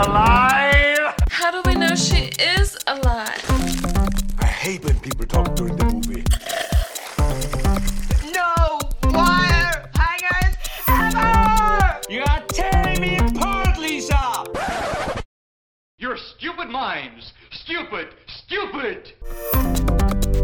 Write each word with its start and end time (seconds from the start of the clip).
alive! 0.00 1.14
How 1.28 1.50
do 1.50 1.62
we 1.68 1.74
know 1.76 1.94
she 1.94 2.30
is 2.38 2.76
alive? 2.86 3.44
I 4.38 4.46
hate 4.46 4.84
when 4.84 4.98
people 5.00 5.26
talk 5.26 5.54
during 5.54 5.76
the 5.76 5.84
movie. 5.84 6.24
No 8.32 8.78
wire 9.12 9.90
hangers 9.94 10.56
ever! 10.88 12.00
You 12.08 12.22
are 12.22 12.42
tearing 12.48 13.00
me 13.00 13.18
apart, 13.18 13.78
Lisa! 13.78 14.46
Your 15.98 16.16
stupid 16.16 16.70
minds! 16.70 17.32
Stupid! 17.50 18.14
Stupid! 18.26 19.12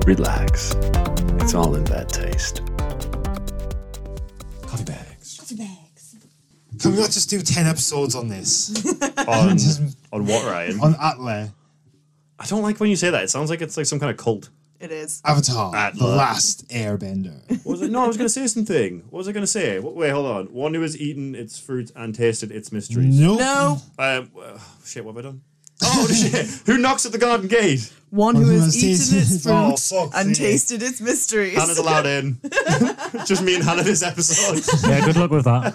Relax. 0.06 0.74
It's 1.40 1.54
all 1.54 1.74
in 1.76 1.84
bad 1.84 2.08
taste. 2.08 2.60
Coffee 4.66 4.84
bags. 4.84 5.38
Coffee 5.38 5.56
bags. 5.56 6.16
Can 6.78 6.92
we 6.92 6.98
not 6.98 7.10
just 7.10 7.30
do 7.30 7.40
10 7.40 7.66
episodes 7.66 8.14
on 8.14 8.28
this? 8.28 8.84
On, 9.50 9.56
Just 9.58 9.82
on 10.12 10.26
what, 10.26 10.44
Ryan? 10.46 10.80
on 10.80 10.94
Atla, 11.00 11.52
I 12.38 12.46
don't 12.46 12.62
like 12.62 12.78
when 12.80 12.90
you 12.90 12.96
say 12.96 13.10
that. 13.10 13.24
It 13.24 13.30
sounds 13.30 13.50
like 13.50 13.60
it's 13.62 13.76
like 13.76 13.86
some 13.86 13.98
kind 14.00 14.10
of 14.10 14.16
cult. 14.16 14.50
It 14.78 14.92
is. 14.92 15.22
Avatar, 15.24 15.74
Atla. 15.74 16.10
The 16.10 16.16
Last 16.16 16.68
Airbender. 16.68 17.40
What 17.64 17.72
was 17.72 17.82
it? 17.82 17.90
No, 17.90 18.04
I 18.04 18.06
was 18.06 18.16
going 18.18 18.26
to 18.26 18.32
say 18.32 18.46
something. 18.46 19.00
What 19.08 19.18
was 19.18 19.28
I 19.28 19.32
going 19.32 19.42
to 19.42 19.46
say? 19.46 19.78
Wait, 19.78 19.94
wait, 19.94 20.10
hold 20.10 20.26
on. 20.26 20.46
One 20.52 20.74
who 20.74 20.82
has 20.82 21.00
eaten 21.00 21.34
its 21.34 21.58
fruit 21.58 21.90
and 21.96 22.14
tasted 22.14 22.52
its 22.52 22.70
mysteries. 22.72 23.18
Nope. 23.18 23.38
No. 23.40 23.78
Um, 23.98 24.30
uh, 24.38 24.58
shit, 24.84 25.02
what 25.04 25.16
have 25.16 25.24
I 25.24 25.28
done? 25.28 25.40
Oh, 25.82 26.06
shit. 26.12 26.46
Who 26.66 26.76
knocks 26.76 27.06
at 27.06 27.12
the 27.12 27.18
garden 27.18 27.48
gate? 27.48 27.90
One 28.10 28.34
who 28.34 28.48
has 28.50 28.76
eaten 28.76 29.18
its 29.18 29.42
fruit 29.42 29.52
Oh, 29.54 29.70
fuck's 29.76 30.16
and 30.16 30.36
sake. 30.36 30.46
tasted 30.46 30.82
its 30.82 31.00
mysteries. 31.00 31.54
Hannah's 31.56 31.78
allowed 31.78 32.04
in. 32.06 32.38
Just 33.24 33.42
me 33.42 33.54
and 33.56 33.64
Hannah 33.64 33.82
this 33.82 34.02
episode. 34.02 34.62
Yeah, 34.88 35.04
good 35.06 35.16
luck 35.16 35.30
with 35.30 35.44
that. 35.46 35.74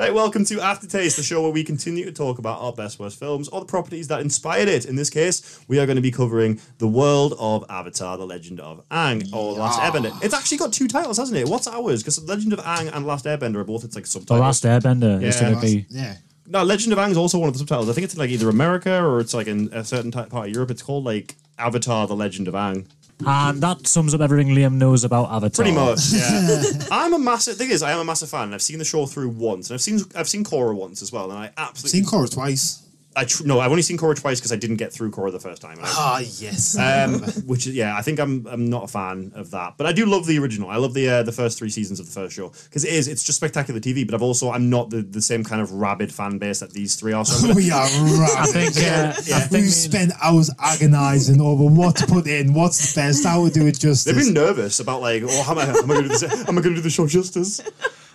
Right, 0.00 0.14
welcome 0.14 0.46
to 0.46 0.62
Aftertaste, 0.62 1.18
the 1.18 1.22
show 1.22 1.42
where 1.42 1.50
we 1.50 1.62
continue 1.62 2.06
to 2.06 2.10
talk 2.10 2.38
about 2.38 2.58
our 2.62 2.72
best 2.72 2.98
worst 2.98 3.18
films 3.18 3.50
or 3.50 3.60
the 3.60 3.66
properties 3.66 4.08
that 4.08 4.22
inspired 4.22 4.66
it. 4.66 4.86
In 4.86 4.96
this 4.96 5.10
case, 5.10 5.60
we 5.68 5.78
are 5.78 5.84
going 5.84 5.96
to 5.96 6.00
be 6.00 6.10
covering 6.10 6.58
the 6.78 6.88
world 6.88 7.34
of 7.38 7.66
Avatar: 7.68 8.16
The 8.16 8.24
Legend 8.24 8.60
of 8.60 8.82
Aang 8.88 9.30
or 9.30 9.52
Last 9.52 9.78
Airbender. 9.78 10.10
It's 10.24 10.32
actually 10.32 10.56
got 10.56 10.72
two 10.72 10.88
titles, 10.88 11.18
hasn't 11.18 11.36
it? 11.36 11.46
What's 11.46 11.68
ours? 11.68 12.02
Because 12.02 12.26
Legend 12.26 12.54
of 12.54 12.60
Aang 12.60 12.90
and 12.90 13.06
Last 13.06 13.26
Airbender 13.26 13.56
are 13.56 13.64
both 13.64 13.84
its 13.84 13.94
like 13.94 14.04
The 14.04 14.10
subtitles. 14.10 14.38
The 14.38 14.42
Last 14.42 14.64
Airbender 14.64 15.22
is 15.22 15.34
Yeah, 15.34 15.42
going 15.42 15.54
to 15.56 15.60
be. 15.60 15.86
Yeah. 15.90 16.16
No, 16.46 16.64
Legend 16.64 16.94
of 16.94 16.98
Aang 16.98 17.10
is 17.10 17.18
also 17.18 17.38
one 17.38 17.48
of 17.48 17.52
the 17.52 17.58
subtitles. 17.58 17.90
I 17.90 17.92
think 17.92 18.06
it's 18.06 18.14
in, 18.14 18.20
like 18.20 18.30
either 18.30 18.48
America 18.48 19.04
or 19.04 19.20
it's 19.20 19.34
like 19.34 19.48
in 19.48 19.68
a 19.70 19.84
certain 19.84 20.10
type 20.10 20.30
part 20.30 20.48
of 20.48 20.54
Europe. 20.54 20.70
It's 20.70 20.80
called 20.80 21.04
like 21.04 21.34
Avatar: 21.58 22.06
The 22.06 22.16
Legend 22.16 22.48
of 22.48 22.54
Aang. 22.54 22.86
And 23.26 23.62
that 23.62 23.86
sums 23.86 24.14
up 24.14 24.20
everything 24.20 24.54
Liam 24.54 24.74
knows 24.74 25.04
about 25.04 25.30
Avatar. 25.30 25.64
Pretty 25.64 25.76
much, 25.76 26.12
yeah. 26.12 26.72
I'm 26.90 27.14
a 27.14 27.18
massive 27.18 27.56
thing 27.56 27.70
is 27.70 27.82
I 27.82 27.92
am 27.92 28.00
a 28.00 28.04
massive 28.04 28.30
fan. 28.30 28.44
and 28.44 28.54
I've 28.54 28.62
seen 28.62 28.78
the 28.78 28.84
show 28.84 29.06
through 29.06 29.28
once, 29.30 29.70
and 29.70 29.74
I've 29.74 29.80
seen 29.80 30.00
I've 30.16 30.28
seen 30.28 30.44
Korra 30.44 30.74
once 30.74 31.02
as 31.02 31.12
well, 31.12 31.30
and 31.30 31.38
I 31.38 31.50
absolutely 31.56 32.00
Seen 32.00 32.04
Korra 32.04 32.30
twice. 32.30 32.82
I 33.16 33.24
tr- 33.24 33.44
no, 33.44 33.58
I've 33.58 33.72
only 33.72 33.82
seen 33.82 33.98
Korra 33.98 34.14
twice 34.18 34.38
because 34.38 34.52
I 34.52 34.56
didn't 34.56 34.76
get 34.76 34.92
through 34.92 35.10
Korra 35.10 35.32
the 35.32 35.40
first 35.40 35.60
time. 35.60 35.78
And 35.78 35.86
I, 35.86 35.90
Ah, 35.96 36.18
yes. 36.38 36.78
um, 36.78 37.20
which 37.46 37.66
is 37.66 37.74
yeah, 37.74 37.96
I 37.96 38.02
think 38.02 38.20
I'm 38.20 38.46
I'm 38.46 38.70
not 38.70 38.84
a 38.84 38.86
fan 38.86 39.32
of 39.34 39.50
that, 39.50 39.74
but 39.76 39.86
I 39.88 39.92
do 39.92 40.06
love 40.06 40.26
the 40.26 40.38
original. 40.38 40.70
I 40.70 40.76
love 40.76 40.94
the 40.94 41.08
uh, 41.08 41.22
the 41.24 41.32
first 41.32 41.58
three 41.58 41.70
seasons 41.70 41.98
of 41.98 42.06
the 42.06 42.12
first 42.12 42.36
show 42.36 42.52
because 42.64 42.84
it 42.84 42.92
is 42.92 43.08
it's 43.08 43.24
just 43.24 43.36
spectacular 43.38 43.80
TV. 43.80 44.06
But 44.06 44.14
I've 44.14 44.22
also 44.22 44.50
I'm 44.50 44.70
not 44.70 44.90
the, 44.90 45.02
the 45.02 45.20
same 45.20 45.42
kind 45.42 45.60
of 45.60 45.72
rabid 45.72 46.14
fan 46.14 46.38
base 46.38 46.60
that 46.60 46.70
these 46.70 46.94
three 46.94 47.12
are. 47.12 47.24
So 47.24 47.40
gonna, 47.48 47.54
we 47.56 47.72
are 47.72 47.82
right. 47.82 48.34
I 48.38 48.46
think, 48.46 48.76
uh, 48.76 49.08
I 49.16 49.40
think 49.40 49.62
We've 49.64 49.72
spent 49.72 50.12
hours 50.22 50.48
agonising 50.60 51.40
over 51.40 51.64
what 51.64 51.96
to 51.96 52.06
put 52.06 52.26
in, 52.28 52.54
what's 52.54 52.94
the 52.94 53.00
best, 53.00 53.24
how 53.26 53.44
to 53.46 53.52
do 53.52 53.66
it 53.66 53.78
justice. 53.80 54.04
they've 54.04 54.14
been 54.24 54.32
nervous 54.34 54.78
about 54.80 55.00
like, 55.00 55.22
oh, 55.26 55.42
how 55.42 55.52
am 55.52 55.58
I, 55.58 55.64
am 55.64 55.90
I 55.90 55.94
going 55.94 56.02
to 56.04 56.08
do 56.08 56.08
this? 56.16 56.22
Am 56.48 56.58
I 56.58 56.60
going 56.62 56.74
to 56.74 56.76
do 56.76 56.80
the 56.80 56.90
show 56.90 57.06
justice? 57.08 57.60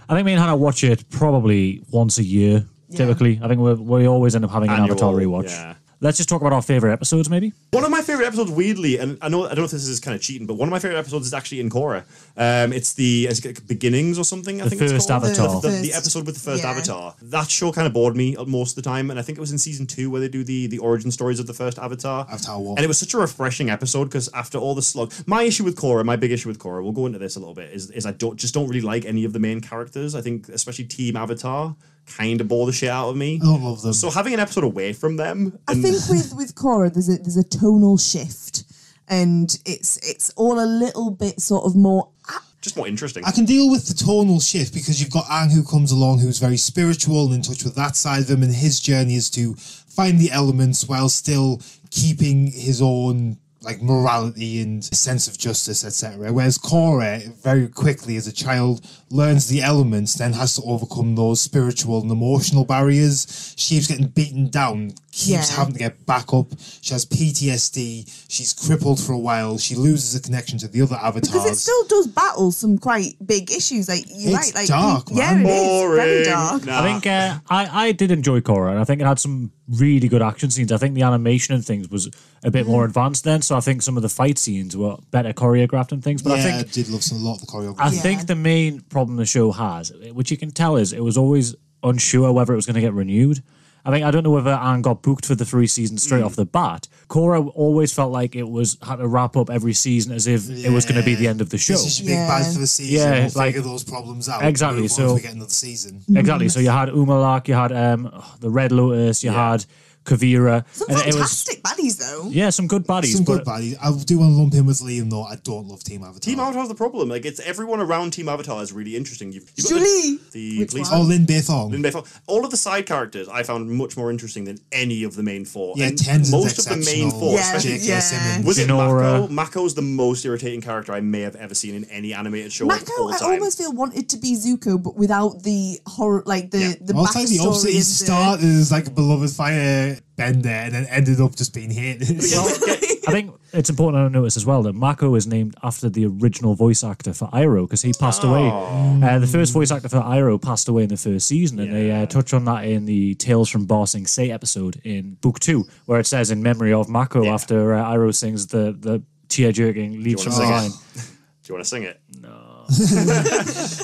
I 0.07 0.13
think 0.15 0.25
me 0.25 0.31
and 0.33 0.39
Hannah 0.41 0.55
watch 0.55 0.83
it 0.83 1.09
probably 1.09 1.81
once 1.91 2.17
a 2.17 2.23
year, 2.23 2.65
typically. 2.95 3.39
I 3.41 3.47
think 3.47 3.59
we 3.61 3.73
we 3.73 4.07
always 4.07 4.35
end 4.35 4.45
up 4.45 4.51
having 4.51 4.69
an 4.69 4.75
Annual, 4.75 4.91
Avatar 4.91 5.13
rewatch. 5.13 5.49
yeah. 5.49 5.75
Let's 6.01 6.17
just 6.17 6.27
talk 6.27 6.41
about 6.41 6.51
our 6.51 6.61
favorite 6.61 6.91
episodes, 6.91 7.29
maybe. 7.29 7.53
One 7.71 7.85
of 7.85 7.89
my 7.89 8.01
favorite 8.01 8.25
episodes, 8.27 8.51
weirdly, 8.51 8.97
and 8.99 9.17
I 9.21 9.29
know 9.29 9.45
I 9.45 9.49
don't 9.49 9.59
know 9.59 9.63
if 9.63 9.71
this 9.71 9.87
is 9.87 10.01
kind 10.01 10.13
of 10.13 10.21
cheating, 10.21 10.45
but 10.45 10.55
one 10.55 10.67
of 10.67 10.71
my 10.71 10.77
favorite 10.77 10.97
episodes 10.99 11.25
is 11.25 11.33
actually 11.33 11.61
in 11.61 11.69
Korra. 11.69 12.03
Um, 12.35 12.73
it's 12.73 12.93
the 12.93 13.27
is 13.27 13.43
it 13.45 13.65
beginnings 13.65 14.19
or 14.19 14.25
something. 14.25 14.59
I 14.61 14.65
The 14.65 14.71
think 14.71 14.81
it's 14.81 14.91
first 14.91 15.07
called. 15.07 15.23
Avatar. 15.23 15.61
The, 15.61 15.69
the- 15.69 15.73
the 15.77 15.87
First- 15.87 15.97
episode 15.97 16.25
with 16.25 16.35
the 16.35 16.41
first 16.41 16.63
yeah. 16.63 16.69
Avatar. 16.71 17.15
That 17.21 17.49
show 17.49 17.71
kind 17.71 17.87
of 17.87 17.93
bored 17.93 18.15
me 18.17 18.35
most 18.45 18.77
of 18.77 18.83
the 18.83 18.87
time, 18.89 19.09
and 19.09 19.17
I 19.17 19.23
think 19.23 19.37
it 19.37 19.41
was 19.41 19.53
in 19.53 19.57
season 19.57 19.87
two 19.87 20.11
where 20.11 20.19
they 20.19 20.27
do 20.27 20.43
the 20.43 20.67
the 20.67 20.79
origin 20.79 21.11
stories 21.11 21.39
of 21.39 21.47
the 21.47 21.53
first 21.53 21.79
Avatar. 21.79 22.27
Avatar 22.29 22.59
what? 22.59 22.77
And 22.77 22.83
it 22.83 22.87
was 22.89 22.97
such 22.97 23.13
a 23.13 23.17
refreshing 23.17 23.69
episode 23.69 24.05
because 24.05 24.29
after 24.33 24.57
all 24.57 24.75
the 24.75 24.81
slog, 24.81 25.13
my 25.25 25.43
issue 25.43 25.63
with 25.63 25.77
Korra, 25.77 26.03
my 26.03 26.17
big 26.17 26.31
issue 26.31 26.49
with 26.49 26.59
Korra, 26.59 26.83
we'll 26.83 26.91
go 26.91 27.05
into 27.05 27.19
this 27.19 27.37
a 27.37 27.39
little 27.39 27.55
bit, 27.55 27.71
is 27.73 27.89
is 27.91 28.05
I 28.05 28.11
don't 28.11 28.35
just 28.37 28.53
don't 28.53 28.67
really 28.67 28.81
like 28.81 29.05
any 29.05 29.23
of 29.23 29.31
the 29.31 29.39
main 29.39 29.61
characters. 29.61 30.13
I 30.13 30.19
think 30.21 30.49
especially 30.49 30.85
Team 30.85 31.15
Avatar 31.15 31.75
kind 32.05 32.41
of 32.41 32.47
bore 32.47 32.65
the 32.65 32.71
shit 32.73 32.89
out 32.89 33.09
of 33.09 33.15
me. 33.17 33.35
I 33.41 33.45
don't 33.45 33.63
love 33.63 33.81
them. 33.81 33.93
So 33.93 34.09
having 34.09 34.33
an 34.33 34.39
episode 34.39 34.63
away 34.63 34.93
from 34.93 35.17
them, 35.17 35.57
I 35.67 35.73
and- 35.73 35.81
think 35.81 35.95
with 36.09 36.33
with 36.35 36.55
Korra, 36.55 36.93
there's 36.93 37.09
a 37.09 37.17
there's 37.17 37.37
a 37.37 37.43
tonal 37.43 37.97
shift, 37.97 38.63
and 39.07 39.57
it's 39.65 39.97
it's 39.97 40.29
all 40.35 40.59
a 40.59 40.65
little 40.65 41.11
bit 41.11 41.41
sort 41.41 41.65
of 41.65 41.75
more. 41.75 42.09
Ah. 42.29 42.43
just 42.61 42.77
more 42.77 42.87
interesting. 42.87 43.23
I 43.25 43.31
can 43.31 43.45
deal 43.45 43.69
with 43.69 43.87
the 43.87 43.93
tonal 43.93 44.39
shift 44.39 44.73
because 44.73 44.99
you've 44.99 45.11
got 45.11 45.25
Aang 45.25 45.51
who 45.51 45.63
comes 45.63 45.91
along 45.91 46.19
who's 46.19 46.39
very 46.39 46.57
spiritual 46.57 47.25
and 47.27 47.35
in 47.35 47.41
touch 47.43 47.63
with 47.63 47.75
that 47.75 47.95
side 47.95 48.21
of 48.23 48.29
him, 48.29 48.43
and 48.43 48.53
his 48.53 48.79
journey 48.79 49.15
is 49.15 49.29
to 49.31 49.53
find 49.55 50.19
the 50.19 50.31
elements 50.31 50.87
while 50.87 51.07
still 51.09 51.61
keeping 51.91 52.47
his 52.47 52.81
own 52.81 53.37
like 53.65 53.81
morality 53.81 54.61
and 54.61 54.83
sense 54.85 55.27
of 55.27 55.37
justice, 55.37 55.83
etc. 55.83 56.31
Whereas 56.31 56.57
Korra 56.57 57.33
very 57.41 57.67
quickly 57.67 58.15
as 58.15 58.27
a 58.27 58.31
child 58.31 58.85
learns 59.09 59.47
the 59.47 59.61
elements, 59.61 60.13
then 60.13 60.33
has 60.33 60.55
to 60.55 60.61
overcome 60.63 61.15
those 61.15 61.41
spiritual 61.41 62.01
and 62.01 62.11
emotional 62.11 62.63
barriers. 62.63 63.53
She 63.57 63.75
keeps 63.75 63.87
getting 63.87 64.07
beaten 64.07 64.49
down, 64.49 64.93
keeps 65.15 65.29
Yeah. 65.49 65.55
having 65.55 65.73
to 65.73 65.79
get 65.79 66.05
back 66.05 66.33
up. 66.33 66.47
She 66.81 66.91
has 66.93 67.05
PTSD. 67.05 68.05
She's 68.27 68.51
crippled 68.53 68.99
for 68.99 69.13
a 69.13 69.17
while. 69.17 69.57
She 69.57 69.73
loses 69.75 70.13
a 70.13 70.21
connection 70.21 70.57
to 70.59 70.67
the 70.67 70.81
other 70.81 70.95
avatars. 70.97 71.31
Because 71.31 71.49
it 71.51 71.55
still 71.55 71.83
does 71.87 72.07
battle 72.07 72.51
some 72.51 72.77
quite 72.77 73.15
big 73.25 73.49
issues. 73.49 73.87
Like 73.87 74.05
you're 74.09 74.37
It's 74.37 74.47
right, 74.47 74.55
like 74.55 74.67
dark, 74.67 75.07
yeah, 75.11 75.35
man. 75.35 75.45
it 75.45 75.49
is 75.49 75.95
very 75.95 76.23
dark. 76.25 76.65
Nah. 76.65 76.79
I 76.81 76.83
think 76.83 77.07
uh, 77.07 77.39
I, 77.49 77.87
I 77.87 77.91
did 77.93 78.11
enjoy 78.11 78.41
Korra, 78.41 78.71
and 78.71 78.79
I 78.79 78.83
think 78.83 78.99
it 79.01 79.05
had 79.07 79.19
some 79.19 79.51
really 79.69 80.07
good 80.09 80.21
action 80.21 80.49
scenes. 80.51 80.71
I 80.71 80.77
think 80.77 80.95
the 80.95 81.03
animation 81.03 81.55
and 81.55 81.65
things 81.65 81.89
was 81.89 82.09
a 82.43 82.51
bit 82.51 82.67
more 82.67 82.83
advanced 82.83 83.23
then, 83.23 83.41
so 83.41 83.55
I 83.55 83.61
think 83.61 83.81
some 83.83 83.95
of 83.95 84.03
the 84.03 84.09
fight 84.09 84.37
scenes 84.37 84.75
were 84.75 84.97
better 85.11 85.31
choreographed 85.31 85.91
and 85.93 86.03
things. 86.03 86.21
But 86.21 86.31
yeah, 86.31 86.35
I 86.35 86.39
I 86.39 86.51
think 86.63 86.71
did 86.73 86.89
love 86.89 87.03
some 87.03 87.19
a 87.19 87.21
lot 87.21 87.35
of 87.35 87.41
the 87.41 87.47
choreography. 87.47 87.75
I 87.79 87.89
Yeah. 87.91 88.01
think 88.01 88.27
the 88.27 88.35
main 88.35 88.81
problem 88.81 89.15
the 89.17 89.25
show 89.25 89.51
has, 89.53 89.93
which 90.11 90.29
you 90.29 90.37
can 90.37 90.51
tell, 90.51 90.75
is 90.75 90.91
it 90.93 91.03
was 91.03 91.17
always 91.17 91.55
unsure 91.83 92.31
whether 92.33 92.51
it 92.53 92.57
was 92.57 92.65
going 92.65 92.75
to 92.75 92.81
get 92.81 92.93
renewed. 92.93 93.41
I 93.85 93.91
think 93.91 94.03
I 94.03 94.09
don't 94.11 94.23
know 94.23 94.31
whether 94.31 94.51
Anne 94.51 94.81
got 94.81 95.03
booked 95.03 95.25
for 95.27 95.35
the 95.35 95.45
three 95.45 95.67
seasons 95.67 96.01
straight 96.03 96.21
Mm. 96.23 96.25
off 96.25 96.35
the 96.35 96.45
bat. 96.45 96.87
Korra 97.07 97.51
always 97.53 97.93
felt 97.93 98.11
like 98.11 98.35
it 98.35 98.49
was 98.49 98.77
had 98.81 98.95
to 98.97 99.07
wrap 99.07 99.37
up 99.37 99.49
every 99.49 99.73
season 99.73 100.11
as 100.11 100.25
if 100.25 100.49
it 100.49 100.71
was 100.71 100.85
going 100.85 100.99
to 100.99 101.05
be 101.05 101.13
the 101.15 101.27
end 101.27 101.39
of 101.39 101.49
the 101.51 101.57
show. 101.59 101.73
This 101.73 101.85
is 101.85 101.99
your 102.01 102.07
big 102.07 102.15
Yeah. 102.17 102.27
bad 102.27 102.53
for 102.53 102.59
the 102.59 102.67
season. 102.67 102.95
Yeah, 102.95 103.11
we'll 103.25 103.31
like- 103.35 103.53
figure 103.55 103.61
those 103.61 103.83
problems 103.83 104.27
out. 104.27 104.43
Exactly, 104.43 104.87
so- 104.87 105.13
we 105.13 105.21
get 105.21 105.33
another 105.35 105.49
season. 105.51 106.01
Exactly. 106.15 106.49
So 106.49 106.59
you 106.59 106.69
had 106.71 106.89
Unalaq, 106.89 107.47
you 107.47 107.53
had 107.53 107.71
um, 107.71 108.11
the 108.39 108.49
Red 108.49 108.71
Lotus, 108.71 109.23
you 109.23 109.31
Yeah. 109.31 109.51
had 109.51 109.65
Kuvira, 110.05 110.63
Some 110.71 110.89
and 110.89 110.99
it 110.99 111.05
was 111.07 111.15
fantastic 111.15 111.63
baddies 111.63 111.97
though. 111.97 112.29
yeah, 112.29 112.49
some 112.51 112.67
good 112.67 112.85
baddies. 112.85 113.15
Some 113.15 113.25
but 113.25 113.43
good 113.43 113.45
baddies. 113.45 113.75
I 113.81 113.91
do 114.03 114.19
want 114.19 114.31
to 114.31 114.37
lump 114.37 114.53
him 114.53 114.65
with 114.67 114.79
Liam 114.79 115.09
though. 115.09 115.23
I 115.23 115.35
don't 115.37 115.67
love 115.67 115.83
Team 115.83 116.03
Avatar. 116.03 116.19
Team 116.19 116.39
Avatar's 116.39 116.67
the 116.69 116.75
problem. 116.75 117.09
Like 117.09 117.25
it's 117.25 117.39
everyone 117.39 117.79
around 117.79 118.11
Team 118.11 118.29
Avatar 118.29 118.61
is 118.61 118.71
really 118.71 118.95
interesting. 118.95 119.31
You've, 119.31 119.51
you've 119.55 119.67
got 119.67 119.79
Julie! 119.79 120.19
the, 120.31 120.59
the 120.59 120.65
police. 120.67 120.89
Oh, 120.91 121.01
Lin 121.01 121.25
Beifong. 121.25 121.71
Lin 121.71 121.81
Beifong. 121.83 122.07
All 122.27 122.45
of 122.45 122.51
the 122.51 122.57
side 122.57 122.85
characters 122.85 123.27
I 123.27 123.43
found 123.43 123.69
much 123.69 123.97
more 123.97 124.11
interesting 124.11 124.45
than 124.45 124.59
any 124.71 125.03
of 125.03 125.15
the 125.15 125.23
main 125.23 125.43
four. 125.45 125.73
Yeah, 125.75 125.87
And 125.87 125.97
Tenzin's 125.97 126.31
most 126.31 126.59
of 126.59 126.65
the 126.65 126.85
main 126.85 127.09
four, 127.11 127.33
Yeah, 127.33 127.55
especially 127.55 127.77
yeah. 127.87 127.99
Simmons. 127.99 128.45
was 128.45 128.59
it 128.59 128.69
Jinora. 128.69 129.21
Mako? 129.29 129.33
Mako's 129.33 129.73
the 129.75 129.81
most 129.81 130.23
irritating 130.25 130.61
character 130.61 130.93
I 130.93 131.01
may 131.01 131.21
have 131.21 131.35
ever 131.35 131.55
seen 131.55 131.73
in 131.75 131.83
any 131.85 132.13
animated 132.13 132.53
show 132.53 132.65
Mako, 132.65 132.91
all 132.99 133.13
I 133.13 133.17
almost 133.21 133.57
feel 133.57 133.73
wanted 133.73 134.09
to 134.09 134.17
be 134.17 134.35
Zuko, 134.37 134.81
but 134.81 134.95
without 134.95 135.41
the 135.43 135.79
horror, 135.87 136.21
like 136.25 136.51
the 136.51 136.59
Yeah. 136.59 136.73
the 136.79 136.93
Well, 136.93 137.05
it's 137.05 137.15
like 137.15 137.27
the 137.27 137.37
backstory 137.37 137.47
opposite. 137.47 137.71
He 137.71 137.79
the- 137.79 137.83
started 137.85 138.45
as 138.45 138.71
like 138.71 138.87
a 138.87 138.91
beloved 138.91 139.31
fire 139.31 139.94
bender 140.15 140.49
and 140.49 140.73
then 140.73 140.85
ended 140.85 141.19
up 141.21 141.35
just 141.35 141.53
being 141.53 141.71
hated. 141.71 142.09
I 143.07 143.11
think 143.11 143.35
it's 143.53 143.69
important 143.69 144.11
to 144.11 144.19
notice 144.19 144.35
as 144.35 144.45
well 144.45 144.63
that 144.63 144.73
Mako 144.73 145.15
is 145.15 145.27
named 145.27 145.55
after 145.61 145.89
the 145.89 146.05
original 146.07 146.55
voice 146.55 146.83
actor 146.83 147.13
for 147.13 147.27
Iroh 147.29 147.65
because 147.65 147.81
he 147.81 147.93
passed 147.93 148.23
away. 148.23 148.49
Uh, 148.49 149.19
the 149.19 149.27
first 149.27 149.53
voice 149.53 149.71
actor 149.71 149.89
for 149.89 150.01
Iroh 150.01 150.41
passed 150.41 150.67
away 150.67 150.83
in 150.83 150.89
the 150.89 150.97
first 150.97 151.27
season, 151.27 151.59
and 151.59 151.73
they 151.73 151.91
uh, 151.91 152.05
touch 152.07 152.33
on 152.33 152.45
that 152.45 152.65
in 152.65 152.85
the 152.85 153.15
Tales 153.15 153.49
from 153.49 153.65
Ba 153.65 153.85
Sing 153.85 154.07
Se 154.07 154.31
episode 154.31 154.81
in 154.83 155.15
book 155.15 155.39
two, 155.39 155.65
where 155.85 155.99
it 155.99 156.07
says 156.07 156.31
in 156.31 156.41
memory 156.41 156.73
of 156.73 156.89
Mako 156.89 157.27
after 157.27 157.73
uh, 157.75 157.85
Iroh 157.85 158.15
sings 158.15 158.47
the 158.47 158.75
the 158.77 159.03
tear 159.27 159.51
jerking 159.51 160.03
Leaves 160.03 160.23
from 160.23 160.33
the 160.33 160.39
Vine. 160.39 160.71
Do 161.45 161.53
you 161.53 161.55
want 161.57 161.63
to 161.65 161.69
sing 161.69 161.83
it? 161.83 162.01
No. 162.21 162.65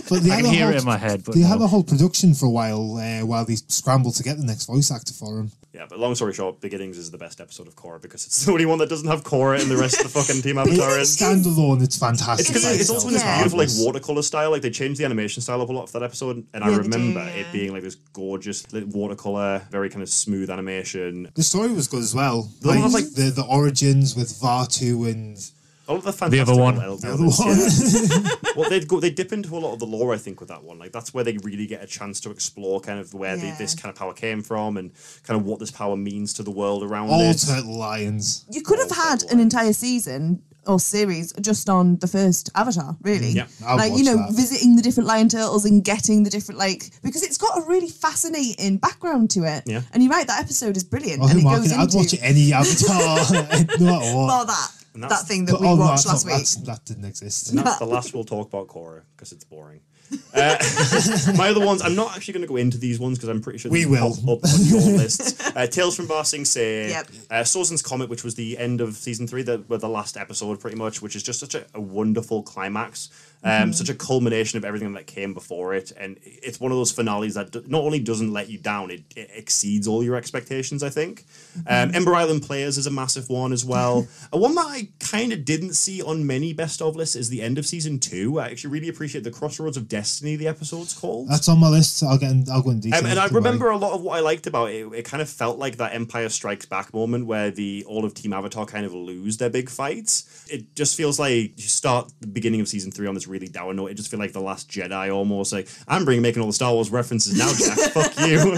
but 0.09 0.23
they 0.23 0.31
I 0.31 0.35
had 0.35 0.43
can 0.43 0.45
a 0.45 0.49
hear 0.49 0.65
whole, 0.65 0.73
it 0.73 0.79
in 0.79 0.85
my 0.85 0.97
head, 0.97 1.23
but 1.23 1.35
they 1.35 1.41
had 1.41 1.59
no. 1.59 1.65
a 1.65 1.67
whole 1.67 1.83
production 1.83 2.33
for 2.33 2.47
a 2.47 2.49
while 2.49 2.97
uh, 2.97 3.23
while 3.23 3.45
they 3.45 3.55
scrambled 3.55 4.15
to 4.15 4.23
get 4.23 4.37
the 4.39 4.43
next 4.43 4.65
voice 4.65 4.89
actor 4.91 5.13
for 5.13 5.39
him. 5.39 5.51
Yeah, 5.71 5.85
but 5.87 5.99
long 5.99 6.15
story 6.15 6.33
short, 6.33 6.59
Beginnings 6.59 6.97
is 6.97 7.11
the 7.11 7.19
best 7.19 7.39
episode 7.39 7.67
of 7.67 7.75
Korra 7.75 8.01
because 8.01 8.25
it's 8.25 8.43
the 8.45 8.51
only 8.51 8.65
one 8.65 8.79
that 8.79 8.89
doesn't 8.89 9.07
have 9.07 9.23
Korra 9.23 9.61
and 9.61 9.69
the 9.69 9.77
rest 9.77 9.99
of 10.03 10.11
the 10.11 10.19
fucking 10.19 10.41
Team 10.41 10.57
Avatar. 10.57 10.97
in. 10.97 11.03
Standalone, 11.03 11.83
it's 11.83 11.97
fantastic. 11.99 12.39
It's 12.39 12.49
because 12.49 12.63
by 12.63 12.71
it's 12.71 12.89
also 12.89 13.07
in 13.09 13.13
this 13.13 13.21
itself. 13.21 13.37
beautiful 13.51 13.59
like 13.59 13.69
watercolor 13.85 14.23
style. 14.23 14.49
Like 14.49 14.63
they 14.63 14.71
changed 14.71 14.99
the 14.99 15.05
animation 15.05 15.43
style 15.43 15.61
up 15.61 15.69
a 15.69 15.71
lot 15.71 15.85
for 15.87 15.99
that 15.99 16.05
episode, 16.05 16.43
and 16.55 16.63
I 16.63 16.69
Yeah, 16.69 16.77
they 16.77 16.83
do, 16.83 16.89
remember 16.89 17.19
yeah. 17.19 17.27
it 17.41 17.51
being 17.53 17.71
like 17.73 17.83
this 17.83 17.95
gorgeous 18.13 18.73
like, 18.73 18.85
watercolor, 18.87 19.61
very 19.69 19.89
kind 19.91 20.01
of 20.01 20.09
smooth 20.09 20.49
animation. 20.49 21.29
The 21.35 21.43
story 21.43 21.71
was 21.71 21.87
good 21.87 22.01
as 22.01 22.15
well. 22.15 22.49
The 22.61 22.67
Like, 22.69 22.83
with, 22.83 22.93
like- 22.93 23.13
the 23.13 23.29
the 23.29 23.45
origins 23.45 24.15
with 24.15 24.29
Vaatu 24.41 25.09
and 25.11 25.37
All 25.91 25.97
of 25.97 26.03
the 26.03 26.13
fantastic 26.13 26.47
other 26.47 26.59
one. 26.61 26.75
the 26.75 27.11
other 27.13 27.25
one. 27.25 28.25
yeah. 28.25 28.35
well, 28.55 28.69
they 28.69 28.79
go 28.79 28.99
they 28.99 29.09
dip 29.11 29.31
into 29.33 29.55
a 29.55 29.59
lot 29.59 29.73
of 29.73 29.79
the 29.79 29.85
lore. 29.85 30.13
I 30.13 30.17
think 30.17 30.39
with 30.39 30.49
that 30.49 30.63
one, 30.63 30.79
like 30.79 30.91
that's 30.91 31.13
where 31.13 31.23
they 31.23 31.37
really 31.43 31.67
get 31.67 31.83
a 31.83 31.87
chance 31.87 32.19
to 32.21 32.31
explore 32.31 32.79
kind 32.81 32.99
of 32.99 33.13
where 33.13 33.35
the, 33.37 33.53
this 33.57 33.75
kind 33.75 33.91
of 33.91 33.97
power 33.97 34.13
came 34.13 34.41
from 34.41 34.77
and 34.77 34.91
kind 35.23 35.39
of 35.39 35.45
what 35.45 35.59
this 35.59 35.71
power 35.71 35.95
means 35.97 36.33
to 36.35 36.43
the 36.43 36.51
world 36.51 36.83
around 36.83 37.09
All 37.09 37.21
it. 37.21 37.37
Turtle 37.45 37.77
Lions. 37.77 38.45
You 38.49 38.61
could 38.61 38.79
have 38.79 38.91
had 38.91 39.21
God. 39.21 39.31
an 39.31 39.39
entire 39.39 39.73
season 39.73 40.41
or 40.67 40.79
series 40.79 41.33
just 41.41 41.67
on 41.71 41.97
the 41.97 42.07
first 42.07 42.49
Avatar, 42.53 42.95
really. 43.01 43.29
Yeah, 43.29 43.47
I'd 43.65 43.75
like 43.77 43.93
you 43.97 44.03
know, 44.03 44.17
that. 44.17 44.33
visiting 44.35 44.75
the 44.75 44.83
different 44.83 45.07
lion 45.07 45.27
turtles 45.27 45.65
and 45.65 45.83
getting 45.83 46.21
the 46.23 46.29
different 46.29 46.59
like 46.59 46.91
because 47.01 47.23
it's 47.23 47.37
got 47.39 47.57
a 47.57 47.67
really 47.67 47.87
fascinating 47.89 48.77
background 48.77 49.31
to 49.31 49.43
it. 49.43 49.63
Yeah. 49.65 49.81
and 49.91 50.03
you're 50.03 50.11
right, 50.11 50.27
that 50.27 50.39
episode 50.39 50.77
is 50.77 50.83
brilliant, 50.83 51.21
Oh, 51.23 51.27
and 51.29 51.41
who 51.41 51.49
it 51.49 51.51
goes? 51.57 51.73
I'd 51.73 51.83
into 51.85 51.97
watch 51.97 52.15
any 52.21 52.53
Avatar, 52.53 53.17
no 53.79 53.85
matter 53.85 54.15
what. 54.15 54.27
well 54.27 54.45
that 54.45 54.47
And 54.47 54.49
that's- 54.49 54.80
that 54.95 55.27
thing 55.27 55.45
that 55.45 55.53
But- 55.53 55.61
we 55.61 55.67
oh, 55.67 55.75
watched 55.75 56.05
that's 56.05 56.25
last 56.25 56.57
not- 56.57 56.67
week. 56.67 56.67
that 56.67 56.85
didn't 56.85 57.05
exist. 57.05 57.49
And 57.49 57.59
that's 57.59 57.79
the 57.79 57.85
last 57.85 58.13
we'll 58.13 58.23
talk 58.23 58.47
about 58.47 58.67
Korra 58.67 59.01
because 59.15 59.31
it's 59.31 59.43
boring. 59.43 59.81
Uh, 60.33 60.57
my 61.37 61.47
other 61.49 61.65
ones, 61.65 61.81
I'm 61.81 61.95
not 61.95 62.13
actually 62.17 62.33
going 62.33 62.41
to 62.41 62.47
go 62.47 62.57
into 62.57 62.77
these 62.77 62.99
ones 62.99 63.17
because 63.17 63.29
I'm 63.29 63.39
pretty 63.41 63.59
sure 63.59 63.71
We 63.71 63.85
will. 63.85 64.13
pop 64.13 64.43
up 64.43 64.43
on 64.43 64.65
your 64.65 64.81
lists. 64.97 65.39
Uh, 65.55 65.67
Tales 65.67 65.95
from 65.95 66.07
Ba 66.07 66.25
Sing 66.25 66.43
Se, 66.43 66.89
Yep. 66.89 67.07
uh, 67.29 67.33
Sozin's 67.43 67.81
Comet, 67.81 68.09
which 68.09 68.21
was 68.25 68.35
the 68.35 68.57
end 68.57 68.81
of 68.81 68.95
season 68.97 69.25
three, 69.25 69.41
the, 69.41 69.59
the 69.69 69.87
last 69.87 70.17
episode 70.17 70.59
pretty 70.59 70.75
much, 70.75 71.01
which 71.01 71.15
is 71.15 71.23
just 71.23 71.39
such 71.39 71.55
a, 71.55 71.65
a 71.73 71.79
wonderful 71.79 72.43
climax. 72.43 73.07
Um, 73.43 73.73
Such 73.73 73.89
a 73.89 73.95
culmination 73.95 74.57
of 74.57 74.65
everything 74.65 74.93
that 74.93 75.07
came 75.07 75.33
before 75.33 75.73
it, 75.73 75.91
and 75.97 76.19
it's 76.21 76.59
one 76.59 76.71
of 76.71 76.77
those 76.77 76.91
finales 76.91 77.33
that 77.33 77.51
d- 77.51 77.63
not 77.65 77.83
only 77.83 77.99
doesn't 77.99 78.31
let 78.31 78.49
you 78.49 78.59
down, 78.59 78.91
it, 78.91 79.03
it 79.15 79.31
exceeds 79.33 79.87
all 79.87 80.03
your 80.03 80.15
expectations. 80.15 80.83
I 80.83 80.89
think. 80.89 81.25
Um, 81.67 81.93
Ember 81.95 82.13
Island 82.13 82.43
Players 82.43 82.77
is 82.77 82.85
a 82.85 82.91
massive 82.91 83.29
one 83.29 83.51
as 83.51 83.65
well. 83.65 84.07
a 84.31 84.37
one 84.37 84.53
that 84.55 84.67
I 84.67 84.89
kind 84.99 85.33
of 85.33 85.43
didn't 85.43 85.73
see 85.73 86.03
on 86.03 86.27
many 86.27 86.53
best 86.53 86.81
of 86.81 86.95
lists 86.95 87.15
is 87.15 87.29
the 87.29 87.41
end 87.41 87.57
of 87.57 87.65
season 87.65 87.99
two. 87.99 88.39
I 88.39 88.47
actually 88.49 88.71
really 88.71 88.89
appreciate 88.89 89.23
the 89.23 89.31
Crossroads 89.31 89.75
of 89.75 89.87
Destiny. 89.87 90.35
The 90.35 90.47
episode's 90.47 90.93
called. 90.93 91.29
That's 91.29 91.49
on 91.49 91.59
my 91.59 91.69
list. 91.69 92.03
I'll 92.03 92.19
get. 92.19 92.31
In, 92.31 92.45
I'll 92.51 92.61
go 92.61 92.69
in 92.69 92.79
detail. 92.79 92.99
Um, 92.99 93.05
and 93.07 93.19
I 93.19 93.25
worry. 93.25 93.35
remember 93.35 93.69
a 93.71 93.77
lot 93.77 93.93
of 93.93 94.01
what 94.01 94.17
I 94.17 94.19
liked 94.19 94.45
about 94.45 94.69
it. 94.69 94.85
It 94.93 95.03
kind 95.03 95.21
of 95.21 95.29
felt 95.29 95.57
like 95.57 95.77
that 95.77 95.95
Empire 95.95 96.29
Strikes 96.29 96.67
Back 96.67 96.93
moment 96.93 97.25
where 97.25 97.49
the 97.49 97.83
all 97.87 98.05
of 98.05 98.13
Team 98.13 98.33
Avatar 98.33 98.65
kind 98.65 98.85
of 98.85 98.93
lose 98.93 99.37
their 99.37 99.49
big 99.49 99.69
fights. 99.69 100.45
It 100.49 100.75
just 100.75 100.95
feels 100.95 101.19
like 101.19 101.57
you 101.57 101.67
start 101.67 102.11
the 102.21 102.27
beginning 102.27 102.61
of 102.61 102.67
season 102.67 102.91
three 102.91 103.07
on 103.07 103.15
this 103.15 103.27
really 103.31 103.47
dour 103.47 103.73
note. 103.73 103.87
It 103.87 103.95
just 103.95 104.11
feels 104.11 104.19
like 104.19 104.33
the 104.33 104.41
Last 104.41 104.69
Jedi 104.69 105.11
almost. 105.13 105.51
Like 105.53 105.67
I'm 105.87 106.05
bringing 106.05 106.21
making 106.21 106.41
all 106.41 106.47
the 106.47 106.53
Star 106.53 106.73
Wars 106.73 106.91
references 106.91 107.37
now, 107.37 107.51
Jack. 107.53 107.91
Fuck 107.93 108.27
you. 108.27 108.57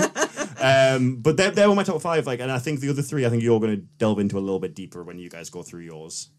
Um, 0.62 1.18
but 1.18 1.38
they 1.38 1.50
they 1.50 1.68
were 1.68 1.76
my 1.76 1.84
top 1.84 2.02
five. 2.02 2.26
Like, 2.26 2.40
and 2.40 2.52
I 2.52 2.60
think 2.60 2.80
the 2.80 2.90
other 2.90 3.02
three, 3.02 3.26
I 3.26 3.30
think 3.30 3.44
you're 3.44 3.60
going 3.60 3.76
to 3.76 3.82
delve 3.98 4.20
into 4.20 4.38
a 4.38 4.42
little 4.42 4.60
bit 4.60 4.76
deeper 4.76 5.04
when 5.04 5.20
you 5.20 5.30
guys 5.30 5.50
go 5.50 5.64
through 5.64 5.82
yours. 5.82 6.30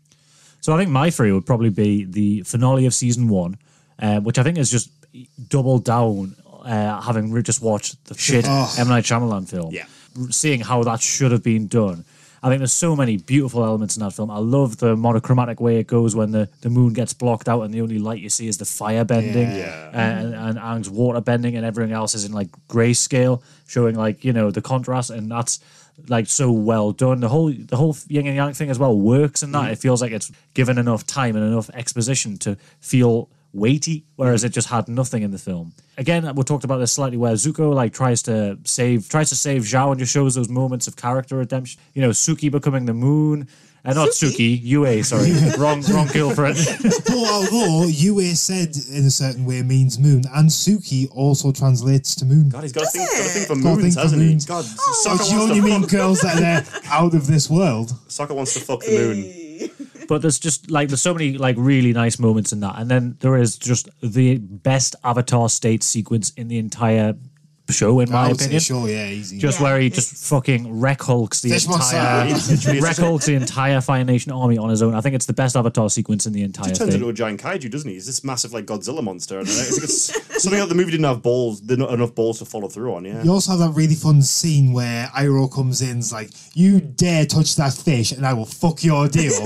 So 0.61 0.73
I 0.75 0.79
think 0.79 0.91
my 0.91 1.11
three 1.11 1.31
would 1.33 1.45
probably 1.47 1.69
be 1.69 2.05
the 2.05 2.41
finale 2.43 2.87
of 2.87 2.95
season 2.95 3.29
one, 3.29 3.59
uh, 3.99 4.21
which 4.21 4.39
I 4.39 4.43
think 4.43 4.57
is 4.59 4.71
just 4.71 4.91
double 5.49 5.79
down, 5.79 6.37
uh, 6.65 7.01
having 7.03 7.43
just 7.43 7.61
watched 7.63 8.03
the 8.07 8.15
shit 8.15 8.47
Oh. 8.49 8.75
M 8.79 8.89
Night 8.89 9.05
Shyamalan 9.05 9.49
film. 9.49 9.73
Yeah. 9.73 9.85
seeing 10.31 10.61
how 10.61 10.83
that 10.85 11.01
should 11.03 11.33
have 11.33 11.43
been 11.43 11.67
done. 11.67 12.05
I 12.45 12.49
think 12.49 12.59
there's 12.59 12.75
so 12.75 12.95
many 12.95 13.17
beautiful 13.17 13.65
elements 13.65 13.97
in 13.97 14.03
that 14.03 14.13
film. 14.13 14.31
I 14.31 14.37
love 14.37 14.77
the 14.77 14.95
monochromatic 14.97 15.63
way 15.63 15.79
it 15.79 15.87
goes 15.87 16.15
when 16.15 16.31
the, 16.31 16.51
the 16.61 16.69
moon 16.69 16.93
gets 16.93 17.15
blocked 17.15 17.49
out 17.49 17.63
and 17.63 17.73
the 17.73 17.81
only 17.81 17.99
light 17.99 18.21
you 18.21 18.29
see 18.29 18.49
is 18.49 18.59
the 18.59 18.67
fire 18.67 19.03
bending 19.03 19.51
Yeah. 19.51 19.91
Uh, 19.95 19.97
and, 19.97 20.35
and 20.35 20.59
Aang's 20.59 20.91
water 20.91 21.23
bending 21.23 21.57
and 21.57 21.65
everything 21.65 21.95
else 21.95 22.15
is 22.15 22.27
in 22.27 22.33
like 22.33 22.49
grayscale, 22.69 23.43
showing 23.67 23.95
like, 23.95 24.27
you 24.27 24.35
know, 24.35 24.51
the 24.51 24.61
contrast 24.61 25.09
and 25.09 25.31
that's 25.31 25.59
like 26.09 26.27
so 26.27 26.53
well 26.53 26.93
done. 26.93 27.21
The 27.21 27.31
whole 27.31 27.51
the 27.51 27.77
whole 27.79 27.97
yin 28.09 28.27
and 28.27 28.37
yang 28.37 28.53
thing 28.53 28.69
as 28.69 28.79
well 28.79 28.95
works 28.95 29.43
in 29.43 29.53
that. 29.53 29.71
Mm. 29.71 29.73
It 29.73 29.79
feels 29.79 30.03
like 30.03 30.13
it's 30.13 30.31
given 30.53 30.77
enough 30.77 31.07
time 31.07 31.37
and 31.37 31.47
enough 31.47 31.71
exposition 31.71 32.37
to 32.41 32.59
feel 32.79 33.31
weighty, 33.55 34.05
whereas 34.17 34.45
it 34.45 34.51
just 34.51 34.69
had 34.69 34.89
nothing 34.89 35.23
in 35.23 35.31
the 35.31 35.39
film. 35.39 35.73
Again, 35.97 36.35
we 36.35 36.43
talked 36.43 36.65
about 36.65 36.79
this 36.79 36.93
slightly 36.93 37.17
where 37.17 37.33
Zuko 37.35 37.73
like 37.73 37.93
tries 37.95 38.23
to 38.25 38.59
save 38.65 39.09
tries 39.09 39.29
to 39.31 39.37
save 39.37 39.63
Zhao 39.63 39.91
and 39.93 39.99
just 39.99 40.13
shows 40.13 40.35
those 40.35 40.49
moments 40.49 40.87
of 40.89 40.97
character 40.97 41.37
redemption. 41.37 41.81
You 41.95 42.03
know, 42.03 42.11
Suki 42.11 42.51
becoming 42.51 42.85
the 42.85 42.95
moon. 42.95 43.49
Uh, 43.87 43.93
not 43.93 44.09
Suki, 44.09 44.59
Yue, 44.63 45.03
sorry. 45.03 45.31
wrong 45.59 45.83
wrong 45.93 46.07
girlfriend. 46.07 46.57
But 46.83 47.11
although 47.11 47.85
Yue 47.85 48.35
said 48.35 48.75
in 48.91 49.05
a 49.05 49.11
certain 49.11 49.45
way 49.45 49.61
means 49.63 49.99
moon, 49.99 50.23
and 50.35 50.49
Suki 50.49 51.07
also 51.13 51.53
translates 51.53 52.15
to 52.17 52.25
moon. 52.25 52.49
God, 52.49 52.63
he's 52.63 52.73
got 52.73 52.85
a 52.85 52.87
thing, 52.87 53.07
got 53.07 53.21
a 53.21 53.23
thing 53.29 53.43
for 53.45 53.55
Got 53.57 53.61
a 53.61 53.77
moons, 53.77 53.83
thing 53.83 53.93
for 53.93 54.01
hasn't 54.01 54.23
moons. 54.23 54.45
he? 54.45 54.49
God, 54.49 54.65
Oh, 54.67 55.05
Sokka, 55.07 55.31
you 55.31 55.37
wants 55.39 55.51
only 55.51 55.61
to 55.61 55.63
mean 55.67 55.81
fuck, 55.83 55.91
girls 55.91 56.21
that 56.23 56.43
are 56.43 56.81
out 56.87 57.13
of 57.15 57.27
this 57.27 57.51
world. 57.51 57.93
Sokka 58.09 58.35
wants 58.35 58.55
to 58.55 58.61
fuck 58.61 58.81
the 58.81 58.91
moon. 58.91 59.44
But 60.09 60.23
there's 60.23 60.39
just 60.39 60.71
like 60.71 60.89
there's 60.89 61.03
so 61.03 61.15
many 61.15 61.39
like 61.39 61.57
really 61.59 61.93
nice 61.93 62.19
moments 62.19 62.53
in 62.53 62.61
that. 62.61 62.79
And 62.79 62.91
then 62.91 63.17
there 63.21 63.37
is 63.37 63.57
just 63.57 63.89
the 64.01 64.39
best 64.39 64.97
avatar 65.05 65.49
state 65.49 65.83
sequence 65.83 66.31
in 66.31 66.49
the 66.49 66.59
entire 66.59 67.15
show 67.73 68.01
in 68.01 68.11
oh, 68.11 68.13
my 68.13 68.27
I 68.27 68.31
opinion 68.31 68.61
sure, 68.61 68.89
yeah, 68.89 69.07
easy. 69.09 69.39
just 69.39 69.59
Yeah, 69.59 69.65
where 69.65 69.81
he 69.81 69.89
just 69.91 70.29
fucking 70.29 70.81
wreck 70.81 71.01
hulks 71.01 71.41
the 71.41 71.49
Fish 71.51 71.65
entire 71.67 72.25
massage. 72.33 72.81
wreck 72.83 72.97
hulks 72.97 73.27
the 73.27 73.35
entire 73.35 73.81
Fire 73.81 74.05
Nation 74.05 74.33
army 74.33 74.59
on 74.59 74.69
his 74.69 74.83
own. 74.83 74.95
I 74.95 75.01
think 75.01 75.15
it's 75.15 75.27
the 75.27 75.33
best 75.33 75.57
Avatar 75.57 75.89
sequence 75.89 76.27
in 76.27 76.33
the 76.35 76.43
entire 76.43 76.69
He 76.69 76.75
turns 76.75 76.95
into 76.95 77.09
a 77.09 77.13
giant 77.13 77.41
kaiju, 77.41 77.71
doesn't 77.71 77.89
he? 77.89 77.95
He's 77.95 78.07
this 78.07 78.23
massive 78.23 78.53
like 78.53 78.67
Godzilla 78.67 79.03
monster, 79.03 79.39
and 79.39 79.49
I 79.49 79.53
think 79.53 79.83
it's 79.85 80.13
something 80.43 80.61
that 80.61 80.69
the 80.69 80.75
movie 80.75 80.91
didn't 80.91 81.05
have 81.07 81.23
balls, 81.23 81.61
didn't 81.61 81.89
enough 81.91 82.15
balls 82.15 82.39
to 82.41 82.45
follow 82.45 82.69
through 82.69 82.95
on. 82.95 83.05
Yeah, 83.07 83.23
You 83.23 83.31
also 83.33 83.53
have 83.53 83.61
that 83.61 83.71
really 83.71 83.95
fun 83.95 84.21
scene 84.21 84.73
where 84.73 85.07
Iroh 85.17 85.51
comes 85.53 85.81
in, 85.81 85.99
is 86.01 86.13
like, 86.13 86.31
"You 86.55 86.81
dare 86.81 87.25
touch 87.25 87.57
that 87.57 87.73
fish, 87.73 88.13
and 88.13 88.27
I 88.27 88.35
will 88.35 88.45
fuck 88.47 88.85
your 88.85 89.09
deal." 89.09 89.33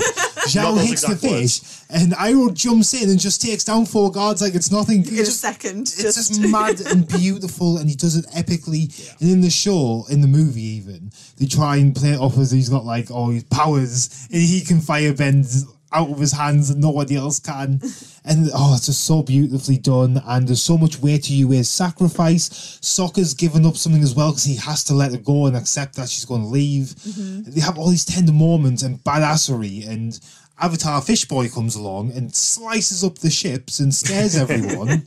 Zhao 0.49 0.77
hits 0.83 1.01
the 1.05 1.11
exact 1.13 1.21
fish, 1.21 1.61
and 1.89 2.13
Iroh 2.13 2.53
jumps 2.53 2.93
in 2.93 3.09
and 3.09 3.19
just 3.19 3.41
takes 3.41 3.63
down 3.65 3.85
four 3.85 4.09
guards 4.11 4.41
like 4.41 4.55
it's 4.55 4.71
nothing. 4.71 5.05
in 5.07 5.13
a 5.13 5.17
Just- 5.17 5.41
second. 5.41 5.81
It's 5.81 6.01
just, 6.01 6.15
just 6.29 6.39
mad 6.41 6.81
and 6.81 7.07
beautiful, 7.07 7.77
and 7.77 7.87
he 7.89 7.95
does 7.95 8.08
it 8.15 8.25
epically. 8.27 8.89
And 9.19 9.29
in 9.29 9.41
the 9.41 9.49
show, 9.49 10.05
in 10.09 10.21
the 10.21 10.27
movie, 10.27 10.61
even 10.61 11.11
they 11.37 11.45
try 11.45 11.77
and 11.77 11.95
play 11.95 12.11
it 12.11 12.19
off 12.19 12.37
as 12.37 12.51
he's 12.51 12.69
got 12.69 12.85
like 12.85 13.11
all 13.11 13.29
his 13.29 13.43
powers, 13.45 14.27
and 14.31 14.41
he 14.41 14.61
can 14.61 14.79
firebend 14.79 15.65
out 15.91 16.09
of 16.11 16.19
his 16.19 16.31
hands, 16.33 16.69
and 16.69 16.81
nobody 16.81 17.15
else 17.15 17.39
can. 17.39 17.81
And 18.25 18.47
oh, 18.53 18.75
it's 18.75 18.85
just 18.85 19.05
so 19.05 19.23
beautifully 19.23 19.77
done, 19.77 20.21
and 20.23 20.47
there's 20.47 20.61
so 20.61 20.77
much 20.77 20.99
weight 20.99 21.23
to 21.23 21.33
Yue's 21.33 21.67
sacrifice. 21.67 22.49
Sokka's 22.79 23.33
given 23.33 23.65
up 23.65 23.75
something 23.75 24.03
as 24.03 24.13
well 24.13 24.31
because 24.31 24.43
he 24.43 24.57
has 24.57 24.83
to 24.83 24.93
let 24.93 25.13
her 25.13 25.17
go 25.17 25.47
and 25.47 25.55
accept 25.55 25.95
that 25.95 26.09
she's 26.09 26.25
going 26.25 26.41
to 26.41 26.47
leave. 26.47 26.87
Mm-hmm. 26.87 27.49
They 27.49 27.61
have 27.61 27.79
all 27.79 27.89
these 27.89 28.05
tender 28.05 28.33
moments 28.33 28.83
and 28.83 29.03
badassery, 29.03 29.87
and 29.87 30.19
Avatar 30.61 31.01
Fish 31.01 31.25
Boy 31.25 31.49
comes 31.49 31.75
along 31.75 32.11
and 32.11 32.35
slices 32.35 33.03
up 33.03 33.17
the 33.19 33.29
ships 33.29 33.79
and 33.79 33.95
scares 33.95 34.35
everyone. 34.49 35.03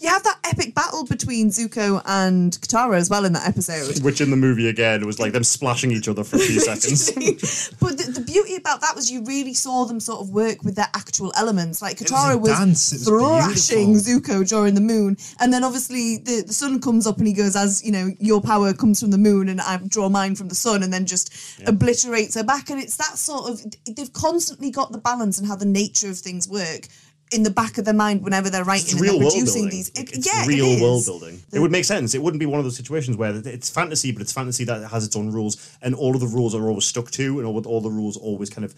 You 0.00 0.08
have 0.08 0.22
that 0.24 0.38
epic 0.44 0.74
battle 0.74 1.04
between 1.04 1.48
Zuko 1.50 2.02
and 2.06 2.52
Katara 2.52 2.96
as 2.96 3.10
well 3.10 3.24
in 3.24 3.34
that 3.34 3.46
episode. 3.46 4.02
which 4.02 4.20
in 4.20 4.30
the 4.30 4.36
movie 4.36 4.68
again 4.68 5.04
was 5.06 5.18
like 5.20 5.32
them 5.32 5.44
splashing 5.44 5.90
each 5.92 6.08
other 6.08 6.24
for 6.24 6.36
a 6.36 6.38
few 6.38 6.60
seconds. 6.60 7.70
but 7.80 7.98
the, 7.98 8.12
the 8.12 8.20
beauty 8.20 8.56
about 8.56 8.80
that 8.80 8.96
was 8.96 9.10
you 9.10 9.22
really 9.24 9.54
saw 9.54 9.84
them 9.84 10.00
sort 10.00 10.20
of 10.20 10.30
work 10.30 10.62
with 10.64 10.74
their 10.76 10.88
actual 10.94 11.32
elements. 11.36 11.82
Like 11.82 12.00
was 12.00 12.10
Katara 12.10 12.34
a 12.34 12.38
was, 12.38 12.50
dance, 12.52 12.92
it 12.92 12.96
was 12.96 13.08
thrashing 13.08 13.92
beautiful. 13.92 14.36
Zuko 14.42 14.48
during 14.48 14.74
the 14.74 14.80
moon, 14.80 15.16
and 15.38 15.52
then 15.52 15.64
obviously 15.64 16.16
the, 16.18 16.44
the 16.46 16.52
sun 16.52 16.80
comes 16.80 17.06
up 17.06 17.18
and 17.18 17.26
he 17.26 17.32
goes, 17.32 17.54
as 17.54 17.84
you 17.84 17.92
know, 17.92 18.10
your 18.18 18.40
power 18.40 18.72
comes 18.72 19.00
from 19.00 19.10
the 19.10 19.18
moon, 19.18 19.48
and 19.48 19.60
I 19.60 19.78
draw 19.86 20.08
mine 20.08 20.34
from 20.34 20.48
the 20.48 20.54
sun, 20.54 20.82
and 20.82 20.92
then 20.92 21.06
just 21.06 21.60
obliterates 21.66 22.34
her 22.34 22.44
back. 22.44 22.70
And 22.70 22.80
it's 22.80 22.96
that 22.96 23.18
sort 23.18 23.50
of 23.50 23.64
they've 23.94 24.12
constantly 24.12 24.70
got 24.70 24.92
the 24.92 24.98
balance 24.98 25.38
and 25.38 25.46
how 25.46 25.56
the 25.56 25.66
nature 25.66 26.08
of 26.08 26.18
things 26.18 26.48
work. 26.48 26.88
In 27.32 27.44
the 27.44 27.50
back 27.50 27.78
of 27.78 27.84
their 27.84 27.94
mind, 27.94 28.22
whenever 28.24 28.50
they're 28.50 28.64
writing 28.64 28.84
It's 28.86 28.92
and 28.94 29.00
real 29.00 29.12
they're 29.12 29.20
world 29.22 29.32
producing 29.34 29.62
building. 29.62 29.78
these, 29.78 29.88
It- 29.90 30.12
it's 30.16 30.26
yeah, 30.26 30.46
real 30.46 30.64
it 30.66 30.68
is. 30.76 30.80
world 30.82 31.04
building. 31.04 31.40
It 31.52 31.60
would 31.60 31.70
make 31.70 31.84
sense. 31.84 32.12
It 32.14 32.22
wouldn't 32.22 32.40
be 32.40 32.46
one 32.46 32.58
of 32.58 32.64
those 32.64 32.76
situations 32.76 33.16
where 33.16 33.34
it's 33.44 33.70
fantasy, 33.70 34.10
but 34.10 34.20
it's 34.20 34.32
fantasy 34.32 34.64
that 34.64 34.90
has 34.90 35.04
its 35.06 35.14
own 35.14 35.30
rules, 35.30 35.56
and 35.80 35.94
all 35.94 36.14
of 36.14 36.20
the 36.20 36.26
rules 36.26 36.54
are 36.56 36.66
always 36.68 36.86
stuck 36.86 37.10
to, 37.12 37.38
and 37.38 37.46
all, 37.46 37.64
all 37.66 37.80
the 37.80 37.90
rules 37.90 38.16
always 38.16 38.50
kind 38.50 38.64
of 38.64 38.74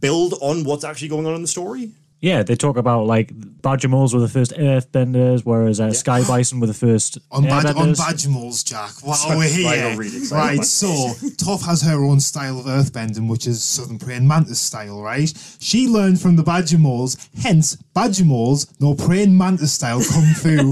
build 0.00 0.34
on 0.42 0.64
what's 0.64 0.84
actually 0.84 1.08
going 1.08 1.26
on 1.26 1.34
in 1.34 1.42
the 1.42 1.48
story. 1.48 1.92
Yeah, 2.20 2.42
they 2.42 2.56
talk 2.56 2.76
about 2.76 3.06
like 3.06 3.30
Badger 3.34 3.88
Badgermoles 3.88 4.14
were 4.14 4.20
the 4.20 4.28
first 4.28 4.52
earthbenders, 4.52 5.42
whereas 5.44 5.80
uh, 5.80 5.92
Sky 5.92 6.22
Bison 6.26 6.60
were 6.60 6.66
the 6.66 6.74
first 6.74 7.18
On, 7.30 7.42
bad, 7.44 7.66
on 7.66 7.74
airbenders. 7.74 7.96
Badgermoles, 7.98 8.64
Jack. 8.64 9.02
Wow, 9.04 9.14
Sorry, 9.14 9.36
we're 9.36 9.66
right, 9.66 9.78
here. 9.78 9.86
I'm 9.90 9.98
Right, 10.30 10.64
so 10.64 10.86
Toph 11.36 11.64
has 11.66 11.82
her 11.82 12.02
own 12.02 12.20
style 12.20 12.58
of 12.58 12.66
earthbending, 12.66 13.28
which 13.28 13.46
is 13.46 13.62
Southern 13.62 13.98
Praying 13.98 14.26
Mantis 14.26 14.58
style, 14.60 15.02
right? 15.02 15.32
She 15.60 15.88
learned 15.88 16.20
from 16.20 16.36
the 16.36 16.42
Badger 16.42 16.76
Badgermoles, 16.78 17.28
hence 17.42 17.76
Badger 17.94 18.24
Badgermoles, 18.24 18.80
no 18.80 18.94
Praying 18.94 19.36
Mantis 19.36 19.72
style 19.72 20.02
kung 20.02 20.24
fu. 20.34 20.70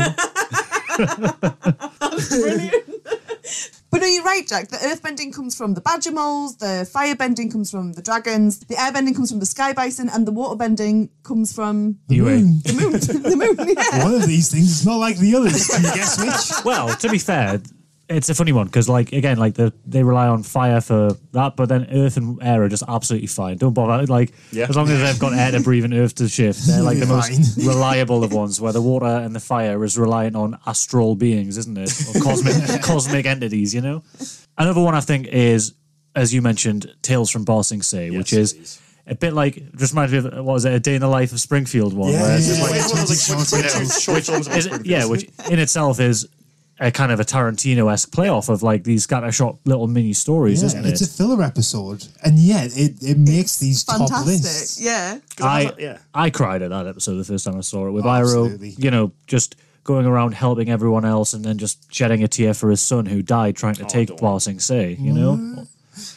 But 3.94 4.00
no, 4.00 4.08
you're 4.08 4.24
right, 4.24 4.44
Jack. 4.44 4.66
The 4.70 4.78
earthbending 4.78 5.32
comes 5.32 5.56
from 5.56 5.74
the 5.74 5.80
badger 5.80 6.10
moles, 6.10 6.56
the 6.56 6.84
firebending 6.92 7.52
comes 7.52 7.70
from 7.70 7.92
the 7.92 8.02
dragons, 8.02 8.58
the 8.58 8.74
airbending 8.74 9.14
comes 9.14 9.30
from 9.30 9.38
the 9.38 9.46
sky 9.46 9.72
bison, 9.72 10.08
and 10.08 10.26
the 10.26 10.32
waterbending 10.32 11.10
comes 11.22 11.52
from 11.52 12.00
The 12.08 12.16
Anyway. 12.16 12.42
moon. 12.42 12.60
the 12.64 12.72
moon. 12.72 12.92
the 13.22 13.36
moon, 13.36 13.68
yeah. 13.78 14.02
One 14.02 14.14
of 14.16 14.26
these 14.26 14.50
things 14.50 14.80
is 14.80 14.84
not 14.84 14.96
like 14.96 15.16
the 15.18 15.36
others. 15.36 15.68
Can 15.68 15.84
you 15.84 15.94
guess 15.94 16.18
which? 16.20 16.64
well, 16.64 16.88
to 16.96 17.08
be 17.08 17.18
fair, 17.18 17.60
it's 18.08 18.28
a 18.28 18.34
funny 18.34 18.52
one 18.52 18.66
because, 18.66 18.88
like, 18.88 19.12
again, 19.12 19.38
like 19.38 19.54
the, 19.54 19.72
they 19.86 20.02
rely 20.02 20.26
on 20.28 20.42
fire 20.42 20.80
for 20.80 21.12
that, 21.32 21.56
but 21.56 21.68
then 21.70 21.86
earth 21.90 22.16
and 22.18 22.42
air 22.42 22.62
are 22.62 22.68
just 22.68 22.82
absolutely 22.86 23.28
fine. 23.28 23.56
Don't 23.56 23.72
bother. 23.72 24.06
Like, 24.06 24.32
Yeah. 24.52 24.66
as 24.68 24.76
long 24.76 24.88
as 24.90 25.00
they've 25.00 25.18
got 25.18 25.32
air 25.32 25.50
to 25.52 25.60
breathe 25.60 25.84
and 25.84 25.94
earth 25.94 26.14
to 26.16 26.28
shift, 26.28 26.66
they're 26.66 26.82
like 26.82 26.98
the 26.98 27.06
most 27.06 27.56
reliable 27.66 28.22
of 28.22 28.32
ones. 28.32 28.60
Where 28.60 28.72
the 28.72 28.82
water 28.82 29.06
and 29.06 29.34
the 29.34 29.40
fire 29.40 29.82
is 29.84 29.96
reliant 29.98 30.36
on 30.36 30.58
astral 30.66 31.14
beings, 31.16 31.56
isn't 31.58 31.78
it, 31.78 31.90
or 32.14 32.20
cosmic 32.20 32.82
cosmic 32.82 33.26
entities? 33.26 33.74
You 33.74 33.80
know. 33.80 34.02
Another 34.58 34.80
one 34.82 34.94
I 34.94 35.00
think 35.00 35.26
is, 35.28 35.72
as 36.14 36.32
you 36.34 36.42
mentioned, 36.42 36.94
Tales 37.02 37.30
from 37.30 37.44
Ba 37.44 37.64
Sing 37.64 37.82
Se, 37.82 38.10
which 38.10 38.32
is. 38.32 38.52
please. 38.52 38.80
A 39.06 39.14
bit 39.14 39.34
like, 39.34 39.56
just 39.76 39.92
reminds 39.92 40.12
me 40.12 40.18
of, 40.18 40.24
what 40.24 40.44
was 40.54 40.64
it, 40.64 40.72
A 40.72 40.80
Day 40.80 40.94
in 40.94 41.02
the 41.02 41.08
Life 41.08 41.30
of 41.32 41.38
Springfield 41.38 41.92
one? 41.92 42.10
where 42.10 42.38
it's 42.38 42.48
yeah, 42.48 42.54
just 42.54 42.62
like, 42.62 42.70
yeah. 42.70 42.76
It's 42.78 42.92
one 42.94 43.02
of 43.02 43.08
those, 43.08 43.52
like, 43.52 43.68
Short 43.68 43.70
quick- 43.70 43.86
quick- 43.86 44.00
short 44.00 44.22
films 44.24 44.46
about 44.46 44.58
is- 44.58 44.64
Springfield. 44.64 44.86
yeah, 44.86 45.04
which 45.04 45.28
in 45.50 45.58
itself 45.58 46.00
is 46.00 46.26
a 46.84 46.90
kind 46.90 47.10
of 47.10 47.18
a 47.18 47.24
Tarantino 47.24 47.90
esque 47.90 48.10
playoff 48.10 48.50
of 48.50 48.62
like 48.62 48.84
these 48.84 49.06
scattershot 49.06 49.58
little 49.64 49.88
mini 49.88 50.12
stories, 50.12 50.60
Yeah, 50.60 50.66
isn't 50.66 50.84
it's 50.84 51.00
a 51.00 51.06
filler 51.08 51.42
episode, 51.42 52.06
and 52.22 52.38
yet 52.38 52.76
it, 52.76 53.02
it 53.02 53.18
makes 53.18 53.58
these 53.58 53.82
top 53.84 54.10
lists. 54.26 54.80
Yeah. 54.80 55.18
I 55.40 55.72
yeah. 55.78 55.98
I 56.14 56.28
cried 56.28 56.60
at 56.60 56.70
that 56.70 56.86
episode 56.86 57.16
the 57.16 57.24
first 57.24 57.46
time 57.46 57.56
I 57.56 57.62
saw 57.62 57.86
it 57.86 57.92
with 57.92 58.04
Oh, 58.04 58.08
Iroh, 58.08 58.78
you 58.82 58.90
know, 58.90 59.12
just 59.26 59.56
going 59.82 60.04
around 60.06 60.34
helping 60.34 60.68
everyone 60.68 61.04
else 61.06 61.32
and 61.32 61.44
then 61.44 61.56
just 61.58 61.92
shedding 61.92 62.22
a 62.22 62.28
tear 62.28 62.52
for 62.52 62.70
his 62.70 62.82
son 62.82 63.06
who 63.06 63.22
died 63.22 63.56
trying 63.56 63.74
to 63.74 63.84
take 63.84 64.14
don't. 64.16 64.40
Sing 64.40 64.58
Se, 64.58 64.96
you 64.98 65.12
know? 65.12 65.36
Mm. 65.36 65.68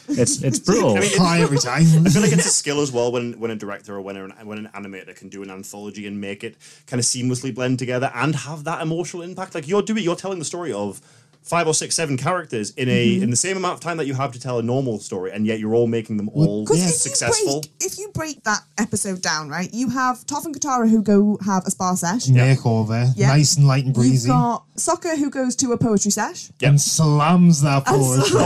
It's 0.08 0.42
it's 0.42 0.58
brutal. 0.58 0.96
I 0.96 1.00
mean, 1.00 1.16
Cry 1.16 1.40
every 1.40 1.58
time. 1.58 1.82
I 2.06 2.10
feel 2.10 2.22
like 2.22 2.32
it's 2.32 2.46
a 2.46 2.50
skill 2.50 2.80
as 2.80 2.90
well 2.90 3.12
when 3.12 3.38
when 3.38 3.50
a 3.50 3.56
director 3.56 3.94
or 3.96 4.00
when 4.00 4.16
an, 4.16 4.32
when 4.44 4.58
an 4.58 4.70
animator 4.74 5.14
can 5.14 5.28
do 5.28 5.42
an 5.42 5.50
anthology 5.50 6.06
and 6.06 6.20
make 6.20 6.42
it 6.42 6.56
kind 6.86 6.98
of 6.98 7.06
seamlessly 7.06 7.54
blend 7.54 7.78
together 7.78 8.10
and 8.14 8.34
have 8.34 8.64
that 8.64 8.82
emotional 8.82 9.22
impact. 9.22 9.54
Like 9.54 9.68
you're 9.68 9.82
doing, 9.82 10.02
you're 10.02 10.16
telling 10.16 10.38
the 10.38 10.44
story 10.44 10.72
of 10.72 11.00
five 11.48 11.66
or 11.66 11.74
six, 11.74 11.94
seven 11.94 12.16
characters 12.16 12.70
in 12.72 12.88
a 12.88 13.08
Mm-hmm. 13.08 13.22
in 13.24 13.30
the 13.30 13.36
same 13.36 13.56
amount 13.56 13.74
of 13.74 13.80
time 13.80 13.96
that 13.96 14.06
you 14.06 14.14
have 14.14 14.32
to 14.32 14.40
tell 14.40 14.58
a 14.58 14.62
normal 14.62 14.98
story, 14.98 15.32
and 15.32 15.46
yet 15.46 15.58
you're 15.60 15.74
all 15.74 15.86
making 15.86 16.16
them 16.18 16.28
all 16.30 16.64
Because 16.64 16.84
if 16.84 16.94
successful. 16.94 17.46
you 17.54 17.60
break 17.60 17.72
if 17.80 17.98
you 17.98 18.10
break 18.14 18.44
that 18.44 18.60
episode 18.76 19.22
down, 19.22 19.48
right, 19.48 19.72
you 19.72 19.88
have 19.90 20.18
Toph 20.26 20.44
and 20.44 20.54
Katara 20.58 20.88
who 20.90 21.02
go 21.02 21.38
have 21.44 21.64
a 21.66 21.70
spa 21.70 21.94
sesh. 21.94 22.26
Makeover, 22.26 23.12
Yeah. 23.16 23.28
nice 23.28 23.56
and 23.56 23.66
light 23.66 23.84
and 23.86 23.96
You've 23.96 24.04
breezy, 24.04 24.28
got 24.28 24.64
Sokka 24.76 25.16
who 25.16 25.30
goes 25.30 25.56
to 25.56 25.72
a 25.72 25.78
poetry 25.78 26.10
sesh. 26.10 26.50
and 26.62 26.80
slams 26.80 27.62
that 27.62 27.86
poetry. 27.86 28.40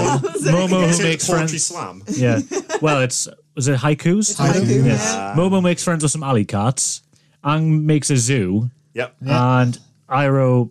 Momo 0.53 0.91
who 0.97 1.03
makes 1.03 1.27
poetry 1.27 1.47
friends. 1.59 1.63
slam. 1.65 2.03
Yeah. 2.13 2.41
Well, 2.81 3.01
it's 3.03 3.29
was 3.55 3.69
it 3.69 3.79
haikus? 3.81 4.37
haiku, 4.37 4.67
Yeah. 4.87 4.95
yeah. 4.95 5.35
Momo 5.37 5.63
makes 5.63 5.85
friends 5.85 6.03
with 6.03 6.11
some 6.13 6.23
alley 6.23 6.45
cats. 6.45 7.03
Aang 7.45 7.83
makes 7.83 8.11
a 8.11 8.17
zoo, 8.17 8.71
Yep. 8.95 9.17
and 9.27 9.79
Iroh 10.09 10.71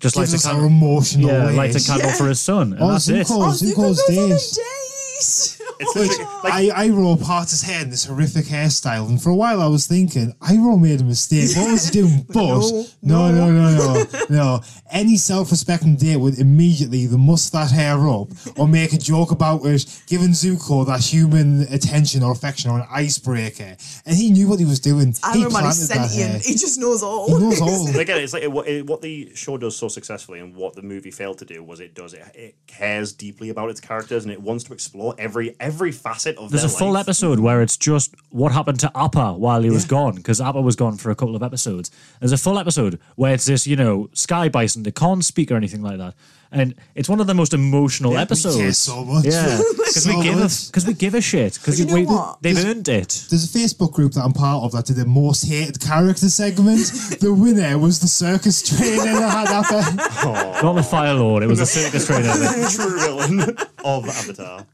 just 0.00 0.14
Gives 0.14 0.16
lights 0.16 0.34
us 0.34 0.44
a 0.46 0.48
our 0.48 0.54
candle. 0.54 0.68
emotional 0.70 1.30
Yeah, 1.30 1.46
ways. 1.46 1.56
lights 1.56 1.84
a 1.84 1.92
candle 1.92 2.10
for 2.12 2.28
his 2.28 2.40
son, 2.40 2.72
and 2.74 2.82
Oh, 2.82 2.92
that's 2.92 3.08
it. 3.08 3.26
Zuko, 3.26 3.30
Oh, 3.30 3.48
Zuko's 3.50 3.62
Zuko 3.62 3.76
goes 3.76 4.00
on 4.08 4.14
a 4.14 4.28
days. 4.28 5.58
Date. 5.78 5.86
It's 5.86 5.96
literally- 5.96 6.24
like 6.44 6.72
I, 6.74 6.88
Iroh 6.88 7.22
part 7.22 7.50
his 7.50 7.62
hair 7.62 7.82
in 7.82 7.90
this 7.90 8.04
horrific 8.04 8.46
hairstyle, 8.46 9.08
and 9.08 9.20
for 9.22 9.30
a 9.30 9.34
while 9.36 9.60
I 9.60 9.66
was 9.66 9.86
thinking, 9.86 10.34
Iroh 10.40 10.80
made 10.80 11.00
a 11.00 11.04
mistake. 11.04 11.56
What 11.56 11.72
was 11.72 11.88
he 11.88 12.00
doing? 12.00 12.26
But 12.38 12.60
no, 13.02 13.30
no, 13.32 13.50
no, 13.50 13.74
no, 13.76 14.04
no. 14.30 14.60
Any 14.90 15.16
self-respecting 15.16 15.96
date 15.96 16.16
would 16.16 16.38
immediately 16.38 17.00
either 17.00 17.18
muss 17.18 17.50
that 17.50 17.70
hair 17.70 18.08
up 18.08 18.28
or 18.58 18.66
make 18.68 18.92
a 18.92 18.98
joke 18.98 19.30
about 19.30 19.64
it, 19.64 19.84
giving 20.06 20.28
Zuko 20.30 20.86
that 20.86 21.00
human 21.00 21.62
attention 21.72 22.22
or 22.22 22.32
affection 22.32 22.70
or 22.70 22.78
an 22.80 22.86
icebreaker. 22.90 23.76
And 24.06 24.16
he 24.16 24.30
knew 24.30 24.48
what 24.48 24.58
he 24.58 24.64
was 24.64 24.80
doing. 24.80 25.12
he 25.12 25.18
Iron 25.42 25.52
Man 25.52 25.66
is 25.66 25.88
planted 25.88 25.88
that 25.88 25.96
hair. 25.98 26.08
sentient. 26.08 26.44
He 26.44 26.52
just 26.54 26.78
knows 26.78 27.02
all. 27.02 27.26
He 27.28 27.44
knows 27.44 27.60
all. 27.60 27.86
But 27.92 28.00
again, 28.00 28.18
it's 28.18 28.32
like 28.32 28.42
it, 28.42 28.52
what- 28.52 28.66
it, 28.68 28.86
what 28.86 29.00
the 29.02 29.34
show 29.34 29.56
does 29.58 29.76
so 29.76 29.88
successfully, 29.88 30.40
and 30.40 30.54
what 30.54 30.74
the 30.74 30.82
movie 30.82 31.10
failed 31.10 31.38
to 31.38 31.44
do 31.44 31.62
was 31.62 31.80
it 31.80 31.94
does 31.94 32.12
it, 32.14 32.22
it 32.34 32.56
cares 32.66 33.12
deeply 33.12 33.48
about 33.50 33.70
its 33.70 33.80
characters, 33.80 34.24
and 34.24 34.32
it 34.32 34.40
wants 34.40 34.64
to 34.64 34.72
explore 34.72 35.14
every 35.18 35.54
every 35.60 35.67
facet 35.70 36.36
of 36.36 36.50
There's 36.50 36.64
a 36.64 36.66
their 36.68 36.76
full 36.76 36.92
life. 36.92 37.02
episode 37.04 37.38
where 37.40 37.62
it's 37.62 37.76
just 37.76 38.14
what 38.30 38.52
happened 38.52 38.80
to 38.80 38.90
Appa 38.96 39.34
while 39.34 39.62
he 39.62 39.70
was 39.70 39.84
gone, 39.84 40.16
because 40.16 40.40
Appa 40.40 40.60
was 40.60 40.76
gone 40.76 40.96
for 40.96 41.10
a 41.10 41.14
couple 41.14 41.36
of 41.36 41.42
episodes. 41.42 41.90
There's 42.20 42.32
a 42.32 42.38
full 42.38 42.58
episode 42.58 42.98
where 43.16 43.34
it's 43.34 43.46
this, 43.46 43.66
you 43.66 43.76
know, 43.76 44.10
Sky 44.12 44.48
Bison, 44.48 44.82
they 44.82 44.90
can't 44.92 45.24
speak 45.24 45.50
or 45.50 45.56
anything 45.56 45.82
like 45.82 45.98
that. 45.98 46.14
And 46.50 46.74
it's 46.94 47.10
one 47.10 47.20
of 47.20 47.26
the 47.26 47.34
most 47.34 47.52
emotional 47.52 48.14
Yeah, 48.14 48.22
episodes. 48.22 48.78
so 48.78 49.04
much. 49.04 49.26
Yeah, 49.26 49.60
because 49.76 50.04
So 50.04 50.16
we 50.16 50.22
give 50.22 50.38
a 50.38 50.48
because 50.48 50.86
we 50.86 50.94
give 50.94 51.14
a 51.14 51.20
shit 51.20 51.52
because 51.54 51.78
you 51.78 51.84
know 51.84 52.38
they've 52.40 52.56
earned 52.64 52.88
it. 52.88 53.26
There's 53.28 53.44
a 53.54 53.58
Facebook 53.58 53.92
group 53.92 54.12
that 54.12 54.24
I'm 54.24 54.32
part 54.32 54.64
of 54.64 54.72
that 54.72 54.86
did 54.86 54.96
the 54.96 55.04
most 55.04 55.46
hated 55.46 55.78
character 55.78 56.30
segment. 56.30 56.86
the 57.20 57.34
winner 57.34 57.76
was 57.76 58.00
the 58.00 58.08
circus 58.08 58.62
trainer 58.62 59.12
that 59.20 59.30
had 59.30 59.48
Appa. 59.48 60.62
Not 60.64 60.72
the 60.72 60.82
Fire 60.82 61.12
Lord, 61.12 61.42
it 61.42 61.48
was 61.48 61.60
a 61.60 61.66
circus 61.66 62.06
trainer. 62.06 62.32
true 62.70 62.98
villain 62.98 63.56
of 63.84 64.08
Avatar. 64.08 64.64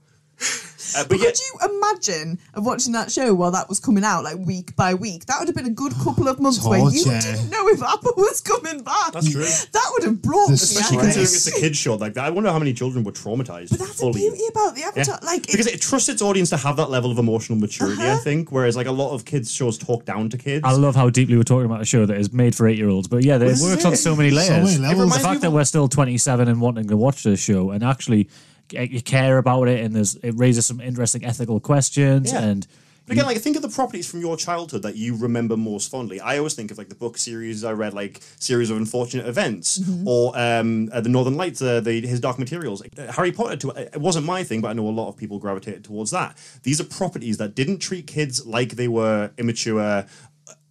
Uh, 0.96 1.04
but 1.08 1.18
yeah, 1.18 1.26
Could 1.26 1.38
you 1.40 1.76
imagine 1.78 2.38
of 2.54 2.64
watching 2.66 2.92
that 2.92 3.10
show 3.10 3.34
while 3.34 3.50
that 3.50 3.68
was 3.68 3.80
coming 3.80 4.04
out, 4.04 4.24
like 4.24 4.36
week 4.38 4.74
by 4.76 4.94
week? 4.94 5.26
That 5.26 5.38
would 5.38 5.48
have 5.48 5.54
been 5.56 5.66
a 5.66 5.70
good 5.70 5.92
couple 6.02 6.28
of 6.28 6.40
months 6.40 6.64
where 6.64 6.78
you 6.90 7.04
didn't 7.04 7.50
know 7.50 7.68
if 7.68 7.82
Appa 7.82 8.12
was 8.16 8.40
coming 8.40 8.82
back. 8.82 9.12
That's 9.12 9.30
true. 9.30 9.42
That 9.44 9.90
would 9.92 10.04
have 10.04 10.22
brought 10.22 10.46
The 10.46 10.52
me 10.52 10.54
especially 10.54 10.96
out. 10.98 11.02
considering 11.02 11.24
it's 11.24 11.46
a 11.48 11.60
kids 11.60 11.78
show 11.78 11.94
like 11.96 12.14
that, 12.14 12.24
I 12.24 12.30
wonder 12.30 12.50
how 12.52 12.58
many 12.58 12.72
children 12.72 13.04
were 13.04 13.12
traumatized 13.12 13.70
But 13.70 13.78
that's 13.80 14.00
the 14.00 14.10
beauty 14.12 14.42
about 14.50 14.74
the 14.74 14.80
Yeah. 14.80 14.88
Avatar. 14.88 15.18
Like, 15.22 15.46
because 15.46 15.66
it, 15.66 15.74
it 15.74 15.80
trusts 15.80 16.08
its 16.08 16.22
audience 16.22 16.50
to 16.50 16.56
have 16.56 16.76
that 16.76 16.90
level 16.90 17.10
of 17.10 17.18
emotional 17.18 17.58
maturity, 17.58 18.02
I 18.02 18.10
Uh-huh. 18.12 18.18
think. 18.22 18.52
Whereas 18.52 18.76
like 18.76 18.86
a 18.86 18.92
lot 18.92 19.12
of 19.14 19.24
kids 19.24 19.50
shows 19.52 19.78
talk 19.78 20.04
down 20.04 20.28
to 20.30 20.38
kids. 20.38 20.62
I 20.64 20.72
love 20.72 20.94
how 20.94 21.10
deeply 21.10 21.36
we're 21.36 21.42
talking 21.42 21.66
about 21.66 21.80
a 21.80 21.84
show 21.84 22.06
that 22.06 22.16
is 22.18 22.32
made 22.32 22.54
for 22.54 22.66
eight 22.68 22.78
year 22.78 22.88
olds. 22.88 23.08
But 23.08 23.24
yeah, 23.24 23.36
it 23.36 23.40
This 23.40 23.62
works 23.62 23.84
it. 23.84 23.86
on 23.86 23.96
so 23.96 24.14
many 24.16 24.30
So 24.30 24.36
layers. 24.36 24.78
many 24.78 24.94
The 24.94 25.00
reminds 25.00 25.16
me 25.16 25.22
fact 25.22 25.36
of 25.36 25.40
that 25.42 25.50
we're 25.52 25.64
still 25.64 25.88
27 25.88 26.48
and 26.48 26.60
wanting 26.60 26.88
to 26.88 26.96
watch 26.96 27.22
this 27.24 27.40
show 27.40 27.70
and 27.70 27.82
actually 27.84 28.28
you 28.70 29.02
care 29.02 29.38
about 29.38 29.68
it 29.68 29.84
and 29.84 29.94
there's 29.94 30.16
it 30.16 30.32
raises 30.36 30.66
some 30.66 30.80
interesting 30.80 31.24
ethical 31.24 31.60
questions 31.60 32.32
Yeah. 32.32 32.42
and 32.42 32.66
But 33.06 33.12
again, 33.12 33.26
like 33.26 33.36
think 33.38 33.56
of 33.56 33.62
the 33.62 33.68
properties 33.68 34.10
from 34.10 34.20
your 34.20 34.36
childhood 34.38 34.82
that 34.82 34.96
you 34.96 35.14
remember 35.14 35.56
most 35.58 35.90
fondly. 35.90 36.18
I 36.20 36.38
always 36.38 36.54
think 36.54 36.70
of 36.70 36.78
like 36.78 36.88
the 36.88 36.94
book 36.94 37.18
series 37.18 37.62
I 37.62 37.72
read, 37.72 37.92
like 37.92 38.22
series 38.38 38.70
of 38.70 38.78
unfortunate 38.78 39.26
events, 39.26 39.78
or 40.06 40.32
um, 40.38 40.88
uh, 40.90 41.02
the 41.02 41.10
Northern 41.10 41.36
Lights, 41.36 41.60
uh, 41.60 41.80
the 41.80 42.00
his 42.00 42.18
Dark 42.20 42.38
Materials. 42.38 42.82
Uh, 42.82 43.12
Harry 43.12 43.30
Potter. 43.32 43.56
To 43.56 43.70
it 43.96 44.00
wasn't 44.00 44.24
my 44.24 44.42
thing, 44.42 44.62
but 44.62 44.68
I 44.70 44.72
know 44.72 44.88
a 44.88 44.96
lot 45.00 45.08
of 45.10 45.16
people 45.18 45.38
gravitated 45.38 45.84
towards 45.84 46.10
that. 46.12 46.30
These 46.62 46.80
are 46.80 46.84
properties 46.84 47.36
that 47.36 47.54
didn't 47.54 47.80
treat 47.80 48.06
kids 48.06 48.46
like 48.46 48.70
they 48.76 48.88
were 48.88 49.30
immature. 49.36 50.06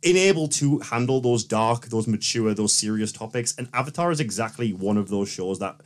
Unable 0.06 0.50
to 0.50 0.80
handle 0.80 1.22
those 1.22 1.46
dark, 1.46 1.86
those 1.86 2.08
mature, 2.08 2.54
those 2.54 2.74
serious 2.74 3.12
topics, 3.14 3.56
and 3.58 3.70
Avatar 3.74 4.12
is 4.12 4.20
exactly 4.20 4.74
one 4.74 4.98
of 4.98 5.08
those 5.08 5.30
shows 5.30 5.60
that 5.60 5.80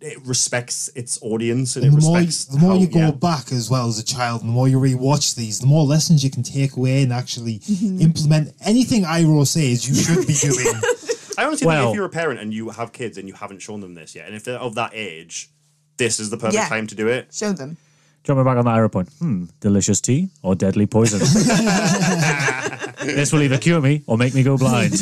it 0.00 0.18
respects 0.26 0.88
its 0.94 1.18
audience 1.22 1.76
and, 1.76 1.84
And 1.84 1.94
it 1.94 2.00
the 2.00 2.06
more, 2.06 2.16
respects 2.18 2.44
the 2.46 2.58
more 2.58 2.72
how- 2.74 2.78
you 2.80 2.86
go 2.86 2.98
yeah. 3.00 3.10
back 3.10 3.52
as 3.52 3.68
well 3.70 3.88
as 3.88 3.98
a 3.98 4.04
child, 4.04 4.40
and 4.42 4.48
the 4.50 4.54
more 4.54 4.68
you 4.68 4.78
rewatch 4.78 5.34
these, 5.34 5.58
the 5.60 5.66
more 5.66 5.84
lessons 5.84 6.22
you 6.24 6.30
can 6.30 6.42
take 6.42 6.76
away 6.76 7.02
and 7.02 7.12
actually 7.12 7.58
Mm-hmm. 7.60 8.00
implement 8.00 8.54
anything 8.64 9.04
Iroh 9.04 9.46
says 9.46 9.88
you 9.88 9.94
should 9.94 10.26
be 10.26 10.34
doing. 10.34 10.66
I 11.38 11.44
honestly 11.44 11.66
Well- 11.66 11.82
think 11.84 11.90
if 11.92 11.96
you're 11.96 12.06
a 12.06 12.08
parent 12.10 12.40
and 12.40 12.52
you 12.52 12.70
have 12.70 12.92
kids 12.92 13.16
and 13.18 13.28
you 13.28 13.34
haven't 13.34 13.60
shown 13.60 13.80
them 13.80 13.94
this 13.94 14.14
yet, 14.14 14.26
and 14.26 14.34
if 14.36 14.44
they're 14.44 14.58
of 14.58 14.74
that 14.76 14.90
age, 14.94 15.50
this 15.96 16.18
is 16.20 16.30
the 16.30 16.36
perfect 16.36 16.54
Yeah. 16.54 16.68
time 16.68 16.86
to 16.88 16.94
do 16.94 17.08
it. 17.08 17.28
show 17.32 17.52
them. 17.52 17.76
jumping 18.24 18.44
back 18.44 18.56
on 18.58 18.64
that 18.66 18.74
Iroh 18.76 18.90
point. 18.92 19.08
Hmm, 19.20 19.44
delicious 19.60 20.00
tea 20.00 20.28
or 20.42 20.54
deadly 20.54 20.86
poison. 20.86 21.18
this 23.02 23.32
will 23.32 23.42
either 23.42 23.56
cure 23.58 23.80
me 23.80 24.02
or 24.06 24.18
make 24.18 24.34
me 24.34 24.42
go 24.42 24.56
blind. 24.58 24.92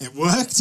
it 0.00 0.14
worked. 0.14 0.60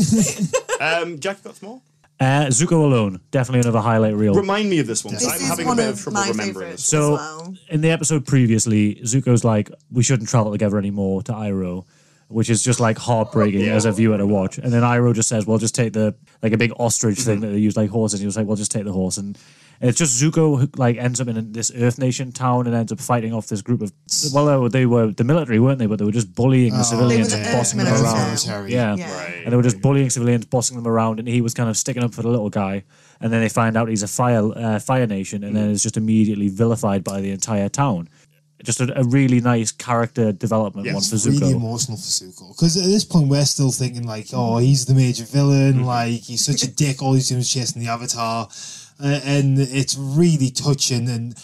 Um, 0.80 1.20
Jack, 1.20 1.44
got 1.44 1.56
some 1.56 1.70
more? 1.70 1.82
Uh, 2.20 2.46
Zuko 2.48 2.74
alone, 2.84 3.20
definitely 3.32 3.60
another 3.62 3.82
highlight 3.82 4.16
reel. 4.16 4.34
Remind 4.36 4.70
me 4.70 4.80
of 4.80 4.88
this 4.88 5.04
one. 5.04 5.14
'cause 5.16 5.24
This 5.24 5.30
I'm 5.34 5.42
is 5.42 5.48
having 5.50 5.66
a 5.66 5.68
one 5.70 5.78
bit 5.78 5.90
of 5.90 5.94
of 5.96 6.00
trouble 6.02 6.20
my 6.22 6.28
remembering 6.30 6.54
favourites. 6.68 6.86
So 6.86 7.16
as 7.16 7.20
well. 7.20 7.54
in 7.70 7.82
the 7.82 7.90
episode 7.92 8.26
previously, 8.26 8.96
Zuko's 9.04 9.44
like, 9.44 9.70
we 9.92 10.02
shouldn't 10.02 10.30
travel 10.30 10.52
together 10.54 10.78
anymore 10.78 11.24
to 11.24 11.34
Iroh, 11.34 11.84
which 12.30 12.50
is 12.50 12.64
just 12.64 12.80
like 12.80 12.98
heartbreaking 12.98 13.62
Yeah. 13.66 13.74
as 13.76 13.84
a 13.84 13.92
viewer 13.92 14.18
to 14.18 14.26
watch. 14.26 14.58
And 14.58 14.72
then 14.72 14.82
Iroh 14.84 15.14
just 15.14 15.28
says, 15.28 15.46
well, 15.46 15.58
just 15.58 15.76
take 15.76 15.92
the 15.92 16.16
like 16.42 16.54
a 16.54 16.58
big 16.58 16.72
ostrich 16.80 17.20
thing 17.20 17.42
that 17.42 17.48
they 17.48 17.58
use 17.58 17.76
like 17.76 17.90
horses. 17.90 18.22
He 18.22 18.26
was 18.26 18.38
like, 18.38 18.48
well, 18.48 18.56
just 18.56 18.72
take 18.72 18.86
the 18.86 18.94
horse. 18.94 19.18
And 19.18 19.38
And 19.82 19.90
it's 19.90 19.98
just 20.00 20.22
Zuko 20.22 20.60
who 20.60 20.70
like 20.78 20.98
ends 20.98 21.20
up 21.20 21.28
in 21.28 21.52
this 21.52 21.72
Earth 21.76 21.98
Nation 22.00 22.32
town 22.32 22.66
and 22.66 22.76
ends 22.76 22.92
up 22.92 23.00
fighting 23.00 23.34
off 23.34 23.48
this 23.48 23.62
group 23.62 23.82
of 23.82 23.92
well, 24.34 24.46
they 24.46 24.56
were, 24.58 24.70
they 24.70 24.86
were 24.86 25.12
the 25.12 25.24
military, 25.24 25.60
weren't 25.60 25.80
they? 25.80 25.86
But 25.86 26.00
they 26.00 26.06
were 26.06 26.12
just 26.12 26.34
bullying 26.34 26.72
the 26.74 26.84
civilians 26.84 27.32
They 27.32 27.38
and 27.38 27.46
the 27.46 27.50
Earth 27.50 27.56
bossing 27.58 27.80
them 27.80 27.88
around. 27.88 28.70
Yeah. 28.70 28.96
Yeah. 28.96 29.18
Right. 29.18 29.42
and 29.44 29.52
they 29.52 29.58
were 29.58 29.64
just 29.64 29.82
bullying 29.82 30.10
civilians, 30.10 30.46
bossing 30.46 30.78
them 30.78 30.88
around, 30.88 31.20
and 31.20 31.28
he 31.28 31.42
was 31.42 31.54
kind 31.54 31.70
of 31.70 31.78
sticking 31.78 32.04
up 32.04 32.14
for 32.14 32.22
the 32.22 32.30
little 32.30 32.50
guy. 32.50 32.84
And 33.20 33.32
then 33.32 33.42
they 33.42 33.50
find 33.50 33.76
out 33.78 33.88
he's 33.90 34.04
a 34.04 34.08
fire 34.08 34.44
uh, 34.56 34.80
Fire 34.80 35.08
Nation, 35.08 35.44
and 35.44 35.56
then 35.56 35.70
is 35.70 35.84
just 35.84 35.98
immediately 35.98 36.48
vilified 36.48 37.04
by 37.04 37.22
the 37.22 37.32
entire 37.32 37.70
town. 37.70 38.08
Just 38.64 38.80
a, 38.82 39.00
a 39.00 39.04
really 39.04 39.42
nice 39.42 39.72
character 39.72 40.32
development 40.32 40.86
Yes, 40.88 40.94
one 40.96 41.04
for 41.04 41.16
It's 41.16 41.26
really 41.28 41.54
Zuko. 41.54 41.56
emotional 41.58 41.98
for 41.98 42.04
Zuko 42.04 42.48
because 42.56 42.78
at 42.78 42.84
this 42.86 43.04
point 43.04 43.28
we're 43.28 43.46
still 43.46 43.70
thinking 43.72 44.08
like, 44.08 44.28
oh, 44.34 44.58
he's 44.58 44.86
the 44.86 44.96
major 44.96 45.24
villain, 45.26 45.84
like 45.84 46.22
he's 46.22 46.44
such 46.44 46.64
a 46.64 46.72
dick. 46.72 47.02
All 47.04 47.14
he's 47.14 47.28
doing 47.30 47.42
is 47.42 47.52
chasing 47.52 47.82
the 47.82 47.90
Avatar, 47.90 48.48
uh, 49.04 49.20
and 49.24 49.60
it's 49.60 49.98
really 49.98 50.50
touching. 50.50 51.10
And 51.10 51.38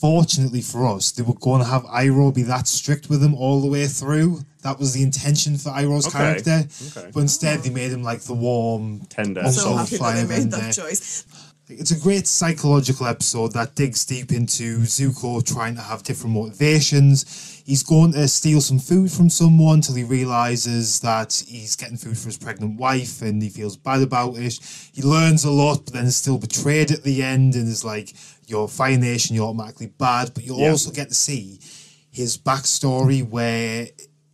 fortunately 0.00 0.60
for 0.60 0.86
us, 0.86 1.10
they 1.12 1.22
were 1.22 1.34
going 1.34 1.62
to 1.62 1.68
have 1.68 1.84
Iroh 1.84 2.34
be 2.34 2.42
that 2.42 2.66
strict 2.66 3.08
with 3.08 3.22
him 3.22 3.34
all 3.34 3.60
the 3.60 3.68
way 3.68 3.86
through. 3.86 4.40
That 4.62 4.78
was 4.78 4.94
the 4.94 5.02
intention 5.02 5.58
for 5.58 5.70
Iroh's 5.70 6.08
Okay, 6.08 6.18
character, 6.18 6.64
okay. 6.88 7.10
but 7.14 7.20
instead 7.20 7.60
they 7.60 7.70
made 7.70 7.92
him 7.92 8.02
like 8.02 8.20
the 8.22 8.34
warm, 8.34 9.02
Tender. 9.08 9.40
uncle 9.40 9.52
So 9.52 9.76
happy 9.76 9.96
that 9.96 10.26
they 10.26 10.38
made 10.38 10.50
that 10.50 10.74
choice. 10.74 11.24
It's 11.68 11.90
a 11.90 11.98
great 11.98 12.28
psychological 12.28 13.06
episode 13.06 13.52
that 13.54 13.74
digs 13.74 14.04
deep 14.04 14.30
into 14.30 14.78
Zuko 14.82 15.44
trying 15.44 15.74
to 15.74 15.80
have 15.80 16.04
different 16.04 16.36
motivations. 16.36 17.60
He's 17.66 17.82
going 17.82 18.12
to 18.12 18.28
steal 18.28 18.60
some 18.60 18.78
food 18.78 19.10
from 19.10 19.28
someone 19.28 19.80
till 19.80 19.96
he 19.96 20.04
realizes 20.04 21.00
that 21.00 21.42
he's 21.48 21.74
getting 21.74 21.96
food 21.96 22.16
for 22.16 22.26
his 22.26 22.38
pregnant 22.38 22.78
wife 22.78 23.20
and 23.20 23.42
he 23.42 23.48
feels 23.48 23.76
bad 23.76 24.02
about 24.02 24.36
it. 24.36 24.60
He 24.92 25.02
learns 25.02 25.44
a 25.44 25.50
lot, 25.50 25.84
but 25.84 25.94
then 25.94 26.04
is 26.04 26.16
still 26.16 26.38
betrayed 26.38 26.92
at 26.92 27.02
the 27.02 27.20
end 27.24 27.56
and 27.56 27.66
is 27.66 27.84
like, 27.84 28.14
You're 28.46 28.68
Fire 28.68 28.96
Nation, 28.96 29.34
you're 29.34 29.46
automatically 29.46 29.88
bad. 29.88 30.34
But 30.34 30.44
you'll 30.44 30.60
Yeah. 30.60 30.70
also 30.70 30.92
get 30.92 31.08
to 31.08 31.14
see 31.14 31.58
his 32.12 32.38
backstory 32.38 33.28
where 33.28 33.88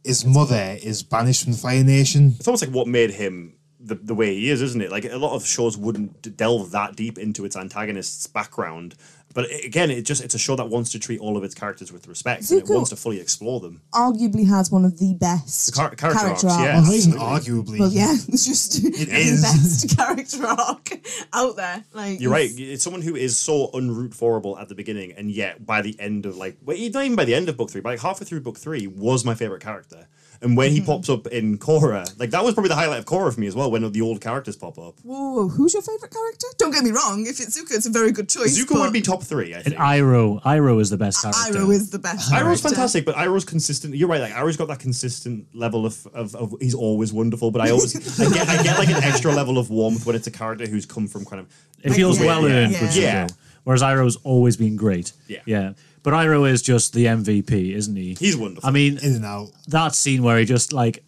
his 0.05 0.27
mother 0.27 0.77
is 0.83 1.03
banished 1.03 1.45
from 1.45 1.53
the 1.53 1.59
Fire 1.59 1.83
Nation. 1.83 2.35
It's 2.39 2.47
almost 2.47 2.67
like 2.67 2.75
what 2.75 2.89
made 2.89 3.13
him 3.13 3.55
the, 3.85 3.95
the 3.97 4.15
way 4.15 4.35
he 4.35 4.51
is, 4.51 4.63
isn't 4.63 4.81
it? 4.81 4.91
Like 4.91 5.05
a 5.05 5.17
lot 5.19 5.35
of 5.35 5.45
shows 5.47 5.77
wouldn't 5.77 6.37
delve 6.37 6.71
that 6.71 6.97
deep 6.97 7.19
into 7.19 7.45
its 7.45 7.57
antagonist's 7.57 8.27
background. 8.27 8.95
But 9.35 9.47
again, 9.65 9.91
it 9.91 10.03
just 10.03 10.23
it's 10.23 10.35
a 10.35 10.39
show 10.39 10.57
that 10.57 10.69
wants 10.69 10.93
to 10.93 10.99
treat 10.99 11.19
all 11.19 11.39
of 11.39 11.43
its 11.45 11.55
characters 11.55 11.91
with 11.91 12.07
respect 12.07 12.51
and 12.51 12.61
it 12.61 12.69
wants 12.69 12.91
to 12.91 12.97
fully 12.97 13.19
explore 13.19 13.61
them. 13.61 13.81
Arguably 13.95 14.47
has 14.47 14.71
one 14.71 14.85
of 14.85 14.99
the 14.99 15.15
best 15.15 15.67
The 15.67 15.73
char- 15.73 15.95
character 15.95 16.27
arcs, 16.29 16.45
arcs. 16.45 16.57
yeah. 16.63 16.75
Well, 16.75 16.83
not 16.85 16.95
even 16.95 17.13
arguably. 17.13 17.79
Well, 17.81 17.91
yeah, 17.91 18.13
it's 18.29 18.45
just 18.45 18.83
the 18.83 18.89
is. 19.11 19.41
best 19.41 19.97
character 19.97 20.47
arc 20.47 20.91
out 21.33 21.57
there. 21.57 21.83
Like 21.95 22.21
You're 22.21 22.31
right. 22.31 22.51
it's- 22.51 22.59
It's 22.61 22.85
someone 22.85 23.01
who 23.01 23.17
is 23.17 23.39
so 23.39 23.71
unroot 23.73 24.13
forable 24.13 24.59
at 24.59 24.69
the 24.69 24.75
beginning, 24.75 25.13
and 25.13 25.31
yet 25.31 25.65
by 25.65 25.81
the 25.81 25.99
end 25.99 26.27
of 26.27 26.37
like, 26.37 26.59
well, 26.63 26.77
not 26.77 27.03
even 27.05 27.17
by 27.17 27.25
the 27.25 27.35
end 27.35 27.49
of 27.49 27.57
book 27.57 27.71
three, 27.71 27.81
but 27.81 27.89
like 27.89 28.01
halfway 28.01 28.27
through 28.27 28.43
book 28.43 28.59
three, 28.59 28.87
was 28.87 29.25
my 29.25 29.35
favorite 29.35 29.63
character. 29.63 30.09
And 30.43 30.57
when 30.57 30.73
he 30.73 30.79
Mm-hmm. 30.81 30.87
pops 30.87 31.09
up 31.09 31.29
in 31.29 31.57
Korra, 31.57 32.05
like 32.19 32.31
that 32.31 32.43
was 32.45 32.55
probably 32.55 32.69
the 32.71 32.75
highlight 32.75 32.99
of 32.99 33.05
Korra 33.05 33.33
for 33.33 33.41
me 33.41 33.47
as 33.47 33.55
well. 33.55 33.71
When 33.71 33.91
the 33.93 34.01
old 34.01 34.21
characters 34.21 34.57
pop 34.57 34.77
up, 34.79 34.99
Whoa, 35.05 35.47
who's 35.49 35.73
your 35.73 35.83
favorite 35.83 36.11
character? 36.13 36.47
Don't 36.59 36.73
get 36.73 36.83
me 36.83 36.91
wrong. 36.91 37.25
If 37.27 37.39
it's 37.41 37.57
Zuko, 37.57 37.77
it's 37.77 37.87
a 37.87 37.91
very 37.91 38.11
good 38.11 38.29
choice. 38.29 38.59
Zuko 38.59 38.71
but 38.75 38.81
would 38.81 38.93
be 38.93 39.01
top 39.03 39.23
three. 39.23 39.55
I 39.55 39.59
And 39.59 39.65
think. 39.67 39.77
Iroh, 39.77 40.43
Iroh 40.43 40.81
is 40.81 40.91
the 40.91 40.97
best 40.97 41.23
character. 41.23 41.41
Iroh 41.61 41.73
is 41.73 41.91
the 41.91 41.99
best. 42.01 42.33
Iroh's 42.33 42.61
character. 42.61 42.69
fantastic, 42.71 43.05
but 43.05 43.15
Iroh's 43.15 43.45
consistent. 43.45 43.95
You're 43.95 44.09
right. 44.09 44.21
Like 44.21 44.33
Iroh's 44.33 44.57
got 44.57 44.67
that 44.69 44.81
consistent 44.81 45.47
level 45.55 45.87
of, 45.87 46.07
of, 46.13 46.35
of 46.35 46.55
he's 46.61 46.75
always 46.75 47.13
wonderful. 47.13 47.51
But 47.53 47.63
I 47.63 47.71
always 47.71 47.95
I 48.21 48.29
get 48.35 48.49
I 48.49 48.63
get 48.65 48.79
like 48.79 48.89
an 48.89 49.03
extra 49.05 49.33
level 49.33 49.59
of 49.59 49.71
warmth 49.71 50.05
when 50.07 50.17
it's 50.17 50.27
a 50.27 50.33
character 50.33 50.67
who's 50.67 50.87
come 50.87 51.07
from 51.07 51.25
kind 51.25 51.39
of. 51.41 51.47
It 51.85 51.93
feels 51.95 52.19
well 52.19 52.45
earned 52.47 52.73
with 52.73 52.91
Zuko. 52.91 53.01
Yeah. 53.01 53.27
Whereas 53.65 53.83
Iroh's 53.83 54.17
always 54.25 54.57
been 54.57 54.75
great. 54.75 55.13
Yeah. 55.29 55.39
Yeah. 55.47 55.73
But 56.03 56.15
Iroh 56.15 56.51
is 56.51 56.63
just 56.63 56.93
the 56.95 57.05
MVP, 57.07 57.75
isn't 57.75 57.95
he? 57.97 58.15
He's 58.19 58.37
wonderful. 58.37 58.69
I 58.69 58.73
mean, 58.73 58.99
In 58.99 59.15
and 59.17 59.25
out. 59.25 59.51
that 59.69 59.95
scene 59.95 60.23
where 60.23 60.39
he 60.39 60.45
just 60.45 60.73
like 60.73 61.05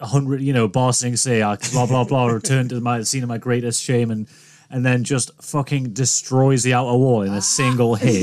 a 0.00 0.06
hundred, 0.06 0.40
you 0.42 0.52
know, 0.52 0.66
bossing 0.68 1.16
say, 1.16 1.42
uh, 1.42 1.56
blah 1.72 1.86
blah 1.86 2.04
blah, 2.04 2.26
return 2.26 2.68
to 2.70 2.80
my 2.80 3.02
scene 3.02 3.22
of 3.22 3.28
my 3.28 3.38
greatest 3.38 3.82
shame, 3.82 4.10
and 4.10 4.26
and 4.70 4.84
then 4.84 5.02
just 5.02 5.30
fucking 5.42 5.94
destroys 5.94 6.62
the 6.62 6.74
outer 6.74 6.96
wall 6.96 7.22
in 7.22 7.32
a 7.32 7.40
single 7.40 7.94
hit. 7.96 8.16
and 8.16 8.22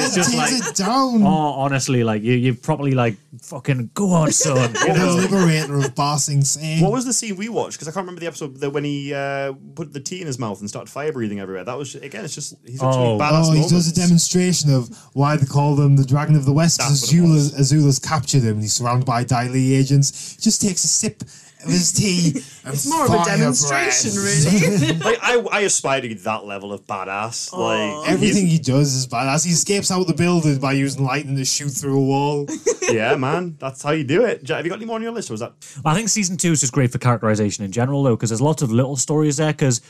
it's 0.00 0.14
just 0.14 0.30
Tears 0.32 0.34
like, 0.34 0.70
it 0.70 0.74
down. 0.76 1.22
oh, 1.22 1.26
honestly, 1.26 2.02
like 2.04 2.22
you, 2.22 2.32
you 2.32 2.54
probably 2.54 2.92
like 2.92 3.16
fucking 3.42 3.90
go 3.92 4.10
on, 4.12 4.32
son. 4.44 4.56
You 4.86 4.92
the 4.94 4.98
know? 4.98 5.14
liberator 5.16 5.76
of 5.78 5.94
Ba 5.94 6.16
Sing 6.18 6.42
Se. 6.42 6.80
What 6.80 6.92
was 6.92 7.04
the 7.04 7.12
scene 7.12 7.36
we 7.36 7.48
watched? 7.50 7.76
Because 7.76 7.88
I 7.88 7.90
can't 7.90 8.04
remember 8.04 8.20
the 8.20 8.26
episode 8.28 8.56
that 8.60 8.70
when 8.70 8.84
he 8.84 9.12
uh, 9.12 9.52
put 9.74 9.92
the 9.92 10.00
tea 10.00 10.20
in 10.22 10.26
his 10.26 10.38
mouth 10.38 10.58
and 10.60 10.68
started 10.70 10.90
fire 10.90 11.12
breathing 11.12 11.38
everywhere. 11.40 11.64
That 11.64 11.76
was 11.76 11.94
again, 11.96 12.24
it's 12.24 12.34
just 12.34 12.54
he's 12.64 12.82
actually 12.82 13.04
Oh. 13.04 13.18
badass 13.20 13.42
Oh, 13.44 13.52
he 13.52 13.60
moments. 13.60 13.72
does 13.72 13.92
a 13.92 13.94
demonstration 13.94 14.72
of 14.72 14.88
why 15.12 15.36
they 15.36 15.44
call 15.46 15.74
them 15.76 15.96
the 15.96 16.04
Dragon 16.06 16.34
of 16.34 16.46
the 16.46 16.52
West. 16.52 16.78
That's 16.78 17.02
what 17.02 17.12
it. 17.12 17.16
Azula, 17.20 17.60
Azula's 17.60 17.98
captured 17.98 18.42
him 18.42 18.54
and 18.54 18.62
he's 18.62 18.72
surrounded 18.72 19.04
by 19.04 19.22
Dai 19.24 19.48
Li 19.48 19.74
agents. 19.74 20.34
He 20.36 20.40
just 20.40 20.62
takes 20.62 20.82
a 20.84 20.88
sip 20.88 21.22
of 21.64 21.70
his 21.70 21.92
tea. 21.92 22.40
and 22.64 22.74
It's 22.74 22.88
more 22.88 23.06
of 23.06 23.12
a 23.12 23.24
demonstration, 23.24 24.10
breath. 24.12 24.82
really. 24.82 24.98
like 25.04 25.18
I, 25.22 25.38
I 25.50 25.60
aspire 25.60 26.00
to 26.00 26.14
that 26.14 26.44
level 26.44 26.72
of 26.72 26.86
badass. 26.86 27.52
Like 27.52 28.08
Everything 28.08 28.46
he 28.46 28.58
does 28.58 28.94
is 28.94 29.06
badass. 29.06 29.44
He 29.44 29.52
escapes 29.52 29.90
out 29.90 30.02
of 30.02 30.06
the 30.06 30.14
building 30.14 30.58
by 30.58 30.72
using 30.72 31.04
lightning 31.04 31.36
to 31.36 31.44
shoot 31.44 31.70
through 31.70 31.98
a 31.98 32.04
wall. 32.04 32.46
yeah, 32.90 33.16
man, 33.16 33.56
that's 33.58 33.82
how 33.82 33.92
you 33.92 34.04
do 34.04 34.24
it. 34.24 34.46
Have 34.48 34.64
you 34.64 34.70
got 34.70 34.76
any 34.76 34.86
more 34.86 34.96
on 34.96 35.02
your 35.02 35.12
list? 35.12 35.30
Or 35.30 35.34
was 35.34 35.40
that 35.40 35.52
I 35.84 35.94
think 35.94 36.08
season 36.08 36.36
two 36.36 36.52
is 36.52 36.60
just 36.60 36.72
great 36.72 36.92
for 36.92 36.98
characterization 36.98 37.64
in 37.64 37.72
general, 37.72 38.02
though, 38.02 38.16
because 38.16 38.30
there's 38.30 38.42
lots 38.42 38.62
of 38.62 38.70
little 38.70 38.96
stories 38.96 39.36
there. 39.36 39.52
Because 39.52 39.80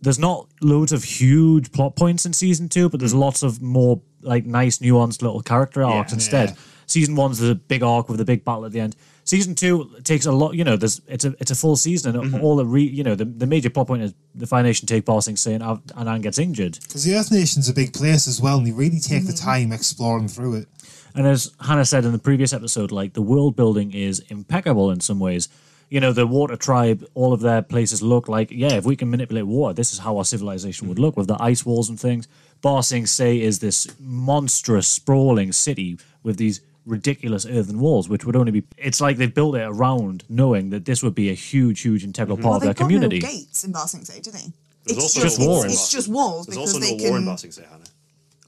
there's 0.00 0.18
not 0.18 0.48
loads 0.60 0.92
of 0.92 1.04
huge 1.04 1.72
plot 1.72 1.96
points 1.96 2.26
in 2.26 2.32
season 2.32 2.68
two, 2.68 2.88
but 2.88 3.00
there's 3.00 3.14
mm. 3.14 3.20
lots 3.20 3.42
of 3.42 3.62
more 3.62 4.00
like 4.20 4.44
nice, 4.44 4.78
nuanced 4.78 5.22
little 5.22 5.40
character 5.40 5.82
arcs 5.82 6.12
instead. 6.12 6.50
Yeah. 6.50 6.56
Season 6.86 7.16
one's 7.16 7.38
the 7.38 7.54
big 7.54 7.82
arc 7.82 8.08
with 8.08 8.18
the 8.18 8.24
big 8.24 8.44
battle 8.44 8.64
at 8.64 8.72
the 8.72 8.80
end. 8.80 8.96
Season 9.26 9.56
two 9.56 9.90
takes 10.04 10.24
a 10.24 10.30
lot. 10.30 10.54
You 10.54 10.62
know, 10.62 10.76
there's 10.76 11.00
it's 11.08 11.24
a 11.24 11.34
it's 11.40 11.50
a 11.50 11.56
full 11.56 11.74
season, 11.74 12.16
and 12.16 12.32
mm-hmm. 12.32 12.44
all 12.44 12.54
the 12.54 12.64
re, 12.64 12.82
you 12.82 13.02
know 13.02 13.16
the, 13.16 13.24
the 13.24 13.46
major 13.46 13.68
plot 13.68 13.88
point 13.88 14.02
is 14.02 14.14
the 14.36 14.46
Fire 14.46 14.62
Nation 14.62 14.86
take 14.86 15.04
Ba 15.04 15.20
Sing 15.20 15.36
Se 15.36 15.52
and 15.52 15.64
Av- 15.64 15.84
Aang 15.86 16.22
gets 16.22 16.38
injured. 16.38 16.78
Because 16.80 17.02
the 17.02 17.16
Earth 17.16 17.32
Nation's 17.32 17.68
a 17.68 17.74
big 17.74 17.92
place 17.92 18.28
as 18.28 18.40
well, 18.40 18.58
and 18.58 18.66
they 18.66 18.70
really 18.70 19.00
take 19.00 19.26
the 19.26 19.32
mm-hmm. 19.32 19.44
time 19.44 19.72
exploring 19.72 20.28
through 20.28 20.54
it. 20.54 20.68
And 21.16 21.26
as 21.26 21.52
Hannah 21.60 21.84
said 21.84 22.04
in 22.04 22.12
the 22.12 22.20
previous 22.20 22.52
episode, 22.52 22.92
like 22.92 23.14
the 23.14 23.22
world 23.22 23.56
building 23.56 23.92
is 23.92 24.20
impeccable 24.28 24.92
in 24.92 25.00
some 25.00 25.18
ways. 25.18 25.48
You 25.88 26.00
know, 26.00 26.12
the 26.12 26.26
water 26.26 26.56
tribe, 26.56 27.04
all 27.14 27.32
of 27.32 27.40
their 27.40 27.62
places 27.62 28.02
look 28.02 28.28
like, 28.28 28.50
yeah, 28.50 28.74
if 28.74 28.84
we 28.84 28.96
can 28.96 29.10
manipulate 29.10 29.46
water, 29.46 29.72
this 29.72 29.92
is 29.92 30.00
how 30.00 30.18
our 30.18 30.24
civilization 30.24 30.88
would 30.88 30.98
mm. 30.98 31.00
look 31.00 31.16
with 31.16 31.28
the 31.28 31.40
ice 31.40 31.64
walls 31.64 31.88
and 31.88 31.98
things. 31.98 32.28
Ba 32.60 32.82
Sing 32.82 33.06
Se 33.06 33.40
is 33.40 33.58
this 33.58 33.88
monstrous, 33.98 34.86
sprawling 34.86 35.52
city 35.52 35.98
with 36.22 36.36
these 36.36 36.60
ridiculous 36.86 37.44
earthen 37.46 37.80
walls, 37.80 38.08
which 38.08 38.24
would 38.24 38.36
only 38.36 38.52
be, 38.52 38.64
it's 38.78 39.00
like 39.00 39.16
they've 39.16 39.34
built 39.34 39.56
it 39.56 39.62
around 39.62 40.24
knowing 40.28 40.70
that 40.70 40.84
this 40.84 41.02
would 41.02 41.14
be 41.14 41.30
a 41.30 41.34
huge, 41.34 41.80
huge 41.80 42.04
integral 42.04 42.36
mm-hmm. 42.36 42.44
part 42.44 42.50
well, 42.50 42.56
of 42.56 42.62
their 42.62 42.68
they've 42.70 42.78
got 42.78 42.84
community. 42.84 43.18
no 43.18 43.28
gates 43.28 43.64
in 43.64 43.72
Ba 43.72 43.86
Sing 43.88 44.04
Se, 44.04 44.20
do 44.20 44.30
they? 44.30 44.38
There's 44.84 44.98
it's 44.98 45.16
also 45.16 45.20
just, 45.20 45.38
no 45.38 45.44
it's- 45.44 45.56
walls. 45.56 45.64
It's, 45.72 45.90
just 45.92 46.08
walls 46.08 46.46
There's 46.46 46.56
because 46.58 46.74
also 46.74 46.86
they 46.86 46.96
no 46.96 47.10
war 47.10 47.18
in 47.18 47.24
can. 47.24 47.34
Ba 47.34 47.38
Sing 47.38 47.52
Se, 47.52 47.64
Hannah. 47.68 47.84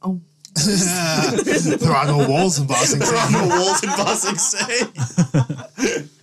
Oh, 0.00 0.20
there 1.78 1.92
are 1.92 2.06
no 2.06 2.28
walls 2.28 2.58
in 2.58 2.66
Ba 2.66 2.74
Sing 2.74 3.00
Se. 3.00 3.10
there 3.10 3.18
are 3.18 3.30
no 3.30 3.48
walls 3.48 3.82
in 3.82 3.90
Bossing 3.90 4.36
Say. 4.36 6.08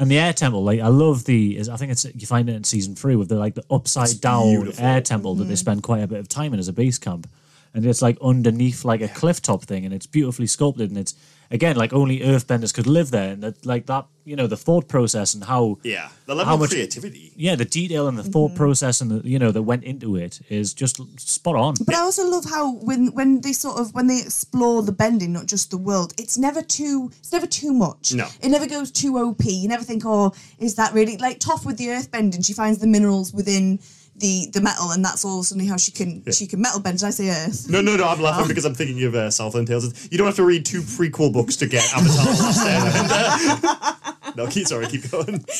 And 0.00 0.10
the 0.10 0.18
air 0.18 0.32
temple, 0.32 0.64
like 0.64 0.80
I 0.80 0.88
love 0.88 1.26
the 1.26 1.58
is 1.58 1.68
I 1.68 1.76
think 1.76 1.92
it's 1.92 2.06
you 2.06 2.26
find 2.26 2.48
it 2.48 2.54
in 2.54 2.64
season 2.64 2.94
three 2.94 3.16
with 3.16 3.28
the 3.28 3.34
like 3.34 3.54
the 3.54 3.64
upside 3.70 4.18
down 4.22 4.48
beautiful. 4.48 4.82
air 4.82 5.02
temple 5.02 5.34
that 5.34 5.44
they 5.44 5.50
mm-hmm. 5.50 5.56
spend 5.56 5.82
quite 5.82 6.02
a 6.02 6.06
bit 6.06 6.18
of 6.18 6.26
time 6.26 6.54
in 6.54 6.58
as 6.58 6.68
a 6.68 6.72
base 6.72 6.96
camp. 6.96 7.28
And 7.72 7.86
it's 7.86 8.02
like 8.02 8.18
underneath 8.20 8.84
like 8.84 9.00
a 9.00 9.08
cliff 9.08 9.40
top 9.40 9.62
thing 9.64 9.84
and 9.84 9.94
it's 9.94 10.06
beautifully 10.06 10.46
sculpted 10.48 10.90
and 10.90 10.98
it's 10.98 11.14
again 11.52 11.76
like 11.76 11.92
only 11.92 12.20
earthbenders 12.20 12.72
could 12.74 12.86
live 12.86 13.10
there 13.10 13.30
and 13.32 13.42
that 13.42 13.64
like 13.64 13.86
that 13.86 14.06
you 14.24 14.34
know 14.36 14.46
the 14.48 14.56
thought 14.56 14.88
process 14.88 15.34
and 15.34 15.44
how 15.44 15.78
Yeah, 15.82 16.08
the 16.26 16.34
level 16.34 16.46
How 16.48 16.54
of 16.54 16.60
much- 16.60 16.70
creativity. 16.70 17.32
yeah 17.36 17.54
the 17.56 17.64
detail 17.64 18.08
and 18.08 18.16
the 18.18 18.22
thought 18.24 18.48
mm-hmm. 18.48 18.56
process 18.56 19.00
and 19.00 19.10
the 19.10 19.28
you 19.28 19.38
know 19.38 19.50
that 19.52 19.62
went 19.62 19.84
into 19.84 20.16
it 20.16 20.40
is 20.48 20.74
just 20.74 21.00
spot 21.20 21.54
on. 21.56 21.74
But 21.84 21.94
I 21.94 22.00
also 22.00 22.28
love 22.28 22.44
how 22.44 22.72
when 22.74 23.12
when 23.14 23.40
they 23.40 23.52
sort 23.52 23.78
of 23.80 23.94
when 23.94 24.06
they 24.08 24.20
explore 24.20 24.82
the 24.82 24.92
bending, 24.92 25.32
not 25.32 25.46
just 25.46 25.70
the 25.70 25.78
world, 25.78 26.12
it's 26.18 26.36
never 26.36 26.62
too 26.62 27.10
it's 27.20 27.32
never 27.32 27.46
too 27.46 27.72
much. 27.72 28.12
No. 28.14 28.26
It 28.42 28.48
never 28.48 28.66
goes 28.66 28.90
too 28.90 29.16
OP. 29.18 29.44
You 29.44 29.68
never 29.68 29.84
think, 29.84 30.02
oh, 30.06 30.32
is 30.58 30.74
that 30.74 30.92
really 30.92 31.16
like 31.18 31.38
Toph 31.38 31.64
with 31.64 31.76
the 31.78 31.90
earth 31.90 32.10
bending? 32.10 32.42
She 32.42 32.52
finds 32.52 32.78
the 32.78 32.86
minerals 32.88 33.32
within 33.32 33.78
the 34.20 34.46
the 34.52 34.60
metal, 34.60 34.92
and 34.92 35.04
that's 35.04 35.24
all 35.24 35.42
suddenly 35.42 35.68
how 35.68 35.76
she 35.76 35.90
can 35.90 36.22
she 36.30 36.46
can 36.46 36.60
metal 36.60 36.80
bend. 36.80 36.98
Did 36.98 37.06
I 37.06 37.10
say 37.10 37.30
earth? 37.30 37.68
No, 37.68 37.80
no, 37.80 37.96
no. 37.96 38.04
I'm 38.04 38.20
laughing 38.22 38.48
because 38.48 38.64
I'm 38.64 38.74
thinking 38.74 39.02
of 39.04 39.14
uh, 39.14 39.30
Southland 39.30 39.66
Tales. 39.66 40.08
You 40.10 40.18
don't 40.18 40.26
have 40.26 40.36
to 40.36 40.44
read 40.44 40.64
two 40.64 40.82
prequel 40.82 41.32
books 41.32 41.56
to 41.56 41.66
get 41.66 41.84
Avatar: 41.94 42.24
Last 42.26 42.66
Airbender. 42.66 43.99
No, 44.36 44.46
keep 44.46 44.66
sorry, 44.66 44.86
keep 44.86 45.10
going. 45.10 45.44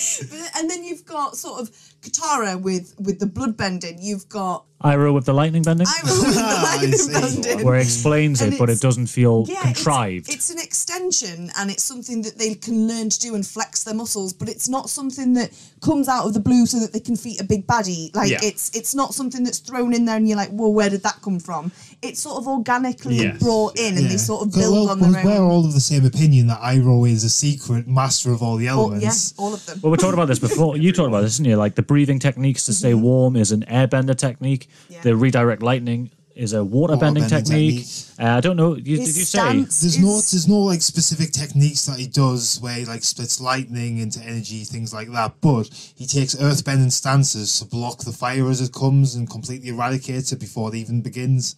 And 0.57 0.69
then 0.71 0.85
you've 0.85 1.05
got 1.07 1.37
sort 1.37 1.61
of 1.61 1.71
Katara 2.03 2.61
with 2.61 2.95
with 2.99 3.19
the 3.19 3.27
blood 3.27 3.57
bending. 3.57 4.01
You've 4.01 4.29
got 4.29 4.65
Iroh 4.83 5.13
with 5.13 5.27
the 5.27 5.35
lightning 5.35 5.63
bending, 5.63 5.87
I 5.91 6.01
remember 6.01 6.31
the 6.31 7.21
lightning 7.21 7.45
bending. 7.45 7.67
where 7.67 7.77
it 7.77 7.83
explains 7.83 8.41
And 8.41 8.55
it, 8.55 8.59
but 8.59 8.71
it 8.71 8.81
doesn't 8.81 9.09
feel 9.09 9.45
Yeah, 9.47 9.61
contrived. 9.61 10.29
It's, 10.29 10.37
it's 10.37 10.51
an 10.51 10.59
extension 10.59 11.51
and 11.59 11.71
it's 11.71 11.83
something 11.85 12.23
that 12.23 12.39
they 12.39 12.55
can 12.55 12.89
learn 12.89 13.11
to 13.11 13.19
do 13.19 13.35
and 13.35 13.47
flex 13.47 13.85
their 13.85 13.93
muscles, 13.95 14.33
but 14.33 14.49
it's 14.49 14.71
not 14.71 14.89
something 14.89 15.35
that 15.35 15.51
comes 15.83 16.09
out 16.09 16.25
of 16.27 16.33
the 16.33 16.41
blue 16.41 16.65
so 16.65 16.79
that 16.81 16.95
they 16.95 17.01
can 17.01 17.15
defeat 17.15 17.41
a 17.41 17.45
big 17.45 17.67
baddie. 17.67 18.15
Like 18.17 18.31
Yeah. 18.31 18.39
it's 18.43 18.75
it's 18.75 18.95
not 18.95 19.13
something 19.13 19.45
that's 19.45 19.59
thrown 19.59 19.93
in 19.93 20.07
there 20.07 20.17
and 20.17 20.27
you're 20.27 20.39
like, 20.39 20.51
well, 20.53 20.73
where 20.73 20.89
did 20.89 21.03
that 21.03 21.21
come 21.23 21.41
from? 21.41 21.73
It's 22.03 22.21
sort 22.23 22.39
of 22.39 22.49
organically 22.49 23.17
Yes. 23.17 23.39
brought 23.39 23.79
in 23.79 23.99
and 23.99 24.07
they 24.09 24.17
sort 24.17 24.47
of 24.47 24.55
build 24.55 24.73
well, 24.73 24.89
on 24.91 25.01
well, 25.01 25.13
their 25.13 25.25
we're 25.25 25.43
all 25.43 25.67
of 25.67 25.75
the 25.75 25.81
same 25.81 26.07
opinion 26.07 26.47
that 26.47 26.61
Iroh 26.61 27.07
is 27.11 27.25
a 27.25 27.29
secret 27.31 27.87
master 27.87 28.33
of 28.33 28.43
all 28.43 28.57
the 28.57 28.69
all, 28.69 28.87
elements. 28.93 29.35
yeah, 29.37 29.43
all 29.45 29.53
of 29.53 29.65
them. 29.67 29.81
Well, 29.83 29.93
we 29.93 29.99
talked 29.99 30.15
about 30.15 30.29
this 30.29 30.39
before. 30.39 30.79
You 30.79 30.93
talked 30.93 31.09
about 31.09 31.21
this, 31.23 31.37
didn't 31.37 31.51
you? 31.51 31.57
Like 31.57 31.75
the 31.75 31.83
breathing 31.83 32.19
techniques 32.19 32.65
to 32.67 32.73
stay 32.73 32.95
warm 32.95 33.37
is 33.37 33.53
an 33.53 33.65
airbender 33.69 34.17
technique. 34.17 34.69
Mm-hmm. 34.85 34.93
Yeah. 34.95 35.01
The 35.03 35.17
redirect 35.17 35.63
lightning 35.63 36.11
is 36.35 36.55
a 36.55 36.65
water 36.65 36.97
bending 36.97 37.25
Waterbending 37.25 37.29
technique. 37.29 37.85
technique. 37.85 38.19
Uh, 38.19 38.37
I 38.37 38.41
don't 38.41 38.57
know. 38.57 38.75
You, 38.77 38.97
did 38.97 39.01
you 39.01 39.13
say? 39.13 39.39
stance 39.39 39.81
There's 39.83 39.99
no, 39.99 40.13
there's 40.15 40.49
no 40.49 40.59
like 40.61 40.81
specific 40.81 41.33
techniques 41.33 41.85
that 41.85 41.99
he 41.99 42.07
does 42.07 42.59
where 42.63 42.77
he 42.77 42.87
like 42.87 43.03
splits 43.03 43.43
lightning 43.43 43.99
into 43.99 44.21
energy, 44.23 44.65
things 44.65 44.95
like 44.95 45.13
that. 45.13 45.35
But 45.43 45.69
he 45.95 46.07
takes 46.07 46.35
earthbending 46.37 46.93
stances 46.93 47.59
to 47.59 47.67
block 47.67 47.99
the 48.05 48.13
fire 48.13 48.49
as 48.49 48.63
it 48.63 48.73
comes 48.73 49.15
and 49.17 49.29
completely 49.29 49.69
eradicates 49.69 50.33
it 50.33 50.41
before 50.41 50.71
it 50.71 50.77
even 50.77 51.03
begins. 51.03 51.57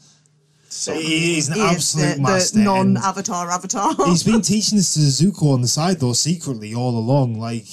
So 0.75 0.95
he- 0.95 1.35
he's 1.35 1.49
an 1.49 1.55
He 1.57 1.61
is 1.61 1.71
absolute 1.71 2.17
the, 2.17 2.23
master. 2.23 2.59
the 2.59 2.65
non-avatar 2.65 3.51
avatar. 3.51 3.95
he's 4.07 4.23
been 4.23 4.41
teaching 4.53 4.79
this 4.79 4.95
to 4.95 5.01
Zuko 5.01 5.53
on 5.55 5.61
the 5.63 5.69
side 5.69 6.01
though, 6.01 6.13
secretly 6.15 6.75
all 6.75 6.97
along. 6.99 7.39
Like 7.39 7.65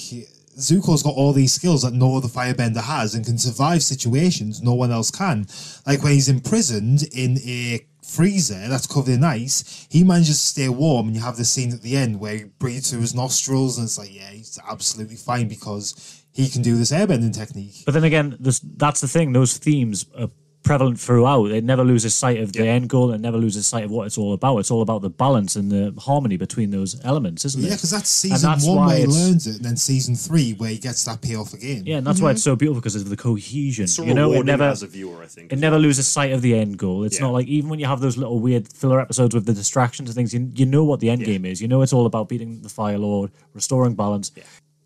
Zuko's 0.58 1.02
got 1.02 1.14
all 1.14 1.32
these 1.32 1.54
skills 1.54 1.82
that 1.82 1.94
no 1.94 2.16
other 2.16 2.28
firebender 2.28 2.82
has 2.82 3.14
and 3.14 3.24
can 3.24 3.38
survive 3.38 3.82
situations 3.82 4.62
no 4.62 4.74
one 4.74 4.90
else 4.90 5.10
can. 5.10 5.46
Like 5.86 6.02
when 6.02 6.12
he's 6.12 6.28
imprisoned 6.28 7.04
in 7.12 7.38
a 7.46 7.86
freezer 8.06 8.68
that's 8.68 8.86
covered 8.86 9.12
in 9.12 9.24
ice, 9.24 9.86
he 9.90 10.04
manages 10.04 10.38
to 10.40 10.46
stay 10.46 10.68
warm 10.68 11.06
and 11.06 11.16
you 11.16 11.22
have 11.22 11.36
the 11.36 11.44
scene 11.44 11.72
at 11.72 11.80
the 11.82 11.96
end 11.96 12.20
where 12.20 12.36
he 12.36 12.44
breathes 12.58 12.90
through 12.90 13.00
his 13.00 13.14
nostrils 13.14 13.78
and 13.78 13.86
it's 13.86 13.98
like, 13.98 14.14
yeah, 14.14 14.30
he's 14.30 14.58
absolutely 14.68 15.16
fine 15.16 15.48
because 15.48 16.22
he 16.32 16.48
can 16.48 16.60
do 16.60 16.76
this 16.76 16.90
airbending 16.90 17.34
technique. 17.34 17.82
But 17.86 17.94
then 17.94 18.04
again, 18.04 18.36
this, 18.40 18.60
that's 18.60 19.00
the 19.00 19.08
thing. 19.08 19.32
Those 19.32 19.56
themes 19.56 20.06
are 20.18 20.28
prevalent 20.62 21.00
throughout. 21.00 21.46
It 21.50 21.64
never 21.64 21.84
loses 21.84 22.14
sight 22.14 22.38
of 22.38 22.52
the 22.52 22.66
end 22.66 22.88
goal. 22.88 23.12
It 23.12 23.20
never 23.20 23.38
loses 23.38 23.66
sight 23.66 23.84
of 23.84 23.90
what 23.90 24.06
it's 24.06 24.18
all 24.18 24.32
about. 24.34 24.58
It's 24.58 24.70
all 24.70 24.82
about 24.82 25.02
the 25.02 25.10
balance 25.10 25.56
and 25.56 25.70
the 25.70 25.94
harmony 26.00 26.36
between 26.36 26.70
those 26.70 27.00
elements, 27.04 27.44
isn't 27.44 27.62
it? 27.62 27.68
Yeah, 27.68 27.74
because 27.74 27.90
that's 27.90 28.24
And 28.24 28.32
season 28.32 28.50
that's 28.50 28.66
one 28.66 28.76
why 28.76 28.86
where 28.88 28.98
he 28.98 29.06
learns 29.06 29.46
it, 29.46 29.56
and 29.56 29.64
then 29.64 29.76
season 29.76 30.14
three 30.14 30.52
where 30.52 30.70
he 30.70 30.78
gets 30.78 31.04
that 31.04 31.22
payoff 31.22 31.54
again. 31.54 31.84
Yeah, 31.86 31.96
and 31.96 32.06
that's 32.06 32.20
why 32.20 32.28
mm-hmm. 32.30 32.34
it's 32.36 32.42
so 32.42 32.56
beautiful 32.56 32.80
because 32.80 32.96
of 32.96 33.08
the 33.08 33.16
cohesion. 33.16 33.86
so 33.86 34.02
you 34.02 34.14
know, 34.14 34.32
it 34.32 34.44
never 34.44 34.64
as 34.64 34.82
a 34.82 34.86
viewer, 34.86 35.22
I 35.22 35.26
think, 35.26 35.52
It 35.52 35.58
never 35.58 35.74
well. 35.74 35.82
loses 35.82 36.06
sight 36.06 36.32
of 36.32 36.42
the 36.42 36.54
end 36.54 36.78
goal. 36.78 37.04
It's 37.04 37.16
Yeah. 37.16 37.26
not 37.26 37.32
like 37.32 37.46
even 37.46 37.70
when 37.70 37.78
you 37.78 37.86
have 37.86 38.00
those 38.00 38.16
little 38.16 38.38
weird 38.38 38.72
filler 38.72 39.00
episodes 39.00 39.34
with 39.34 39.46
the 39.46 39.54
distractions 39.54 40.10
and 40.10 40.14
things, 40.16 40.34
you, 40.34 40.50
you 40.54 40.66
know 40.66 40.84
what 40.84 41.00
the 41.00 41.10
end 41.10 41.24
game 41.24 41.44
is. 41.44 41.60
You 41.60 41.68
know 41.68 41.82
it's 41.82 41.92
all 41.92 42.06
about 42.06 42.28
beating 42.28 42.60
the 42.62 42.68
Fire 42.68 42.98
Lord, 42.98 43.30
restoring 43.54 43.94
balance. 43.94 44.30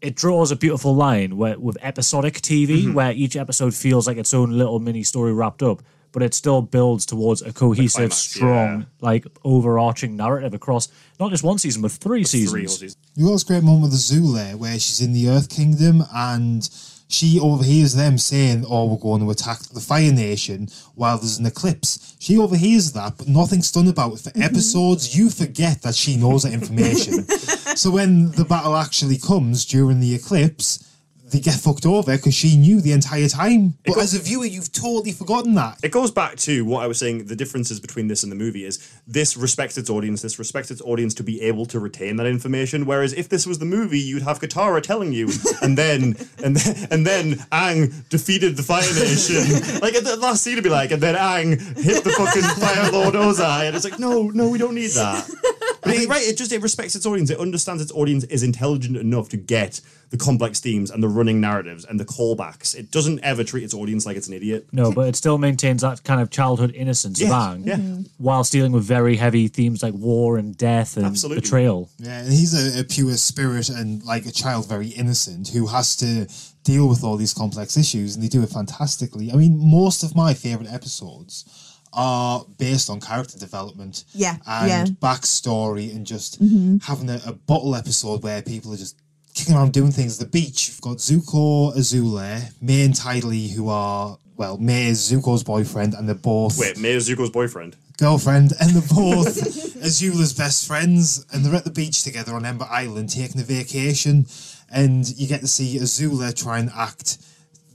It 0.04 0.14
draws 0.16 0.50
a 0.50 0.56
beautiful 0.56 0.94
line 0.94 1.36
where 1.36 1.58
with 1.58 1.78
episodic 1.80 2.34
TV, 2.42 2.68
Mm-hmm. 2.84 2.94
where 2.94 3.12
each 3.12 3.36
episode 3.36 3.74
feels 3.74 4.06
like 4.06 4.18
its 4.18 4.34
own 4.34 4.50
little 4.50 4.78
mini 4.80 5.02
story 5.02 5.32
wrapped 5.32 5.62
up, 5.62 5.82
but 6.12 6.22
it 6.22 6.34
still 6.34 6.60
builds 6.62 7.06
towards 7.06 7.40
a 7.42 7.52
cohesive, 7.52 8.10
climax, 8.10 8.16
strong, 8.16 8.80
yeah. 8.80 8.84
like 9.00 9.26
overarching 9.44 10.16
narrative 10.16 10.54
across 10.54 10.88
not 11.18 11.30
just 11.30 11.42
one 11.42 11.58
season 11.58 11.82
but 11.82 11.90
three 11.92 12.22
seasons. 12.24 12.52
Three 12.52 12.66
seasons. 12.68 12.96
You 13.16 13.26
got 13.26 13.32
this 13.32 13.44
great 13.44 13.62
moment 13.64 13.84
with 13.92 13.94
Azula 13.94 14.54
where 14.56 14.74
she's 14.78 15.00
in 15.00 15.12
the 15.12 15.28
Earth 15.28 15.48
Kingdom 15.48 16.02
and 16.14 16.68
she 17.14 17.38
overhears 17.40 17.94
them 17.94 18.18
saying, 18.18 18.64
Oh, 18.68 18.86
we're 18.86 18.98
going 18.98 19.20
to 19.22 19.30
attack 19.30 19.60
the 19.60 19.80
Fire 19.80 20.12
Nation 20.12 20.68
while 20.94 21.16
there's 21.16 21.38
an 21.38 21.46
eclipse. 21.46 22.16
She 22.18 22.38
overhears 22.38 22.92
that, 22.92 23.16
but 23.16 23.28
nothing's 23.28 23.70
done 23.70 23.88
about 23.88 24.14
it. 24.14 24.18
For 24.20 24.32
episodes, 24.42 25.16
you 25.16 25.30
forget 25.30 25.82
that 25.82 25.94
she 25.94 26.16
knows 26.16 26.42
that 26.42 26.52
information. 26.52 27.22
so 27.76 27.90
when 27.90 28.32
the 28.32 28.44
battle 28.44 28.76
actually 28.76 29.18
comes 29.18 29.64
during 29.64 30.00
the 30.00 30.14
eclipse, 30.14 30.93
they 31.34 31.40
get 31.40 31.56
fucked 31.56 31.84
over 31.84 32.16
because 32.16 32.32
she 32.32 32.56
knew 32.56 32.80
the 32.80 32.92
entire 32.92 33.26
time. 33.26 33.74
But 33.84 33.98
as 33.98 34.14
a 34.14 34.20
viewer, 34.20 34.46
you've 34.46 34.70
totally 34.70 35.10
forgotten 35.10 35.54
that. 35.54 35.78
It 35.82 35.90
goes 35.90 36.12
back 36.12 36.36
to 36.36 36.64
what 36.64 36.84
I 36.84 36.86
was 36.86 36.96
saying. 36.96 37.26
The 37.26 37.34
differences 37.34 37.80
between 37.80 38.06
this 38.06 38.22
and 38.22 38.30
the 38.30 38.36
movie 38.36 38.64
is 38.64 38.78
this 39.08 39.36
respects 39.36 39.76
its 39.76 39.90
audience. 39.90 40.22
This 40.22 40.38
respects 40.38 40.70
its 40.70 40.80
audience 40.82 41.12
to 41.14 41.24
be 41.24 41.40
able 41.42 41.66
to 41.66 41.80
retain 41.80 42.16
that 42.16 42.26
information. 42.26 42.86
Whereas 42.86 43.12
if 43.12 43.28
this 43.28 43.48
was 43.48 43.58
the 43.58 43.64
movie, 43.64 43.98
you'd 43.98 44.22
have 44.22 44.38
Katara 44.38 44.80
telling 44.80 45.12
you, 45.12 45.28
and 45.60 45.76
then 45.76 46.14
and 46.44 46.56
then 46.56 46.88
and 46.92 47.04
then 47.04 47.32
Aang 47.50 48.08
defeated 48.10 48.56
the 48.56 48.62
Fire 48.62 48.82
Nation. 48.82 49.80
like 49.80 49.96
at 49.96 50.04
the 50.04 50.16
last 50.16 50.44
scene, 50.44 50.54
to 50.54 50.62
be 50.62 50.70
like, 50.70 50.92
and 50.92 51.02
then 51.02 51.16
Aang 51.16 51.58
hit 51.76 52.04
the 52.04 52.10
fucking 52.10 52.42
Fire 52.42 52.92
Lord 52.92 53.14
Ozai, 53.14 53.66
and 53.66 53.74
it's 53.74 53.84
like, 53.84 53.98
no, 53.98 54.28
no, 54.28 54.48
we 54.48 54.58
don't 54.58 54.76
need 54.76 54.92
that. 54.92 55.28
But 55.84 55.96
it, 55.96 56.08
right, 56.08 56.22
it 56.22 56.38
just 56.38 56.50
it 56.50 56.62
respects 56.62 56.94
its 56.94 57.04
audience. 57.04 57.28
It 57.28 57.38
understands 57.38 57.82
its 57.82 57.92
audience 57.92 58.24
is 58.24 58.42
intelligent 58.42 58.96
enough 58.96 59.28
to 59.30 59.36
get 59.36 59.82
the 60.14 60.24
complex 60.24 60.60
themes 60.60 60.92
and 60.92 61.02
the 61.02 61.08
running 61.08 61.40
narratives 61.40 61.84
and 61.84 61.98
the 61.98 62.04
callbacks. 62.04 62.72
It 62.76 62.92
doesn't 62.92 63.18
ever 63.24 63.42
treat 63.42 63.64
its 63.64 63.74
audience 63.74 64.06
like 64.06 64.16
it's 64.16 64.28
an 64.28 64.34
idiot. 64.34 64.68
No, 64.70 64.92
but 64.92 65.08
it 65.08 65.16
still 65.16 65.38
maintains 65.38 65.82
that 65.82 66.04
kind 66.04 66.20
of 66.20 66.30
childhood 66.30 66.70
innocence 66.72 67.20
Yes, 67.20 67.30
of 67.30 67.36
Aang, 67.36 67.66
yeah. 67.66 68.02
whilst 68.20 68.52
dealing 68.52 68.70
with 68.70 68.84
very 68.84 69.16
heavy 69.16 69.48
themes 69.48 69.82
like 69.82 69.92
war 69.94 70.38
and 70.38 70.56
death 70.56 70.96
and 70.96 71.04
Absolutely. 71.04 71.40
betrayal. 71.40 71.90
Yeah, 71.98 72.20
and 72.20 72.32
he's 72.32 72.54
a, 72.54 72.82
a 72.82 72.84
pure 72.84 73.14
spirit 73.16 73.68
and 73.70 74.04
like 74.04 74.24
a 74.24 74.30
child, 74.30 74.68
very 74.68 74.86
innocent, 74.88 75.48
who 75.48 75.66
has 75.66 75.96
to 75.96 76.28
deal 76.62 76.88
with 76.88 77.02
all 77.02 77.16
these 77.16 77.34
complex 77.34 77.76
issues, 77.76 78.14
and 78.14 78.22
they 78.22 78.28
do 78.28 78.40
it 78.44 78.50
fantastically. 78.50 79.32
I 79.32 79.34
mean, 79.34 79.58
most 79.58 80.04
of 80.04 80.14
my 80.14 80.32
favorite 80.32 80.72
episodes 80.72 81.44
are 81.92 82.44
based 82.56 82.88
on 82.88 83.00
character 83.00 83.36
development, 83.36 84.04
Yeah, 84.14 84.36
and 84.46 84.68
yeah. 84.68 84.84
backstory, 85.02 85.92
and 85.94 86.06
just 86.06 86.40
Mhm. 86.40 86.84
having 86.84 87.10
a, 87.10 87.20
a 87.26 87.32
bottle 87.32 87.74
episode 87.74 88.22
where 88.22 88.42
people 88.42 88.72
are 88.72 88.76
just 88.76 88.94
kicking 89.34 89.54
around 89.54 89.72
doing 89.72 89.92
things. 89.92 90.18
at 90.20 90.26
The 90.26 90.30
beach, 90.30 90.68
you've 90.68 90.80
got 90.80 90.98
Zuko, 90.98 91.74
Azula, 91.76 92.52
May 92.62 92.84
and 92.84 92.94
Ty 92.94 93.20
Lee, 93.20 93.48
who 93.48 93.68
are 93.68 94.18
well, 94.36 94.58
May 94.58 94.86
is 94.86 95.10
Zuko's 95.12 95.44
boyfriend, 95.44 95.94
and 95.94 96.08
they're 96.08 96.14
both 96.14 96.58
Wait, 96.58 96.78
May 96.78 96.92
is 96.92 97.08
Zuko's 97.08 97.30
boyfriend. 97.30 97.76
girlfriend, 97.98 98.52
and 98.60 98.70
they're 98.70 98.82
both 98.96 99.36
Azula's 99.82 100.32
best 100.32 100.66
friends, 100.66 101.24
and 101.32 101.44
they're 101.44 101.54
at 101.54 101.64
the 101.64 101.70
beach 101.70 102.02
together 102.02 102.34
on 102.34 102.44
Ember 102.44 102.66
Island 102.70 103.10
taking 103.10 103.40
a 103.40 103.44
vacation, 103.44 104.26
and 104.70 105.08
you 105.16 105.28
get 105.28 105.40
to 105.40 105.46
see 105.46 105.78
Azula 105.78 106.34
try 106.34 106.58
and 106.58 106.70
act 106.74 107.18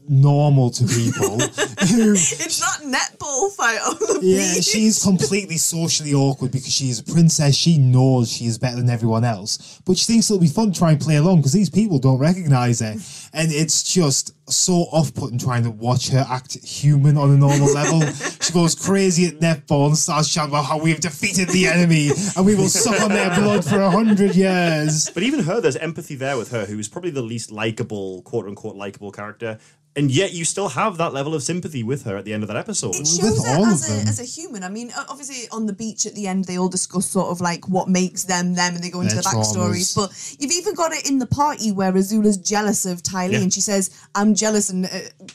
normal 0.09 0.71
to 0.71 0.83
people 0.85 1.39
who 1.39 2.13
it's 2.13 2.59
not 2.59 2.81
netball 2.81 3.51
fight 3.53 3.79
on 3.81 3.95
the 3.99 4.19
yeah, 4.23 4.55
beach. 4.55 4.63
she's 4.63 5.01
completely 5.03 5.57
socially 5.57 6.13
awkward 6.13 6.51
because 6.51 6.73
she 6.73 6.89
is 6.89 6.99
a 6.99 7.03
princess. 7.03 7.55
She 7.55 7.77
knows 7.77 8.31
she 8.31 8.45
is 8.45 8.57
better 8.57 8.77
than 8.77 8.89
everyone 8.89 9.23
else, 9.23 9.79
but 9.85 9.97
she 9.97 10.05
thinks 10.05 10.29
it'll 10.29 10.41
be 10.41 10.47
fun 10.47 10.71
to 10.71 10.79
try 10.79 10.91
and 10.91 10.99
play 10.99 11.17
along 11.17 11.37
because 11.37 11.53
these 11.53 11.69
people 11.69 11.99
don't 11.99 12.19
recognize 12.19 12.79
her, 12.79 12.95
and 13.33 13.51
it's 13.51 13.83
just 13.83 14.33
so 14.51 14.87
off-putting 14.91 15.37
trying 15.37 15.63
to 15.63 15.69
watch 15.69 16.09
her 16.09 16.25
act 16.27 16.57
human 16.65 17.17
on 17.17 17.29
a 17.31 17.37
normal 17.37 17.71
level. 17.73 18.01
She 18.41 18.53
goes 18.53 18.73
crazy 18.73 19.27
at 19.27 19.35
netball 19.35 19.87
and 19.87 19.97
starts 19.97 20.27
shouting 20.27 20.51
about 20.51 20.65
how 20.65 20.79
we've 20.79 20.99
defeated 20.99 21.49
the 21.49 21.67
enemy 21.67 22.09
and 22.35 22.43
we 22.43 22.55
will 22.55 22.67
suck 22.67 22.99
on 22.99 23.09
their 23.09 23.29
blood 23.35 23.63
for 23.63 23.79
a 23.79 23.91
hundred 23.91 24.33
years. 24.33 25.11
But 25.13 25.21
even 25.21 25.41
her, 25.41 25.61
there's 25.61 25.75
empathy 25.75 26.15
there 26.15 26.35
with 26.35 26.49
her, 26.49 26.65
who 26.65 26.79
is 26.79 26.87
probably 26.87 27.11
the 27.11 27.21
least 27.21 27.51
likable, 27.51 28.23
quote 28.23 28.47
unquote, 28.47 28.75
likable 28.75 29.11
character. 29.11 29.59
And 29.95 30.11
yet 30.11 30.33
you 30.33 30.45
still 30.45 30.69
have 30.69 30.97
that 30.97 31.13
level 31.13 31.33
of 31.33 31.41
sympathy 31.43 31.83
with 31.83 32.03
her 32.03 32.15
at 32.15 32.23
the 32.23 32.31
end 32.33 32.43
of 32.43 32.47
that 32.47 32.55
episode. 32.57 32.95
It 32.95 33.07
shows 33.07 33.45
her 33.45 33.67
as 33.67 33.89
a, 33.89 34.07
as 34.07 34.19
a 34.19 34.23
human. 34.23 34.63
I 34.63 34.69
mean, 34.69 34.91
obviously 35.09 35.49
on 35.51 35.65
the 35.65 35.73
beach 35.73 36.05
at 36.05 36.13
the 36.15 36.27
end, 36.27 36.45
they 36.45 36.57
all 36.57 36.69
discuss 36.69 37.07
sort 37.07 37.29
of 37.29 37.41
like 37.41 37.67
what 37.67 37.89
makes 37.89 38.23
them 38.23 38.53
them, 38.53 38.75
and 38.75 38.83
they 38.83 38.91
go 38.91 39.01
into 39.01 39.15
Their 39.15 39.23
the 39.23 39.29
backstories. 39.29 39.93
traumas. 39.93 39.95
But 39.95 40.35
you've 40.39 40.51
even 40.51 40.75
got 40.75 40.93
it 40.93 41.09
in 41.09 41.17
the 41.19 41.25
party 41.25 41.71
where 41.71 41.91
Azula's 41.91 42.37
jealous 42.37 42.85
of 42.85 43.01
Ty 43.03 43.27
Lee, 43.27 43.33
Yeah. 43.33 43.39
and 43.41 43.53
she 43.53 43.61
says, 43.61 43.89
"I'm 44.15 44.35
jealous," 44.35 44.69
and 44.69 44.85
uh, 44.85 44.89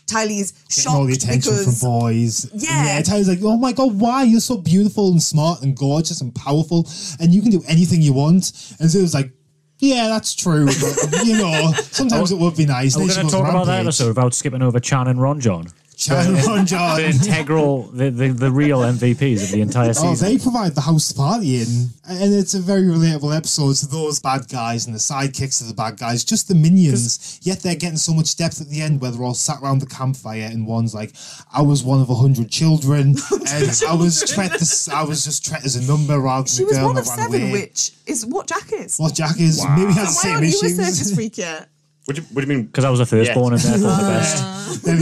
Ty 0.06 0.26
Lee 0.26 0.40
is 0.40 0.52
Getting 0.68 0.92
all 0.92 1.04
the 1.04 1.14
attention 1.14 1.52
because 1.52 1.80
from 1.80 1.90
boys. 1.90 2.48
Yeah. 2.54 2.96
And 2.96 3.04
Ty 3.04 3.16
Lee's 3.16 3.28
like, 3.28 3.40
oh 3.42 3.56
my 3.56 3.72
god, 3.72 3.98
why? 3.98 4.22
You're 4.22 4.40
so 4.40 4.56
beautiful 4.56 5.10
and 5.10 5.22
smart 5.22 5.62
and 5.62 5.76
gorgeous 5.76 6.20
and 6.20 6.34
powerful, 6.34 6.88
and 7.20 7.34
you 7.34 7.42
can 7.42 7.50
do 7.50 7.62
anything 7.68 8.00
you 8.00 8.12
want. 8.12 8.52
And 8.80 8.88
so 8.90 8.98
it 8.98 9.14
like, 9.14 9.32
yeah, 9.78 10.08
that's 10.08 10.34
true. 10.34 10.66
But, 10.66 11.24
you 11.26 11.37
know, 11.38 11.72
sometimes 11.90 12.32
it 12.32 12.38
would 12.38 12.56
be 12.56 12.66
nice. 12.66 12.96
Are 12.96 13.00
we 13.00 13.06
Then 13.06 13.14
she 13.14 13.20
going 13.22 13.28
to 13.28 13.37
talk 13.37 13.48
about 13.48 13.66
that 13.66 13.80
episode 13.80 14.08
without 14.08 14.34
skipping 14.34 14.62
over 14.62 14.80
Chan 14.80 15.08
and 15.08 15.18
Ruon-Jian? 15.18 15.72
Chan 15.96 16.35
and 16.35 16.66
John. 16.66 16.96
the 16.96 17.07
integral, 17.07 17.85
the, 17.85 18.11
the, 18.11 18.28
the 18.28 18.50
real 18.50 18.80
MVPs 18.80 19.44
of 19.44 19.50
the 19.52 19.61
entire 19.61 19.90
oh, 19.90 19.92
season. 19.92 20.26
Oh, 20.26 20.30
they 20.30 20.38
provide 20.38 20.74
the 20.74 20.80
house 20.80 21.12
party 21.12 21.61
in, 21.62 21.88
and 22.09 22.35
it's 22.35 22.54
a 22.54 22.61
very 22.61 22.83
relatable 22.83 23.35
episode 23.37 23.74
to 23.76 23.87
those 23.87 24.20
bad 24.20 24.48
guys 24.48 24.87
and 24.87 24.94
the 24.94 24.98
sidekicks 24.98 25.61
of 25.61 25.68
the 25.68 25.74
bad 25.74 25.96
guys, 25.98 26.24
just 26.24 26.48
the 26.48 26.54
minions. 26.54 27.38
Yet 27.42 27.61
they're 27.61 27.74
getting 27.76 27.96
so 27.96 28.12
much 28.12 28.37
depth 28.37 28.61
at 28.61 28.68
the 28.68 28.80
end, 28.83 29.00
where 29.00 29.11
they're 29.11 29.22
all 29.22 29.35
sat 29.35 29.61
around 29.62 29.80
the 29.80 29.87
campfire, 29.87 30.48
and 30.50 30.66
one's 30.66 30.94
like, 30.94 31.12
"I 31.52 31.62
was 31.62 31.83
one 31.83 32.00
of 32.00 32.11
a 32.11 32.14
hundred 32.14 32.50
children, 32.50 33.16
and 33.48 33.83
I 33.88 33.94
was 33.94 34.22
treated, 34.30 34.62
I 34.92 35.04
was 35.04 35.24
just 35.24 35.44
treated 35.44 35.66
as 35.66 35.76
a 35.76 35.90
number 35.90 36.18
rather 36.18 36.46
she 36.46 36.64
than 36.64 36.64
a 36.64 36.68
was 36.68 36.76
girl 36.78 36.87
one 36.87 36.94
that 36.96 37.00
of 37.02 37.09
ran 37.09 37.18
seven, 37.18 37.42
away." 37.42 37.52
which 37.52 37.92
is 38.07 38.26
what 38.26 38.46
Jack 38.46 38.72
is. 38.72 38.98
What 38.98 39.14
Jack 39.14 39.38
is? 39.40 39.64
Maybe 39.76 39.92
has 39.92 40.20
the 40.20 40.28
Why 40.28 40.35
aren't 40.35 40.46
you 40.46 40.61
a 40.62 40.64
issues. 40.66 40.76
circus 40.76 41.14
freak 41.16 41.38
yet? 41.38 41.68
What 42.06 42.16
do 42.16 42.22
you, 42.22 42.28
what 42.32 42.44
do 42.44 42.48
you 42.50 42.56
mean? 42.58 42.66
Because 42.66 42.84
I 42.84 42.90
was 42.90 43.00
a 43.00 43.06
firstborn 43.06 43.54
and 43.54 43.62
therefore 43.62 43.88
the 43.90 43.96
best. 44.02 44.82
They're 44.84 44.96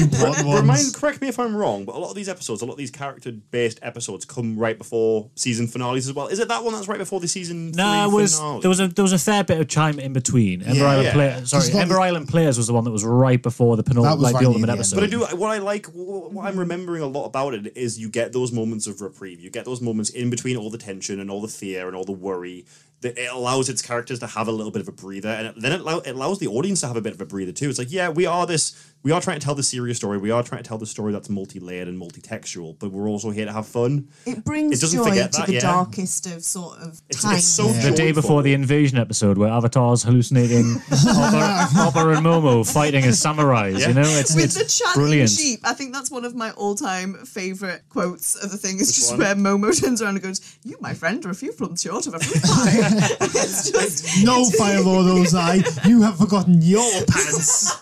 ones. 0.46 0.60
Remind, 0.60 0.94
correct 0.94 1.20
me 1.20 1.28
if 1.28 1.38
I'm 1.40 1.56
wrong, 1.56 1.84
but 1.84 1.94
a 1.94 1.98
lot 1.98 2.10
of 2.10 2.14
these 2.14 2.28
episodes, 2.28 2.62
a 2.62 2.66
lot 2.66 2.72
of 2.72 2.78
these 2.78 2.90
character-based 2.90 3.80
episodes, 3.82 4.24
come 4.24 4.56
right 4.58 4.76
before 4.78 5.30
season 5.34 5.66
finales 5.66 6.06
as 6.06 6.14
well. 6.14 6.28
Is 6.28 6.38
it 6.38 6.48
that 6.48 6.62
one 6.62 6.74
that's 6.74 6.86
right 6.88 6.98
before 6.98 7.18
the 7.20 7.26
season? 7.26 7.72
Finale? 7.72 8.08
No, 8.10 8.16
it 8.18 8.22
was 8.22 8.36
finale? 8.38 8.60
there 8.60 8.68
was 8.68 8.80
a 8.80 8.88
there 8.88 9.02
was 9.02 9.12
a 9.12 9.18
fair 9.18 9.42
bit 9.42 9.60
of 9.60 9.66
time 9.68 9.98
in 9.98 10.12
between. 10.12 10.62
Ember 10.62 10.78
Yeah. 10.78 10.84
Island 10.86 11.06
Yeah. 11.06 11.12
Players, 11.12 11.50
sorry, 11.50 11.62
There's 11.62 11.74
not- 11.74 11.82
Ember 11.82 12.00
Island 12.00 12.28
Players 12.28 12.56
was 12.58 12.66
the 12.68 12.72
one 12.74 12.84
that 12.84 12.90
was 12.92 13.04
right 13.04 13.42
before 13.42 13.76
the 13.76 13.82
That 13.82 13.88
penultimate, 13.90 14.18
was 14.18 14.22
like 14.24 14.34
right 14.34 14.40
the 14.42 14.46
ultimate 14.48 14.68
end. 14.70 14.78
episode. 14.78 14.96
But 14.96 15.04
I 15.04 15.06
do 15.08 15.20
what 15.36 15.50
I 15.50 15.58
like. 15.58 15.86
What 15.86 16.46
I'm 16.46 16.58
remembering 16.58 17.02
a 17.02 17.06
lot 17.06 17.24
about 17.26 17.54
it 17.54 17.76
is 17.76 17.98
you 17.98 18.10
get 18.10 18.32
those 18.32 18.52
moments 18.52 18.86
of 18.86 19.00
reprieve. 19.00 19.40
You 19.40 19.50
get 19.50 19.64
those 19.64 19.80
moments 19.80 20.10
in 20.10 20.30
between 20.30 20.56
all 20.56 20.70
the 20.70 20.78
tension 20.78 21.18
and 21.18 21.30
all 21.30 21.40
the 21.40 21.48
fear 21.48 21.88
and 21.88 21.96
all 21.96 22.04
the 22.04 22.12
worry. 22.12 22.64
It 23.04 23.30
allows 23.32 23.68
its 23.68 23.82
characters 23.82 24.18
to 24.20 24.26
have 24.26 24.48
a 24.48 24.52
little 24.52 24.72
bit 24.72 24.82
of 24.82 24.88
a 24.88 24.92
breather, 24.92 25.28
and 25.28 25.60
then 25.60 25.72
it, 25.72 25.80
allow, 25.80 25.98
it 25.98 26.10
allows 26.10 26.38
the 26.38 26.48
audience 26.48 26.80
to 26.80 26.86
have 26.86 26.96
a 26.96 27.00
bit 27.00 27.14
of 27.14 27.20
a 27.20 27.26
breather 27.26 27.52
too. 27.52 27.68
It's 27.68 27.78
like, 27.78 27.92
yeah, 27.92 28.08
we 28.08 28.26
are 28.26 28.46
this. 28.46 28.91
We 29.04 29.10
are 29.10 29.20
trying 29.20 29.40
to 29.40 29.44
tell 29.44 29.56
the 29.56 29.64
serious 29.64 29.96
story. 29.96 30.16
We 30.18 30.30
are 30.30 30.44
trying 30.44 30.62
to 30.62 30.68
tell 30.68 30.78
the 30.78 30.86
story 30.86 31.12
that's 31.12 31.28
multi-layered 31.28 31.88
and 31.88 31.98
multi-textual, 31.98 32.74
but 32.74 32.92
we're 32.92 33.08
also 33.08 33.30
here 33.30 33.46
to 33.46 33.52
have 33.52 33.66
fun. 33.66 34.06
It 34.26 34.44
brings 34.44 34.78
It 34.78 34.80
doesn't 34.80 34.96
joy 35.02 35.08
forget 35.08 35.32
to 35.32 35.38
that, 35.38 35.46
the 35.48 35.54
yeah. 35.54 35.60
darkest 35.60 36.26
of 36.28 36.44
sort 36.44 36.78
of 36.78 37.00
It's, 37.08 37.20
times. 37.20 37.38
it's 37.38 37.46
so 37.48 37.66
Yeah. 37.66 37.90
the 37.90 37.96
day 37.96 38.12
before 38.12 38.44
the 38.44 38.54
invasion 38.54 38.98
episode 38.98 39.38
where 39.38 39.48
Avatar's 39.50 40.04
hallucinating 40.04 40.76
Appa, 40.92 41.68
Appa 41.80 42.08
and 42.10 42.24
Momo 42.24 42.64
fighting 42.70 43.02
as 43.04 43.20
samurais. 43.20 43.80
Yeah. 43.80 43.88
You 43.88 43.94
know, 43.94 44.02
it's, 44.02 44.36
With 44.36 44.44
it's 44.44 44.54
the 44.54 44.64
chanting 44.84 45.02
brilliant. 45.02 45.30
sheep, 45.30 45.58
I 45.64 45.74
think 45.74 45.92
that's 45.92 46.10
one 46.12 46.24
of 46.24 46.36
my 46.36 46.52
all-time 46.52 47.14
favorite 47.24 47.82
quotes 47.88 48.36
of 48.36 48.52
the 48.52 48.56
thing. 48.56 48.76
Is 48.76 48.86
Which 48.88 48.96
just 48.96 49.10
one? 49.10 49.18
where 49.18 49.34
Momo 49.34 49.80
turns 49.80 50.00
around 50.00 50.14
and 50.14 50.22
goes, 50.22 50.40
"You, 50.62 50.76
my 50.80 50.94
friend, 50.94 51.26
are 51.26 51.30
a 51.30 51.34
few 51.34 51.50
plums 51.52 51.82
short 51.82 52.06
of 52.06 52.14
a 52.14 52.20
fruit 52.20 52.42
pie." 52.44 53.16
it's 53.20 53.68
just 53.72 54.24
No, 54.24 54.44
Fire 54.50 54.80
Lord 54.80 55.06
Ozai, 55.06 55.88
you 55.88 56.02
have 56.02 56.18
forgotten 56.18 56.62
your 56.62 56.88
pants. 57.08 57.80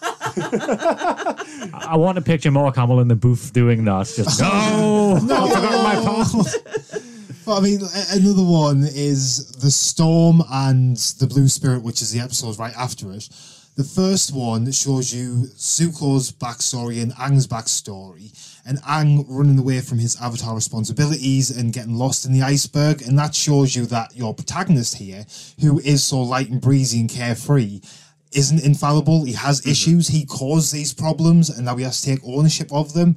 I 1.74 1.96
want 1.96 2.16
to 2.16 2.22
picture 2.22 2.50
Mark 2.50 2.76
Hamill 2.76 3.00
in 3.00 3.08
the 3.08 3.16
booth 3.16 3.52
doing 3.52 3.84
that. 3.84 4.06
Just 4.06 4.40
no, 4.40 5.18
no, 5.18 5.46
I 5.46 5.48
forgot 5.48 5.82
my 5.82 5.94
pants. 5.94 6.58
But 7.44 7.58
I 7.58 7.60
mean, 7.60 7.80
another 8.12 8.44
one 8.44 8.84
is 8.84 9.50
the 9.52 9.70
storm 9.70 10.42
and 10.50 10.96
the 10.96 11.26
blue 11.26 11.48
spirit, 11.48 11.82
which 11.82 12.02
is 12.02 12.12
the 12.12 12.20
episode 12.20 12.58
right 12.58 12.74
after 12.76 13.12
it. 13.12 13.28
The 13.76 13.84
first 13.84 14.34
one 14.34 14.70
shows 14.72 15.14
you 15.14 15.46
Zuko's 15.56 16.32
backstory 16.32 17.02
and 17.02 17.12
Aang's 17.14 17.46
backstory, 17.46 18.30
and 18.66 18.78
Aang 18.82 19.24
running 19.28 19.58
away 19.58 19.80
from 19.80 19.98
his 19.98 20.20
avatar 20.20 20.54
responsibilities 20.54 21.56
and 21.56 21.72
getting 21.72 21.94
lost 21.94 22.26
in 22.26 22.32
the 22.32 22.42
iceberg, 22.42 23.00
and 23.00 23.18
that 23.18 23.34
shows 23.34 23.74
you 23.74 23.86
that 23.86 24.14
your 24.14 24.34
protagonist 24.34 24.96
here, 24.96 25.24
who 25.60 25.78
is 25.80 26.04
so 26.04 26.20
light 26.20 26.50
and 26.50 26.60
breezy 26.60 27.00
and 27.00 27.08
carefree, 27.08 27.80
isn't 28.32 28.64
infallible. 28.64 29.24
He 29.24 29.32
has 29.32 29.60
mm-hmm. 29.60 29.70
issues. 29.70 30.08
He 30.08 30.24
caused 30.24 30.72
these 30.72 30.92
problems, 30.92 31.50
and 31.50 31.64
now 31.64 31.76
he 31.76 31.84
has 31.84 32.00
to 32.00 32.06
take 32.14 32.20
ownership 32.24 32.72
of 32.72 32.92
them. 32.92 33.16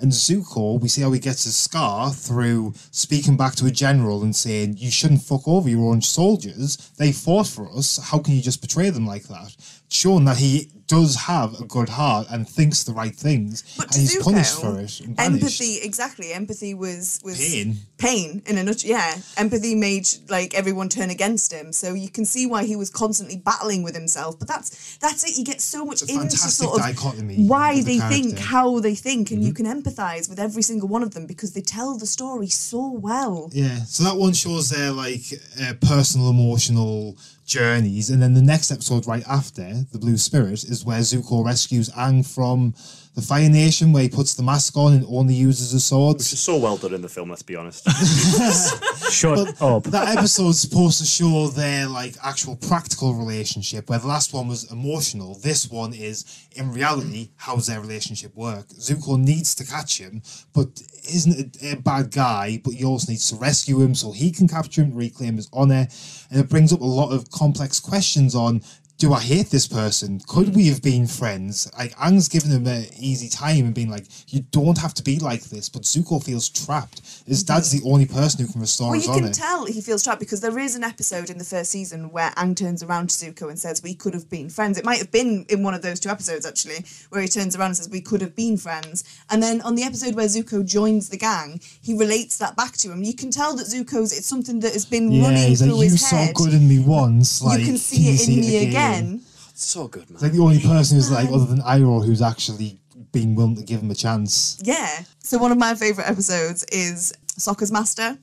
And 0.00 0.12
Zuko, 0.12 0.80
we 0.80 0.88
see 0.88 1.02
how 1.02 1.12
he 1.12 1.20
gets 1.20 1.44
his 1.44 1.56
scar 1.56 2.10
through 2.10 2.72
speaking 2.90 3.36
back 3.36 3.54
to 3.56 3.66
a 3.66 3.70
general 3.70 4.22
and 4.22 4.34
saying, 4.34 4.78
You 4.78 4.90
shouldn't 4.90 5.22
fuck 5.22 5.46
over 5.46 5.68
your 5.68 5.90
own 5.90 6.00
soldiers. 6.00 6.90
They 6.96 7.12
fought 7.12 7.46
for 7.46 7.70
us. 7.70 7.98
How 8.02 8.18
can 8.18 8.34
you 8.34 8.40
just 8.40 8.62
betray 8.62 8.88
them 8.88 9.06
like 9.06 9.24
that? 9.24 9.54
Showing 9.90 10.24
that 10.24 10.38
he 10.38 10.70
does 10.90 11.14
have 11.14 11.60
a 11.60 11.64
good 11.64 11.88
heart 11.88 12.26
and 12.30 12.48
thinks 12.48 12.82
the 12.82 12.92
right 12.92 13.14
things. 13.14 13.62
But 13.78 13.94
and 13.94 14.00
he's 14.00 14.16
Zuko, 14.16 14.24
punished 14.24 14.60
for 14.60 14.80
it. 14.80 15.00
and 15.00 15.20
empathy, 15.20 15.78
exactly. 15.80 16.32
Empathy 16.32 16.74
was 16.74 17.20
was 17.22 17.38
Pain. 17.38 17.76
Pain 17.96 18.42
in 18.46 18.58
a 18.58 18.64
nutshell. 18.64 18.90
Yeah, 18.90 19.14
empathy 19.36 19.76
made 19.76 20.08
like 20.28 20.52
everyone 20.54 20.88
turn 20.88 21.10
against 21.10 21.52
him. 21.52 21.72
So 21.72 21.94
you 21.94 22.08
can 22.08 22.24
see 22.24 22.44
why 22.46 22.64
he 22.64 22.74
was 22.74 22.90
constantly 22.90 23.36
battling 23.36 23.84
with 23.84 23.94
himself. 23.94 24.38
But 24.40 24.48
that's 24.48 24.96
that's 24.96 25.22
it. 25.22 25.38
You 25.38 25.44
get 25.44 25.60
so 25.60 25.84
much 25.84 26.02
into 26.02 26.36
sort 26.36 26.80
of 26.80 26.86
dichotomy 26.86 27.46
why 27.46 27.74
of 27.74 27.84
the 27.84 27.84
they 27.84 27.98
think, 27.98 28.10
character. 28.10 28.42
Mm-hmm. 28.42 28.54
how 28.54 28.80
they 28.80 28.94
think, 28.96 29.30
and 29.30 29.44
you 29.44 29.52
can 29.52 29.66
empathize 29.66 30.28
with 30.28 30.40
every 30.40 30.62
single 30.62 30.88
one 30.88 31.04
of 31.04 31.14
them 31.14 31.26
because 31.26 31.52
they 31.52 31.60
tell 31.60 31.96
the 31.96 32.06
story 32.06 32.48
so 32.48 32.90
well. 32.90 33.48
Yeah, 33.52 33.84
so 33.84 34.02
that 34.02 34.16
one 34.16 34.32
shows 34.32 34.70
their 34.70 34.90
like 34.90 35.22
uh, 35.62 35.74
personal 35.80 36.30
emotional 36.30 37.16
journeys, 37.50 38.10
and 38.10 38.22
then 38.22 38.32
the 38.34 38.40
next 38.40 38.70
episode 38.70 39.06
right 39.06 39.24
after 39.28 39.84
the 39.90 39.98
Blue 39.98 40.16
Spirit 40.16 40.62
is 40.64 40.84
where 40.84 41.00
Zuko 41.00 41.44
rescues 41.44 41.90
Aang 41.90 42.24
from 42.24 42.74
the 43.14 43.22
Fire 43.22 43.48
Nation, 43.48 43.92
where 43.92 44.04
he 44.04 44.08
puts 44.08 44.34
the 44.34 44.42
mask 44.42 44.76
on 44.76 44.92
and 44.92 45.04
only 45.08 45.34
uses 45.34 45.72
his 45.72 45.84
swords. 45.84 46.32
It's 46.32 46.40
so 46.40 46.56
well 46.56 46.76
done 46.76 46.94
in 46.94 47.02
the 47.02 47.08
film. 47.08 47.30
Let's 47.30 47.42
be 47.42 47.56
honest. 47.56 47.88
Shut 49.10 49.60
up. 49.60 49.84
That 49.84 50.16
episode's 50.16 50.60
supposed 50.60 50.98
to 51.00 51.04
show 51.04 51.48
their 51.48 51.88
like 51.88 52.14
actual 52.22 52.56
practical 52.56 53.14
relationship, 53.14 53.90
where 53.90 53.98
the 53.98 54.06
last 54.06 54.32
one 54.32 54.46
was 54.46 54.70
emotional. 54.70 55.34
This 55.34 55.68
one 55.70 55.92
is 55.92 56.48
in 56.56 56.72
reality, 56.72 57.30
how's 57.36 57.66
their 57.66 57.80
relationship 57.80 58.34
work? 58.34 58.68
Zuko 58.68 59.18
needs 59.18 59.54
to 59.56 59.66
catch 59.66 59.98
him, 59.98 60.22
but 60.52 60.68
isn't 61.08 61.56
a, 61.62 61.72
a 61.72 61.76
bad 61.76 62.10
guy, 62.10 62.60
but 62.64 62.74
he 62.74 62.84
also 62.84 63.10
needs 63.10 63.28
to 63.30 63.36
rescue 63.36 63.80
him 63.80 63.94
so 63.94 64.12
he 64.12 64.30
can 64.30 64.48
capture 64.48 64.82
him, 64.82 64.94
reclaim 64.94 65.36
his 65.36 65.48
honor. 65.52 65.86
And 66.30 66.40
it 66.40 66.48
brings 66.48 66.72
up 66.72 66.80
a 66.80 66.84
lot 66.84 67.12
of 67.12 67.30
complex 67.30 67.80
questions 67.80 68.34
on 68.34 68.62
do 69.00 69.14
I 69.14 69.20
hate 69.20 69.48
this 69.48 69.66
person? 69.66 70.20
Could 70.28 70.48
hmm. 70.48 70.56
we 70.56 70.66
have 70.68 70.82
been 70.82 71.06
friends? 71.06 71.70
Like 71.76 71.92
Aang's 71.96 72.28
giving 72.28 72.50
him 72.50 72.66
an 72.66 72.84
easy 72.98 73.30
time 73.30 73.64
and 73.64 73.74
being 73.74 73.90
like, 73.90 74.04
you 74.28 74.42
don't 74.50 74.76
have 74.76 74.92
to 74.94 75.02
be 75.02 75.18
like 75.18 75.44
this, 75.44 75.70
but 75.70 75.82
Zuko 75.82 76.22
feels 76.22 76.50
trapped. 76.50 77.00
His 77.26 77.42
dad's 77.42 77.72
hmm. 77.72 77.78
the 77.78 77.90
only 77.90 78.04
person 78.04 78.44
who 78.44 78.52
can 78.52 78.60
restore 78.60 78.90
Well, 78.90 78.96
his 78.96 79.06
you 79.06 79.12
honor. 79.12 79.22
can 79.24 79.32
tell 79.32 79.64
he 79.64 79.80
feels 79.80 80.04
trapped 80.04 80.20
because 80.20 80.42
there 80.42 80.58
is 80.58 80.76
an 80.76 80.84
episode 80.84 81.30
in 81.30 81.38
the 81.38 81.44
first 81.44 81.70
season 81.70 82.12
where 82.12 82.30
Aang 82.32 82.54
turns 82.54 82.82
around 82.82 83.08
to 83.08 83.16
Zuko 83.24 83.48
and 83.48 83.58
says, 83.58 83.82
We 83.82 83.94
could 83.94 84.12
have 84.12 84.28
been 84.28 84.50
friends. 84.50 84.76
It 84.76 84.84
might 84.84 84.98
have 84.98 85.10
been 85.10 85.46
in 85.48 85.62
one 85.62 85.72
of 85.72 85.80
those 85.80 85.98
two 85.98 86.10
episodes, 86.10 86.44
actually, 86.44 86.84
where 87.08 87.22
he 87.22 87.28
turns 87.28 87.56
around 87.56 87.68
and 87.68 87.76
says, 87.78 87.88
We 87.88 88.02
could 88.02 88.20
have 88.20 88.36
been 88.36 88.58
friends. 88.58 89.02
And 89.30 89.42
then 89.42 89.62
on 89.62 89.76
the 89.76 89.82
episode 89.82 90.14
where 90.14 90.26
Zuko 90.26 90.64
joins 90.64 91.08
the 91.08 91.16
gang, 91.16 91.58
he 91.80 91.96
relates 91.96 92.36
that 92.36 92.54
back 92.54 92.76
to 92.78 92.92
him. 92.92 93.02
You 93.02 93.14
can 93.14 93.30
tell 93.30 93.56
that 93.56 93.66
Zuko's, 93.66 94.12
it's 94.12 94.26
something 94.26 94.60
that 94.60 94.74
has 94.74 94.84
been 94.84 95.10
Yeah, 95.10 95.24
running 95.24 95.56
through 95.56 95.68
like, 95.68 95.84
you 95.84 95.90
his 95.92 96.06
saw 96.06 96.30
good 96.34 96.52
in 96.52 96.68
me 96.68 96.80
once. 96.80 97.40
Like, 97.40 97.60
you 97.60 97.66
can 97.66 97.78
see 97.78 98.10
it 98.10 98.28
in 98.28 98.40
me 98.40 98.68
again. 98.68 98.89
Oh, 98.90 99.20
so 99.54 99.88
good, 99.88 100.08
man. 100.08 100.14
It's 100.14 100.22
like 100.22 100.32
the 100.32 100.40
only 100.40 100.60
person 100.60 100.96
who's 100.96 101.10
like, 101.10 101.28
other 101.28 101.44
than 101.44 101.60
Iroh, 101.60 102.04
who's 102.04 102.22
actually 102.22 102.78
been 103.12 103.34
willing 103.34 103.56
to 103.56 103.62
give 103.62 103.80
him 103.80 103.90
a 103.90 103.94
chance. 103.94 104.58
Yeah. 104.62 105.02
So 105.22 105.38
one 105.38 105.52
of 105.52 105.58
my 105.58 105.74
favourite 105.74 106.08
episodes 106.08 106.64
is 106.72 107.12
Sokka's 107.38 107.72
Master. 107.72 108.18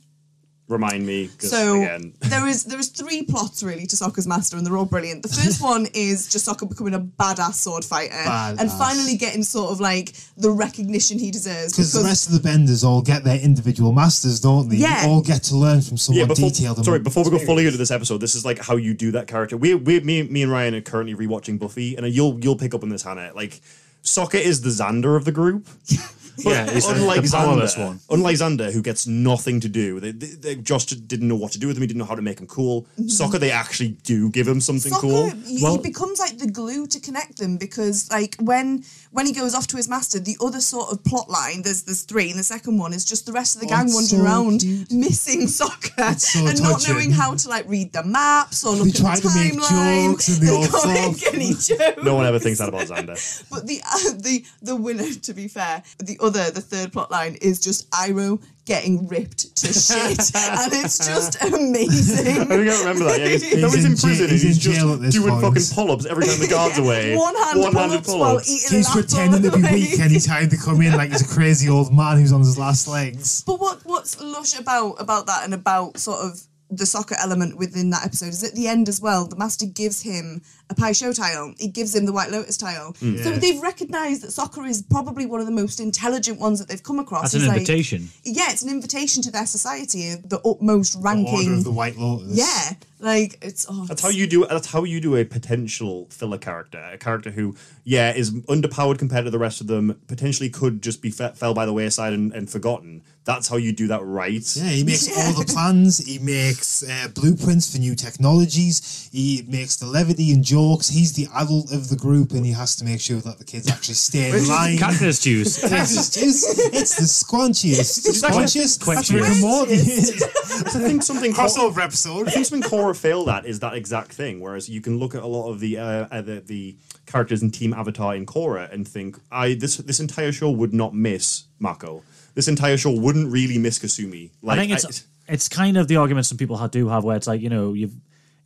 Remind 0.69 1.06
me. 1.06 1.27
So 1.39 1.82
again, 1.82 2.13
there 2.19 2.45
is 2.45 2.65
there 2.65 2.77
is 2.77 2.89
three 2.89 3.23
plots 3.23 3.63
really 3.63 3.86
to 3.86 3.95
Sokka's 3.95 4.27
Master, 4.27 4.58
and 4.58 4.65
they're 4.65 4.75
all 4.75 4.86
brilliant. 4.86 5.23
The 5.23 5.30
first 5.30 5.62
one 5.62 5.88
is 5.93 6.27
just 6.27 6.45
Sokka 6.45 6.67
becoming 6.67 6.93
a 6.93 6.99
badass 6.99 7.53
sword 7.53 7.86
fighter 7.86 8.13
and 8.13 8.69
finally 8.71 9.15
getting 9.15 9.43
sort 9.43 9.71
of 9.71 9.80
like 9.80 10.13
the 10.36 10.51
recognition 10.51 11.19
he 11.19 11.32
deserves. 11.32 11.71
Because 11.71 11.93
the 11.93 12.03
rest 12.03 12.27
of 12.27 12.34
the 12.34 12.41
benders 12.41 12.84
all 12.84 13.01
get 13.01 13.23
their 13.23 13.39
individual 13.39 13.93
masters, 13.93 14.41
don't 14.41 14.67
they? 14.67 14.75
Yeah. 14.75 15.03
They 15.03 15.08
all 15.08 15.21
get 15.21 15.43
to 15.43 15.56
learn 15.56 15.82
from 15.82 15.95
someone 15.95 16.19
yeah, 16.19 16.27
before, 16.27 16.49
detailed. 16.49 16.84
sorry, 16.84 16.99
before 16.99 17.23
we 17.23 17.30
go 17.30 17.39
fully 17.39 17.65
into 17.65 17.77
this 17.77 17.91
episode, 17.91 18.17
this 18.17 18.36
is 18.36 18.43
like 18.43 18.60
how 18.60 18.75
you 18.75 18.93
do 18.93 19.12
that 19.12 19.27
character. 19.27 19.56
We, 19.56 19.73
we, 19.73 20.01
me, 20.01 20.23
me 20.23 20.43
and 20.43 20.51
Ryan 20.51 20.75
are 20.75 20.82
currently 20.82 21.15
rewatching 21.15 21.60
Buffy, 21.60 21.95
and 21.95 22.06
you'll 22.08 22.38
you'll 22.41 22.58
pick 22.58 22.73
up 22.73 22.84
on 22.84 22.89
this, 22.89 23.03
Hannah. 23.03 23.32
Like, 23.34 23.62
Sokka 24.03 24.39
is 24.39 24.62
the 24.62 24.69
Xander 24.69 25.15
of 25.15 25.23
the 25.23 25.32
group. 25.32 25.67
But 26.43 26.50
Yeah, 26.52 26.69
he's 26.71 26.86
the- 26.86 26.93
unlike 26.95 27.23
the 27.23 27.30
powerless 27.32 27.76
Xander, 27.76 27.86
one. 27.88 28.00
unlike 28.12 28.36
Xander, 28.38 28.71
who 28.71 28.82
gets 28.84 29.08
nothing 29.08 29.60
to 29.62 29.69
do, 29.69 30.00
they, 30.00 30.12
they, 30.12 30.28
they 30.28 30.56
just 30.56 31.08
didn't 31.08 31.28
know 31.28 31.36
what 31.36 31.52
to 31.54 31.60
do 31.60 31.67
with 31.67 31.78
him. 31.78 31.82
He 31.82 31.88
didn't 31.88 32.00
know 32.00 32.06
how 32.06 32.15
to 32.15 32.21
make 32.21 32.39
him 32.39 32.47
cool. 32.47 32.84
Mm-hmm. 33.00 33.06
Sokka, 33.08 33.39
they 33.39 33.50
actually 33.52 33.97
do 34.04 34.30
give 34.30 34.47
him 34.47 34.62
something 34.62 34.91
Sokka, 34.91 35.02
cool. 35.02 35.30
he, 35.45 35.63
Well- 35.63 35.78
he 35.78 35.82
becomes 35.82 36.19
like 36.19 36.38
the 36.38 36.47
glue 36.47 36.86
to 36.88 37.00
connect 37.00 37.38
them 37.39 37.58
because 37.58 38.10
like 38.12 38.36
when 38.39 38.84
when 39.17 39.25
he 39.25 39.34
goes 39.34 39.56
off 39.56 39.65
to 39.65 39.77
his 39.77 39.89
master, 39.89 40.19
the 40.19 40.38
other 40.45 40.62
sort 40.62 40.91
of 40.91 41.03
plot 41.03 41.27
line, 41.27 41.63
there's 41.63 41.82
there's 41.82 42.03
three, 42.03 42.30
and 42.30 42.38
the 42.39 42.43
second 42.43 42.77
one 42.77 42.93
is 42.93 43.03
just 43.03 43.25
the 43.25 43.32
rest 43.32 43.56
of 43.56 43.62
the 43.62 43.67
Oh, 43.67 43.69
gang 43.75 43.86
it's 43.88 43.95
wandering 43.95 44.21
so 44.21 44.23
around 44.23 44.60
cute. 44.62 44.91
missing 44.91 45.41
Sokka 45.60 46.12
It's 46.13 46.34
so 46.34 46.45
and 46.45 46.62
not 46.62 46.88
knowing 46.88 47.10
how 47.10 47.34
to 47.34 47.49
like 47.49 47.65
read 47.67 47.91
the 47.93 48.03
maps 48.03 48.63
or 48.63 48.75
look 48.75 48.84
They 48.84 48.89
at 48.89 48.93
the 48.93 49.01
try 49.01 49.15
timeline. 49.17 50.12
jokes 50.12 50.27
and 50.30 50.47
they 50.47 50.51
all 50.53 50.62
can't 50.62 50.71
flop. 50.71 51.12
make 51.13 51.34
any 51.34 51.49
jokes. 51.69 52.03
No 52.03 52.13
one 52.13 52.27
ever 52.27 52.38
thinks 52.38 52.60
that 52.60 52.69
about 52.69 52.88
Xander. 52.88 53.17
But 53.49 53.65
the 53.65 53.82
uh, 53.84 53.97
the 54.27 54.45
the 54.62 54.75
winner, 54.75 55.12
to 55.12 55.34
be 55.34 55.47
fair, 55.47 55.82
the 55.97 56.17
other, 56.21 56.51
the 56.51 56.62
third 56.62 56.93
plot 56.93 57.10
line 57.10 57.36
is 57.41 57.60
just 57.60 57.89
Iroh 57.89 58.39
getting 58.67 59.08
ripped 59.08 59.56
to 59.56 59.67
shit, 59.73 60.19
and 60.36 60.73
it's 60.73 60.97
just 61.08 61.41
amazing. 61.41 62.41
I 62.41 62.45
think 62.45 62.69
I 62.69 62.80
remember 62.80 63.06
that. 63.06 63.19
Yeah, 63.19 63.27
he's, 63.30 63.43
He's 63.51 63.62
nobody's 63.62 63.86
in 63.86 63.91
in 63.93 63.97
prison. 63.97 64.30
he's 64.30 64.41
he's, 64.43 64.67
in 64.67 64.73
jail 64.73 64.93
at 64.93 64.99
just 64.99 65.01
this 65.01 65.13
doing 65.15 65.30
point. 65.39 65.41
fucking 65.56 65.63
pull-ups 65.73 66.06
every 66.06 66.25
time 66.25 66.39
the 66.39 66.47
guard's 66.47 66.77
are 66.77 66.84
away. 66.84 67.15
One 67.15 67.36
hand 67.36 67.60
One-handed 67.62 68.03
pull-ups 68.03 68.08
pull-ups. 68.47 68.69
He's 68.71 68.89
pretending 68.89 69.41
to 69.43 69.51
be 69.58 69.63
like- 69.63 69.73
weak 69.73 69.99
anytime 69.99 70.49
they 70.49 70.58
come 70.58 70.82
in, 70.82 70.93
like 70.93 71.12
he's 71.12 71.21
a 71.23 71.34
crazy 71.34 71.69
old 71.69 71.95
man 71.95 72.17
who's 72.17 72.34
on 72.34 72.41
his 72.41 72.58
last 72.60 72.88
legs. 72.88 73.43
But 73.47 73.60
what 73.60 73.80
what's 73.86 74.19
lush 74.21 74.60
about 74.60 74.95
about 74.99 75.25
that 75.27 75.43
and 75.45 75.53
about 75.53 75.97
sort 75.97 76.19
of 76.19 76.41
the 76.69 76.84
Sokka 76.84 77.15
element 77.23 77.58
within 77.58 77.89
that 77.91 78.06
episode 78.06 78.27
is 78.27 78.43
at 78.43 78.53
the 78.53 78.67
end 78.67 78.89
as 78.89 78.99
well. 78.99 79.25
The 79.25 79.38
master 79.38 79.65
gives 79.65 80.01
him 80.01 80.41
a 80.69 80.75
Pai 80.75 80.93
Sho 80.93 81.13
tile. 81.13 81.53
He 81.58 81.67
gives 81.69 81.95
him 81.95 82.06
the 82.06 82.12
White 82.12 82.30
Lotus 82.32 82.58
tile. 82.58 82.93
So 82.95 83.06
Yeah. 83.06 83.38
they've 83.38 83.62
recognised 83.62 84.21
that 84.23 84.32
Sokka 84.32 84.67
is 84.69 84.82
probably 84.82 85.25
one 85.25 85.39
of 85.39 85.45
the 85.45 85.51
most 85.53 85.80
intelligent 85.80 86.39
ones 86.39 86.60
that 86.60 86.67
they've 86.67 86.84
come 86.84 86.99
across. 86.99 87.32
That's 87.32 87.36
an 87.36 87.39
It's 87.41 87.47
like- 87.47 87.58
invitation. 87.60 88.10
yeah, 88.25 88.51
it's 88.51 88.62
an 88.63 88.69
invitation 88.69 89.21
to 89.23 89.32
their 89.32 89.45
society, 89.45 90.15
the 90.15 90.39
utmost 90.45 90.93
The 90.93 90.97
Order 90.99 91.08
ranking. 91.23 91.53
of 91.60 91.63
the 91.63 91.71
White 91.71 91.97
Lotus. 91.97 92.36
Yeah, 92.38 92.73
Like 92.99 93.38
it's 93.43 93.67
oh, 93.69 93.86
That's 93.86 94.01
how 94.01 94.10
you 94.10 94.25
do. 94.25 94.47
That's 94.49 94.65
how 94.67 94.84
you 94.84 94.99
do 94.99 95.15
a 95.17 95.23
potential 95.23 96.08
filler 96.10 96.39
character, 96.39 96.80
a 96.91 96.97
character 96.97 97.30
who, 97.30 97.56
yeah, 97.84 98.12
is 98.12 98.32
underpowered 98.49 98.97
compared 98.97 99.25
to 99.25 99.30
the 99.32 99.38
rest 99.38 99.62
of 99.62 99.67
them. 99.67 99.95
Potentially 100.08 100.49
could 100.49 100.82
just 100.82 100.99
be 100.99 101.12
fe- 101.12 101.34
fell 101.36 101.53
by 101.53 101.67
the 101.67 101.73
wayside 101.73 102.13
and, 102.13 102.34
and 102.34 102.49
forgotten. 102.49 103.03
That's 103.23 103.49
how 103.49 103.58
you 103.58 103.71
do 103.71 103.86
that 103.89 104.03
right. 104.03 104.41
Yeah, 104.56 104.69
he 104.69 104.84
makes 104.84 105.08
all 105.15 105.32
the 105.34 105.45
plans. 105.53 105.99
He 105.99 106.17
makes 106.17 106.82
uh, 106.82 107.10
blueprints 107.13 107.71
for 107.71 107.77
new 107.77 107.93
technologies. 107.93 109.10
He 109.12 109.45
makes 109.47 109.75
the 109.75 109.86
levity 109.86 110.32
and 110.32 110.43
jokes. 110.58 110.88
He's 110.89 111.13
the 111.13 111.28
adult 111.36 111.72
of 111.72 111.89
the 111.89 111.96
group, 111.96 112.32
and 112.32 112.46
he 112.46 112.52
has 112.54 112.76
to 112.78 112.86
make 112.86 113.00
sure 113.00 113.20
that 113.20 113.38
the 113.38 113.43
kids 113.43 113.70
actually 113.70 113.96
stay 113.96 114.30
in 114.30 114.48
line. 114.48 114.78
Cactus 114.78 115.20
juice. 115.20 115.60
Cactus 115.70 116.10
juice. 116.10 116.43
It's 116.74 116.96
the 116.96 117.04
squanchiest. 117.04 118.08
Squanchiest. 118.08 118.80
That's 118.80 119.10
Quenchiest. 119.10 119.13
Rick 119.13 119.30
and 119.30 119.41
Morty. 119.41 119.76
I 119.76 120.88
think 120.88 121.04
something 121.04 121.34
Crossover 121.34 121.84
episode. 121.84 122.28
I 122.28 122.32
think 122.32 122.46
something 122.46 122.70
Korra 122.70 122.96
failed 122.96 123.30
at 123.30 123.46
is 123.46 123.60
that 123.60 123.74
exact 123.76 124.12
thing. 124.12 124.39
Whereas 124.39 124.67
you 124.67 124.82
can 124.82 124.98
look 124.98 125.13
at 125.13 125.24
a 125.24 125.28
lot 125.28 125.50
of 125.52 125.60
the 125.60 125.78
uh, 125.78 126.08
uh, 126.12 126.22
the, 126.22 126.39
the 126.41 126.76
characters 127.06 127.43
in 127.43 127.52
Team 127.52 127.74
Avatar 127.74 128.15
in 128.15 128.26
Korra 128.26 128.72
and 128.74 128.88
think, 128.88 129.20
I 129.32 129.54
this 129.54 129.78
this 129.78 130.00
entire 130.00 130.32
show 130.32 130.50
would 130.50 130.74
not 130.74 130.93
miss 130.93 131.43
Mako. 131.60 132.04
This 132.34 132.48
entire 132.48 132.78
show 132.78 132.91
wouldn't 132.91 133.32
really 133.32 133.58
miss 133.58 133.80
Kasumi. 133.80 134.32
Like, 134.41 134.58
I 134.58 134.62
think 134.62 134.72
it's 134.74 135.06
it's 135.28 135.50
kind 135.50 135.78
of 135.78 135.88
the 135.88 135.98
argument 135.98 136.26
some 136.26 136.38
people 136.38 136.58
ha- 136.58 136.67
do 136.67 136.88
have 136.88 137.04
where 137.04 137.15
it's 137.15 137.28
like 137.28 137.41
you 137.41 137.50
know 137.50 137.74
you've 137.74 137.93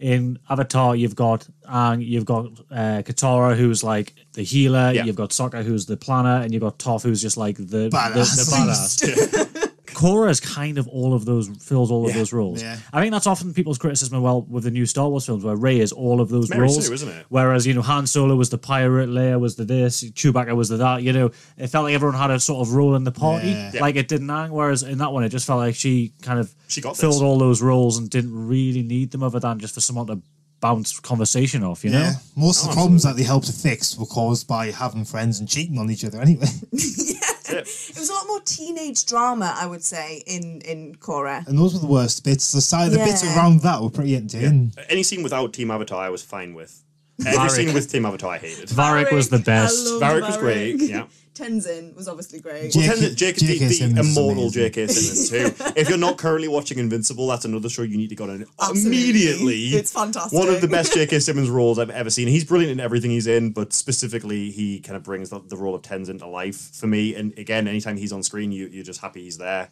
in 0.01 0.39
Avatar 0.49 0.95
you've 0.95 1.15
got 1.15 1.47
Aang, 1.69 2.05
you've 2.05 2.25
got 2.25 2.45
uh, 2.71 3.01
Katara 3.05 3.55
who's 3.55 3.83
like 3.83 4.13
the 4.33 4.43
healer, 4.43 4.91
Yeah. 4.93 5.03
you've 5.05 5.15
got 5.15 5.29
Sokka 5.29 5.63
who's 5.63 5.85
the 5.85 5.95
planner, 5.97 6.41
and 6.41 6.51
you've 6.53 6.61
got 6.63 6.77
Toph 6.79 7.03
who's 7.03 7.21
just 7.21 7.37
like 7.37 7.57
the 7.57 7.63
the, 7.63 7.89
the 7.89 8.47
Badass. 8.51 9.47
badass. 10.01 10.11
Korra 10.13 10.29
is 10.29 10.39
kind 10.39 10.77
of 10.77 10.87
all 10.87 11.13
of 11.13 11.25
those 11.25 11.47
fills 11.63 11.91
all 11.91 12.03
of 12.05 12.11
Yeah, 12.11 12.17
those 12.17 12.33
roles. 12.33 12.61
yeah. 12.61 12.77
I 12.91 13.01
think 13.01 13.11
that's 13.13 13.27
often 13.27 13.53
people's 13.53 13.77
criticism. 13.77 14.21
Well, 14.21 14.41
with 14.43 14.63
the 14.63 14.71
new 14.71 14.85
Star 14.85 15.07
Wars 15.09 15.25
films, 15.25 15.43
where 15.43 15.55
Rey 15.55 15.79
is 15.79 15.91
all 15.91 16.21
of 16.21 16.29
those 16.29 16.49
Mary 16.49 16.63
roles, 16.63 16.85
Sue, 16.85 16.93
isn't 16.93 17.09
it? 17.09 17.25
Whereas 17.29 17.65
you 17.67 17.73
know 17.73 17.81
Han 17.81 18.07
Solo 18.07 18.35
was 18.35 18.49
the 18.49 18.57
pirate, 18.57 19.09
Leia 19.09 19.39
was 19.39 19.55
the 19.55 19.65
this, 19.65 20.03
Chewbacca 20.03 20.55
was 20.55 20.69
the 20.69 20.77
that. 20.77 21.03
You 21.03 21.13
know, 21.13 21.31
it 21.57 21.67
felt 21.67 21.85
like 21.85 21.93
everyone 21.93 22.17
had 22.17 22.31
a 22.31 22.39
sort 22.39 22.67
of 22.67 22.73
role 22.73 22.95
in 22.95 23.03
the 23.03 23.11
party, 23.11 23.49
Yeah. 23.49 23.71
like 23.79 23.95
it 23.95 24.07
didn't 24.07 24.27
Aang. 24.27 24.49
Whereas 24.49 24.83
in 24.83 24.97
that 24.99 25.11
one, 25.13 25.23
it 25.23 25.29
just 25.29 25.45
felt 25.47 25.59
like 25.59 25.75
she 25.75 26.13
kind 26.21 26.39
of 26.39 26.53
She 26.67 26.81
got 26.81 26.97
filled 26.97 27.15
this. 27.15 27.21
all 27.21 27.37
those 27.37 27.61
roles 27.61 27.97
and 27.97 28.09
didn't 28.09 28.33
really 28.47 28.83
need 28.83 29.11
them 29.11 29.23
other 29.23 29.39
than 29.39 29.59
just 29.59 29.73
for 29.75 29.81
someone 29.81 30.07
to 30.07 30.21
bounce 30.61 30.99
conversation 30.99 31.63
off. 31.63 31.83
You 31.83 31.89
know, 31.89 31.99
Yeah, 32.01 32.13
most 32.35 32.61
of 32.61 32.65
the 32.67 32.71
oh, 32.71 32.75
problems 32.75 33.01
that 33.03 33.17
they 33.17 33.23
helped 33.23 33.47
to 33.47 33.51
fix 33.53 33.97
were 33.97 34.05
caused 34.05 34.47
by 34.47 34.69
having 34.71 35.05
friends 35.05 35.39
and 35.39 35.49
cheating 35.49 35.79
on 35.79 35.89
each 35.89 36.05
other 36.05 36.21
anyway. 36.21 36.45
it 37.53 37.97
was 37.97 38.09
a 38.09 38.13
lot 38.13 38.27
more 38.27 38.39
teenage 38.41 39.05
drama, 39.05 39.53
I 39.57 39.65
would 39.65 39.83
say, 39.83 40.23
in 40.25 40.61
in 40.61 40.95
Korra. 40.95 41.45
And 41.47 41.57
those 41.57 41.73
were 41.73 41.79
the 41.79 41.87
worst 41.87 42.23
bits. 42.23 42.51
The 42.51 42.61
side, 42.61 42.91
the 42.91 42.97
bits 42.97 43.23
around 43.23 43.61
that 43.61 43.81
were 43.81 43.89
pretty 43.89 44.15
entertaining. 44.15 44.73
any 44.89 45.03
scene 45.03 45.23
without 45.23 45.53
Team 45.53 45.71
Avatar, 45.71 46.01
I 46.01 46.09
was 46.09 46.23
fine 46.23 46.53
with. 46.53 46.83
Every 47.25 47.49
scene 47.49 47.73
with 47.73 47.91
Team 47.91 48.05
Avatar, 48.05 48.31
I 48.33 48.37
hated. 48.37 48.69
Varrick 48.69 49.11
was 49.11 49.29
the 49.29 49.39
best. 49.39 49.87
I 49.87 49.91
love 49.91 49.99
Varrick 49.99 50.23
was 50.25 50.37
great, 50.37 50.81
yeah. 50.81 51.05
Tenzin 51.33 51.95
was 51.95 52.09
obviously 52.09 52.41
great. 52.41 52.71
J- 52.73 52.87
Well, 52.89 52.97
J.K. 52.97 53.15
J- 53.15 53.31
J- 53.31 53.31
J.K. 53.33 53.57
the, 53.59 53.67
the 53.67 53.73
Simmons 53.73 53.99
is 54.07 54.17
immortal 54.17 54.43
amazing. 54.43 54.63
J.K. 54.63 54.87
Simmons 54.87 55.29
too. 55.57 55.73
if 55.79 55.87
you're 55.87 55.97
not 55.97 56.17
currently 56.17 56.49
watching 56.49 56.77
Invincible, 56.77 57.25
that's 57.27 57.45
another 57.45 57.69
show 57.69 57.83
you 57.83 57.97
need 57.97 58.09
to 58.09 58.15
go 58.15 58.27
to 58.27 58.45
Absolutely. 58.61 58.81
immediately. 58.99 59.63
It's 59.67 59.93
fantastic. 59.93 60.37
One 60.37 60.49
of 60.49 60.59
the 60.59 60.67
best 60.67 60.93
J.K. 60.93 61.19
Simmons 61.19 61.49
roles 61.49 61.79
I've 61.79 61.89
ever 61.89 62.09
seen. 62.09 62.27
He's 62.27 62.43
brilliant 62.43 62.73
in 62.73 62.79
everything 62.81 63.11
he's 63.11 63.27
in, 63.27 63.51
but 63.53 63.71
specifically, 63.71 64.51
he 64.51 64.81
kind 64.81 64.97
of 64.97 65.03
brings 65.03 65.29
the, 65.29 65.39
the 65.39 65.55
role 65.55 65.73
of 65.73 65.81
Tenzin 65.83 66.19
to 66.19 66.27
life 66.27 66.75
for 66.75 66.87
me. 66.87 67.15
And 67.15 67.35
again, 67.39 67.65
anytime 67.65 67.95
he's 67.95 68.11
on 68.11 68.23
screen, 68.23 68.51
you, 68.51 68.67
you're 68.67 68.83
just 68.83 68.99
happy 68.99 69.23
he's 69.23 69.37
there, 69.37 69.69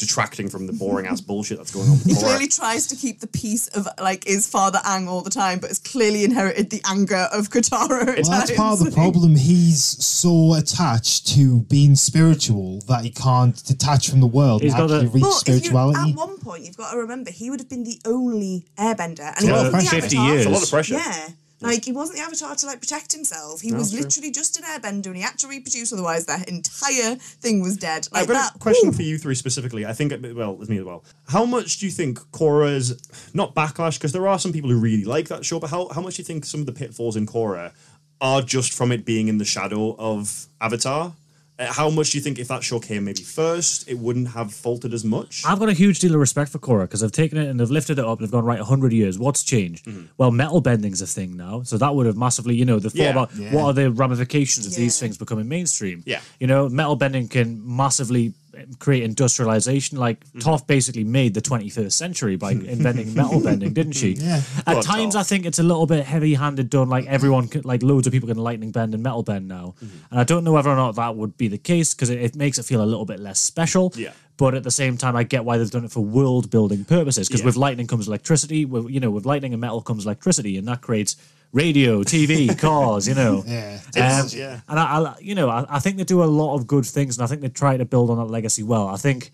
detracting 0.00 0.48
from 0.48 0.66
the 0.66 0.72
boring 0.72 1.06
ass 1.06 1.20
bullshit 1.30 1.58
that's 1.58 1.70
going 1.72 1.86
on. 1.88 1.92
With 1.98 2.06
He 2.06 2.14
Korra. 2.14 2.20
clearly 2.24 2.48
tries 2.48 2.86
to 2.88 2.96
keep 2.96 3.20
the 3.20 3.26
peace 3.28 3.68
of 3.68 3.86
like 4.00 4.24
his 4.24 4.48
father 4.48 4.80
Aang 4.84 5.06
all 5.06 5.22
the 5.22 5.30
time, 5.30 5.60
but 5.60 5.68
has 5.68 5.78
clearly 5.78 6.24
inherited 6.24 6.70
the 6.70 6.82
anger 6.90 7.28
of 7.32 7.50
Katara. 7.50 8.08
At 8.18 8.22
Well, 8.24 8.30
that's 8.40 8.50
part 8.56 8.80
of 8.80 8.84
the 8.86 8.90
problem. 9.02 9.36
He's 9.36 9.84
so 9.84 10.54
attached 10.54 11.28
to 11.28 11.60
being 11.62 11.94
spiritual 11.94 12.80
that 12.88 13.04
he 13.04 13.10
can't 13.10 13.62
detach 13.64 14.08
from 14.10 14.20
the 14.20 14.26
world 14.26 14.62
He's 14.62 14.72
and 14.74 14.88
got 14.88 14.90
a- 14.90 14.94
actually 14.96 15.10
reach 15.10 15.22
Well, 15.22 15.38
if 15.40 15.48
you, 15.48 15.54
spirituality. 15.58 16.10
at 16.10 16.16
one 16.16 16.38
point, 16.38 16.64
you've 16.64 16.76
got 16.76 16.92
to 16.92 16.98
remember 16.98 17.30
he 17.30 17.50
would 17.50 17.60
have 17.60 17.68
been 17.68 17.84
the 17.84 18.00
only 18.04 18.66
airbender, 18.78 19.32
and 19.36 19.44
a 19.44 19.46
he 19.46 19.52
wasn't 19.52 19.66
the 19.66 19.70
pressure. 19.72 20.00
50 20.00 20.16
years. 20.16 20.36
It's 20.38 20.46
a 20.46 20.50
lot 20.50 20.62
of 20.62 20.70
pressure. 20.70 20.94
Yeah. 20.94 21.28
Like 21.62 21.84
he 21.84 21.92
wasn't 21.92 22.18
the 22.18 22.24
avatar 22.24 22.54
to 22.54 22.66
like 22.66 22.80
protect 22.80 23.12
himself. 23.12 23.60
He 23.60 23.72
was 23.72 23.90
true. 23.90 24.00
literally 24.00 24.30
just 24.30 24.58
an 24.58 24.64
airbender 24.64 25.06
and 25.06 25.16
he 25.16 25.22
had 25.22 25.38
to 25.40 25.48
reproduce, 25.48 25.92
otherwise 25.92 26.26
that 26.26 26.48
entire 26.48 27.16
thing 27.16 27.60
was 27.60 27.76
dead. 27.76 28.08
Like 28.10 28.22
I've 28.22 28.28
got 28.28 28.34
that. 28.34 28.56
a 28.56 28.58
question 28.58 28.88
whew. 28.90 28.96
for 28.96 29.02
you 29.02 29.18
three 29.18 29.34
specifically. 29.34 29.84
I 29.84 29.92
think, 29.92 30.12
well, 30.34 30.56
it's 30.58 30.70
me 30.70 30.78
as 30.78 30.84
well. 30.84 31.04
How 31.28 31.44
much 31.44 31.78
do 31.78 31.86
you 31.86 31.92
think 31.92 32.18
Korra's, 32.30 32.98
not 33.34 33.54
backlash, 33.54 33.98
because 33.98 34.12
there 34.12 34.26
are 34.26 34.38
some 34.38 34.52
people 34.52 34.70
who 34.70 34.78
really 34.78 35.04
like 35.04 35.28
that 35.28 35.44
show, 35.44 35.60
but 35.60 35.70
how, 35.70 35.88
how 35.88 36.00
much 36.00 36.16
do 36.16 36.22
you 36.22 36.24
think 36.24 36.44
some 36.44 36.60
of 36.60 36.66
the 36.66 36.72
pitfalls 36.72 37.16
in 37.16 37.26
Korra 37.26 37.72
are 38.20 38.42
just 38.42 38.72
from 38.72 38.92
it 38.92 39.04
being 39.04 39.28
in 39.28 39.38
the 39.38 39.44
shadow 39.44 39.94
of 39.98 40.46
Avatar? 40.60 41.12
Uh, 41.60 41.70
how 41.70 41.90
much 41.90 42.10
do 42.10 42.18
you 42.18 42.24
think 42.24 42.38
if 42.38 42.48
that 42.48 42.64
show 42.64 42.80
came 42.80 43.04
maybe 43.04 43.22
first, 43.22 43.86
it 43.86 43.98
wouldn't 43.98 44.28
have 44.28 44.50
faltered 44.52 44.94
as 44.94 45.04
much? 45.04 45.42
I've 45.46 45.58
got 45.58 45.68
a 45.68 45.74
huge 45.74 45.98
deal 45.98 46.14
of 46.14 46.20
respect 46.20 46.50
for 46.50 46.58
Korra 46.58 46.82
because 46.82 47.00
they've 47.00 47.12
taken 47.12 47.36
it 47.36 47.48
and 47.48 47.60
they've 47.60 47.70
lifted 47.70 47.98
it 47.98 48.04
up 48.04 48.18
and 48.18 48.26
they've 48.26 48.32
gone 48.32 48.46
right 48.46 48.58
100 48.58 48.92
years. 48.94 49.18
What's 49.18 49.44
changed? 49.44 49.84
Mm-hmm. 49.84 50.06
Well, 50.16 50.30
metal 50.30 50.62
bending's 50.62 51.02
a 51.02 51.06
thing 51.06 51.36
now, 51.36 51.62
so 51.62 51.76
that 51.76 51.94
would 51.94 52.06
have 52.06 52.16
massively, 52.16 52.54
you 52.56 52.64
know, 52.64 52.78
the 52.78 52.88
thought 52.88 52.98
Yeah. 53.02 53.10
about 53.10 53.36
Yeah. 53.36 53.54
what 53.54 53.64
are 53.64 53.72
the 53.74 53.90
ramifications 53.92 54.66
of 54.66 54.74
these 54.74 54.98
things 54.98 55.18
becoming 55.18 55.48
mainstream. 55.48 56.02
Yeah. 56.06 56.20
you 56.40 56.46
know, 56.46 56.68
metal 56.70 56.96
bending 56.96 57.28
can 57.28 57.60
massively 57.64 58.32
create 58.78 59.02
industrialization. 59.04 59.98
Like 59.98 60.20
Mm-hmm. 60.30 60.38
Toph 60.48 60.66
basically 60.66 61.04
made 61.04 61.34
the 61.34 61.40
21st 61.40 61.92
century 61.92 62.36
by 62.36 62.50
inventing 62.74 63.14
metal 63.14 63.40
bending, 63.40 63.72
didn't 63.72 63.92
she? 63.92 64.12
Yeah. 64.12 64.42
At 64.66 64.74
God, 64.74 64.82
times, 64.84 65.14
Toph. 65.14 65.20
I 65.20 65.22
think 65.24 65.46
it's 65.46 65.58
a 65.58 65.62
little 65.62 65.86
bit 65.86 66.04
heavy-handed 66.04 66.70
done. 66.70 66.88
Like 66.88 67.06
everyone, 67.06 67.48
can, 67.48 67.62
like 67.62 67.82
loads 67.82 68.06
of 68.06 68.12
people 68.12 68.28
can 68.28 68.38
lightning 68.38 68.70
bend 68.70 68.94
and 68.94 69.02
metal 69.02 69.22
bend 69.22 69.48
now, 69.48 69.74
Mm-hmm. 69.82 69.96
and 70.10 70.20
I 70.20 70.24
don't 70.24 70.44
know 70.44 70.52
whether 70.52 70.70
or 70.70 70.76
not 70.76 70.96
that 70.96 71.16
would 71.16 71.36
be 71.36 71.48
the 71.48 71.58
case 71.58 71.94
because 71.94 72.10
it, 72.10 72.20
it 72.20 72.34
makes 72.36 72.58
it 72.58 72.64
feel 72.64 72.82
a 72.82 72.86
little 72.86 73.04
bit 73.04 73.18
less 73.20 73.40
special. 73.40 73.92
Yeah. 73.96 74.12
But 74.36 74.54
at 74.54 74.62
the 74.62 74.70
same 74.70 74.96
time, 74.96 75.16
I 75.16 75.22
get 75.24 75.44
why 75.44 75.58
they've 75.58 75.70
done 75.70 75.84
it 75.84 75.92
for 75.92 76.00
world 76.00 76.50
building 76.50 76.84
purposes. 76.84 77.28
Because 77.28 77.40
Yeah. 77.40 77.46
with 77.46 77.56
lightning 77.56 77.86
comes 77.86 78.08
electricity. 78.08 78.64
With 78.64 78.88
you 78.88 78.98
know, 79.00 79.10
with 79.10 79.26
lightning 79.26 79.52
and 79.52 79.60
metal 79.60 79.82
comes 79.82 80.06
electricity, 80.06 80.56
and 80.56 80.66
that 80.68 80.80
creates 80.80 81.16
radio, 81.52 82.02
TV, 82.02 82.56
cars. 82.66 83.06
You 83.08 83.14
know. 83.14 83.42
Yeah. 83.46 83.80
Um, 83.96 84.26
yeah. 84.30 84.60
And 84.68 84.78
I, 84.78 84.98
I 85.00 85.14
you 85.20 85.34
know, 85.34 85.48
I, 85.48 85.66
I 85.68 85.78
think 85.80 85.96
they 85.96 86.04
do 86.04 86.22
a 86.22 86.24
lot 86.24 86.54
of 86.56 86.66
good 86.66 86.86
things, 86.86 87.16
and 87.18 87.24
I 87.24 87.26
think 87.26 87.40
they 87.42 87.48
try 87.48 87.76
to 87.76 87.84
build 87.84 88.10
on 88.10 88.18
that 88.18 88.26
legacy 88.32 88.62
well. 88.62 88.88
I 88.88 88.96
think, 88.96 89.30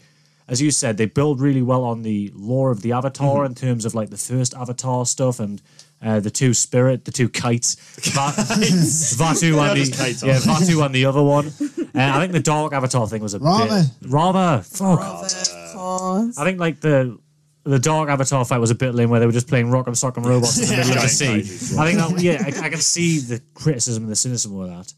as 0.49 0.61
you 0.63 0.71
said, 0.71 0.97
they 0.97 1.07
build 1.07 1.41
really 1.41 1.63
well 1.63 1.85
on 1.85 2.03
the 2.03 2.31
lore 2.35 2.71
of 2.71 2.83
the 2.83 2.93
Avatar 2.93 3.37
Mm-hmm. 3.39 3.47
in 3.47 3.55
terms 3.55 3.85
of 3.85 3.95
like 3.95 4.11
the 4.11 4.17
first 4.19 4.55
Avatar 4.55 5.05
stuff 5.07 5.41
and. 5.41 5.61
Uh, 6.03 6.21
the 6.21 6.31
two 6.31 6.53
spirit, 6.53 7.07
the 7.07 7.11
two 7.11 7.27
kites, 7.27 7.75
Va- 8.11 8.21
Vaatu 9.17 9.41
They're 9.55 9.59
and 9.71 9.77
just 9.79 9.93
the 9.93 9.97
kites, 9.97 10.23
yeah. 10.23 10.39
Vaatu 10.41 10.85
and 10.85 10.95
the 10.95 11.07
other 11.07 11.23
one. 11.23 11.47
Uh, 11.47 11.81
I 11.95 12.21
think 12.21 12.33
the 12.33 12.39
dark 12.41 12.75
Avatar 12.75 13.09
thing 13.09 13.23
was 13.23 13.33
a 13.33 13.39
Raava. 13.39 13.91
bit 14.03 14.11
Raava. 14.11 14.63
Fuck. 14.77 15.01
Of 15.01 15.75
course. 15.75 16.37
I 16.39 16.45
think 16.45 16.61
like 16.61 16.81
the 16.81 17.19
the 17.67 17.79
dark 17.79 18.09
Avatar 18.09 18.45
fight 18.45 18.59
was 18.59 18.71
a 18.71 18.75
bit 18.75 18.95
lame, 18.95 19.11
where 19.11 19.21
they 19.21 19.27
were 19.27 19.33
just 19.33 19.49
playing 19.49 19.71
rock 19.71 19.87
and 19.87 19.99
sock 19.99 20.17
and 20.17 20.25
robots 20.25 20.59
in 20.59 20.69
the 20.69 20.77
middle 20.77 20.93
of 20.97 21.03
the 21.03 21.09
sea. 21.21 21.79
I 21.79 21.93
think 21.93 21.99
that 21.99 22.21
yeah, 22.23 22.43
I, 22.45 22.67
I 22.67 22.71
can 22.71 22.79
see 22.79 23.19
the 23.19 23.43
criticism 23.55 24.05
and 24.05 24.13
the 24.13 24.17
cynicism 24.17 24.59
of 24.61 24.69
that. 24.69 24.95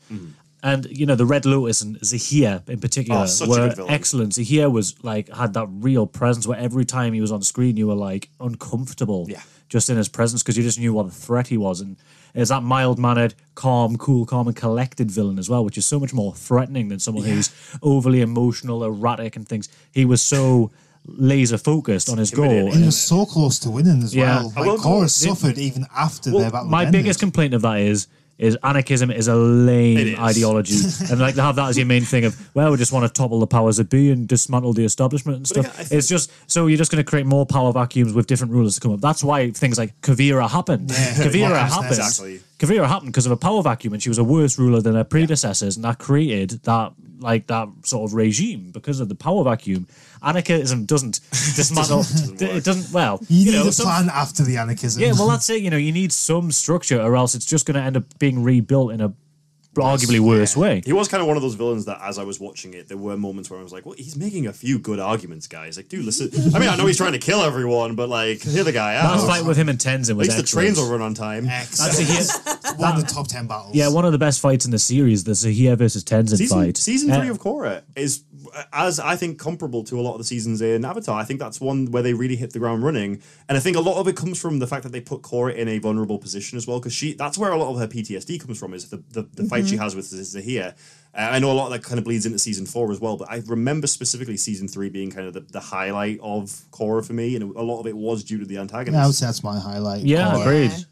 And 0.60 0.86
you 0.86 1.06
know 1.06 1.14
the 1.14 1.24
Red 1.24 1.46
Lotus 1.46 1.82
and 1.82 1.98
Zahir 2.04 2.62
in 2.66 2.80
particular 2.80 3.26
Oh, 3.28 3.48
were 3.48 3.74
excellent. 3.88 4.34
Zahir 4.34 4.68
was 4.68 5.02
like 5.04 5.28
had 5.32 5.54
that 5.54 5.68
real 5.70 6.04
presence 6.06 6.48
where 6.48 6.58
every 6.58 6.84
time 6.84 7.12
he 7.12 7.20
was 7.20 7.30
on 7.30 7.42
screen 7.42 7.76
you 7.76 7.86
were 7.86 7.94
like 7.94 8.28
uncomfortable 8.40 9.26
Yeah. 9.28 9.40
just 9.68 9.88
in 9.88 9.96
his 9.96 10.08
presence 10.08 10.42
because 10.42 10.56
you 10.56 10.64
just 10.64 10.78
knew 10.80 10.92
what 10.92 11.06
the 11.06 11.12
threat 11.12 11.46
he 11.46 11.56
was. 11.56 11.80
And 11.80 11.96
it's 12.34 12.50
that 12.50 12.64
mild 12.64 12.98
mannered, 12.98 13.34
calm, 13.54 13.96
cool, 13.98 14.26
calm, 14.26 14.48
and 14.48 14.56
collected 14.56 15.12
villain 15.12 15.38
as 15.38 15.48
well, 15.48 15.64
which 15.64 15.78
is 15.78 15.86
so 15.86 16.00
much 16.00 16.12
more 16.12 16.34
threatening 16.34 16.88
than 16.88 16.98
someone 16.98 17.24
who's 17.24 17.50
overly 17.80 18.20
emotional, 18.20 18.82
erratic, 18.84 19.36
and 19.36 19.48
things. 19.48 19.68
He 19.92 20.04
was 20.04 20.22
so 20.22 20.72
laser 21.16 21.58
focused 21.58 22.08
on 22.10 22.18
his 22.18 22.30
goal. 22.30 22.44
Intimidating. 22.44 22.80
He 22.80 22.86
was 22.86 23.00
so 23.00 23.24
close 23.26 23.58
to 23.60 23.70
winning 23.70 24.02
as 24.02 24.14
Yeah. 24.14 24.42
well. 24.42 24.52
I 24.56 24.60
Like 24.60 24.68
will 24.70 24.76
go- 24.78 24.82
Korra 25.02 25.10
suffered 25.10 25.58
even 25.58 25.86
after 25.96 26.30
Well, 26.30 26.40
their 26.40 26.50
battle. 26.50 26.68
my 26.68 26.84
ended. 26.86 27.00
biggest 27.02 27.20
complaint 27.20 27.54
of 27.54 27.62
that 27.62 27.80
is 27.80 28.06
is 28.38 28.56
anarchism 28.62 29.10
is 29.10 29.26
a 29.26 29.34
lame 29.34 29.98
is. 29.98 30.18
ideology, 30.20 30.76
and 31.10 31.18
like 31.20 31.34
to 31.34 31.42
have 31.42 31.56
that 31.56 31.70
as 31.70 31.76
your 31.76 31.86
main 31.86 32.04
thing 32.04 32.24
of 32.24 32.36
well, 32.54 32.70
we 32.70 32.76
just 32.76 32.92
want 32.92 33.04
to 33.04 33.12
topple 33.12 33.40
the 33.40 33.48
powers 33.48 33.78
that 33.78 33.90
be 33.90 34.12
and 34.12 34.28
dismantle 34.28 34.72
the 34.72 34.84
establishment 34.84 35.38
and 35.38 35.42
But 35.42 35.48
stuff. 35.48 35.64
again, 35.74 35.86
think- 35.86 35.98
it's 35.98 36.06
just 36.06 36.30
so 36.46 36.68
you're 36.68 36.78
just 36.78 36.92
going 36.92 37.02
to 37.04 37.10
create 37.10 37.26
more 37.26 37.44
power 37.46 37.72
vacuums 37.72 38.12
with 38.12 38.28
different 38.28 38.52
rulers 38.52 38.76
to 38.76 38.80
come 38.80 38.92
up. 38.92 39.00
That's 39.00 39.24
why 39.24 39.50
things 39.50 39.76
like 39.76 40.00
Kuvira 40.02 40.48
happened. 40.48 40.90
Kuvira 40.90 41.34
Yeah, 41.50 41.68
happened. 41.68 41.88
exactly. 41.98 42.38
Kuvira 42.60 42.86
happened 42.86 43.10
because 43.10 43.26
of 43.26 43.32
a 43.32 43.36
power 43.36 43.60
vacuum, 43.60 43.92
and 43.94 44.00
she 44.00 44.08
was 44.08 44.18
a 44.18 44.24
worse 44.24 44.56
ruler 44.56 44.80
than 44.80 44.94
her 44.94 45.02
predecessors, 45.02 45.74
and 45.74 45.84
that 45.84 45.98
created 45.98 46.62
that 46.62 46.92
like 47.20 47.46
that 47.48 47.68
sort 47.84 48.08
of 48.10 48.14
regime 48.14 48.70
because 48.72 49.00
of 49.00 49.08
the 49.08 49.14
power 49.14 49.44
vacuum. 49.44 49.86
Anarchism 50.22 50.84
doesn't 50.84 51.20
dismantle. 51.30 52.00
it 52.40 52.64
doesn't. 52.64 52.92
Well, 52.92 53.20
You, 53.28 53.44
you, 53.46 53.52
need 53.52 53.58
know, 53.58 53.68
a 53.68 53.72
some- 53.72 53.86
plan 53.86 54.10
after 54.12 54.42
the 54.42 54.56
anarchism. 54.56 55.02
yeah, 55.02 55.12
well, 55.12 55.28
that's 55.28 55.48
it. 55.50 55.62
You 55.62 55.70
know, 55.70 55.76
you 55.76 55.92
need 55.92 56.12
some 56.12 56.50
structure, 56.52 57.00
or 57.00 57.14
else 57.16 57.34
it's 57.34 57.46
just 57.46 57.66
going 57.66 57.76
to 57.76 57.80
end 57.82 57.96
up 57.96 58.04
being 58.18 58.42
rebuilt 58.42 58.92
in 58.92 59.00
a 59.00 59.12
arguably 59.74 60.18
worse 60.20 60.56
way. 60.56 60.82
He 60.84 60.92
was 60.92 61.08
kind 61.08 61.20
of 61.20 61.26
one 61.28 61.36
of 61.36 61.42
those 61.42 61.54
villains 61.54 61.84
that, 61.84 62.00
as 62.02 62.18
I 62.18 62.24
was 62.24 62.40
watching 62.40 62.74
it, 62.74 62.88
there 62.88 62.96
were 62.96 63.16
moments 63.16 63.50
where 63.50 63.60
I 63.60 63.62
was 63.62 63.72
like, 63.72 63.86
"Well, 63.86 63.94
he's 63.96 64.16
making 64.16 64.46
a 64.46 64.52
few 64.52 64.78
good 64.78 64.98
arguments, 64.98 65.46
guys." 65.46 65.76
Like, 65.76 65.88
dude, 65.88 66.04
listen. 66.04 66.30
I 66.54 66.58
mean, 66.58 66.68
I 66.68 66.76
know 66.76 66.86
he's 66.86 66.96
trying 66.96 67.12
to 67.12 67.18
kill 67.18 67.42
everyone, 67.42 67.94
but 67.94 68.08
like, 68.08 68.42
hear 68.42 68.64
the 68.64 68.72
guy 68.72 68.96
out. 68.96 69.18
That 69.18 69.26
fight 69.26 69.44
with 69.44 69.56
him 69.56 69.68
and 69.68 69.78
Tenzin 69.78 70.10
At 70.10 70.16
was 70.16 70.28
least 70.28 70.36
the 70.38 70.42
trains 70.42 70.78
will 70.78 70.90
run 70.90 71.02
on 71.02 71.14
time. 71.14 71.44
That's 71.46 71.78
a, 71.80 72.02
Excellent. 72.02 72.78
One 72.78 72.94
of 72.96 73.00
the 73.06 73.12
top 73.12 73.28
ten 73.28 73.46
battles. 73.46 73.74
yeah, 73.74 73.88
one 73.88 74.04
of 74.04 74.12
the 74.12 74.18
best 74.18 74.40
fights 74.40 74.64
in 74.64 74.70
the 74.70 74.78
series, 74.78 75.24
the 75.24 75.34
Zahir 75.34 75.76
versus 75.76 76.02
Tenzin 76.04 76.36
Season, 76.36 76.58
fight. 76.58 76.76
season 76.76 77.10
Uh, 77.10 77.20
three 77.20 77.28
of 77.28 77.38
Korra 77.38 77.82
is, 77.96 78.24
uh, 78.46 78.47
as 78.72 78.98
I 79.00 79.16
think, 79.16 79.38
comparable 79.38 79.84
to 79.84 79.98
a 79.98 80.02
lot 80.02 80.12
of 80.12 80.18
the 80.18 80.24
seasons 80.24 80.60
in 80.60 80.84
Avatar. 80.84 81.18
I 81.18 81.24
think 81.24 81.40
that's 81.40 81.60
one 81.60 81.90
where 81.90 82.02
they 82.02 82.14
really 82.14 82.36
hit 82.36 82.52
the 82.52 82.58
ground 82.58 82.82
running, 82.82 83.22
and 83.48 83.56
I 83.56 83.60
think 83.60 83.76
a 83.76 83.80
lot 83.80 83.98
of 83.98 84.08
it 84.08 84.16
comes 84.16 84.40
from 84.40 84.58
the 84.58 84.66
fact 84.66 84.82
that 84.82 84.92
they 84.92 85.00
put 85.00 85.22
Korra 85.22 85.54
in 85.54 85.68
a 85.68 85.78
vulnerable 85.78 86.18
position 86.18 86.56
as 86.56 86.66
well, 86.66 86.78
because 86.78 86.92
she 86.92 87.14
that's 87.14 87.38
where 87.38 87.52
a 87.52 87.56
lot 87.56 87.72
of 87.72 87.78
her 87.78 87.86
PTSD 87.86 88.40
comes 88.40 88.58
from. 88.58 88.74
Is 88.74 88.90
the 88.90 89.02
the, 89.10 89.22
the 89.34 89.44
fight 89.44 89.66
she 89.66 89.76
has 89.76 89.94
with 89.94 90.06
Zahir. 90.06 90.74
Uh, 91.14 91.28
I 91.32 91.38
know 91.38 91.50
a 91.50 91.54
lot 91.54 91.66
of 91.66 91.72
that 91.72 91.82
kind 91.82 91.98
of 91.98 92.04
bleeds 92.04 92.26
into 92.26 92.38
season 92.38 92.66
four 92.66 92.92
as 92.92 93.00
well, 93.00 93.16
but 93.16 93.30
I 93.30 93.42
remember 93.46 93.86
specifically 93.86 94.36
season 94.36 94.68
three 94.68 94.90
being 94.90 95.10
kind 95.10 95.26
of 95.26 95.34
the, 95.34 95.40
the 95.40 95.60
highlight 95.60 96.20
of 96.22 96.50
Korra 96.70 97.04
for 97.04 97.12
me, 97.14 97.34
and 97.34 97.56
a 97.56 97.62
lot 97.62 97.80
of 97.80 97.86
it 97.86 97.96
was 97.96 98.24
due 98.24 98.38
to 98.38 98.44
the 98.44 98.58
antagonist. 98.58 98.94
Yeah, 98.94 99.04
I 99.04 99.06
would 99.06 99.14
say 99.14 99.26
that's 99.26 99.42
my 99.42 99.58
highlight. 99.58 100.04
Yeah, 100.04 100.32
Korra. 100.32 100.40
agreed. 100.42 100.86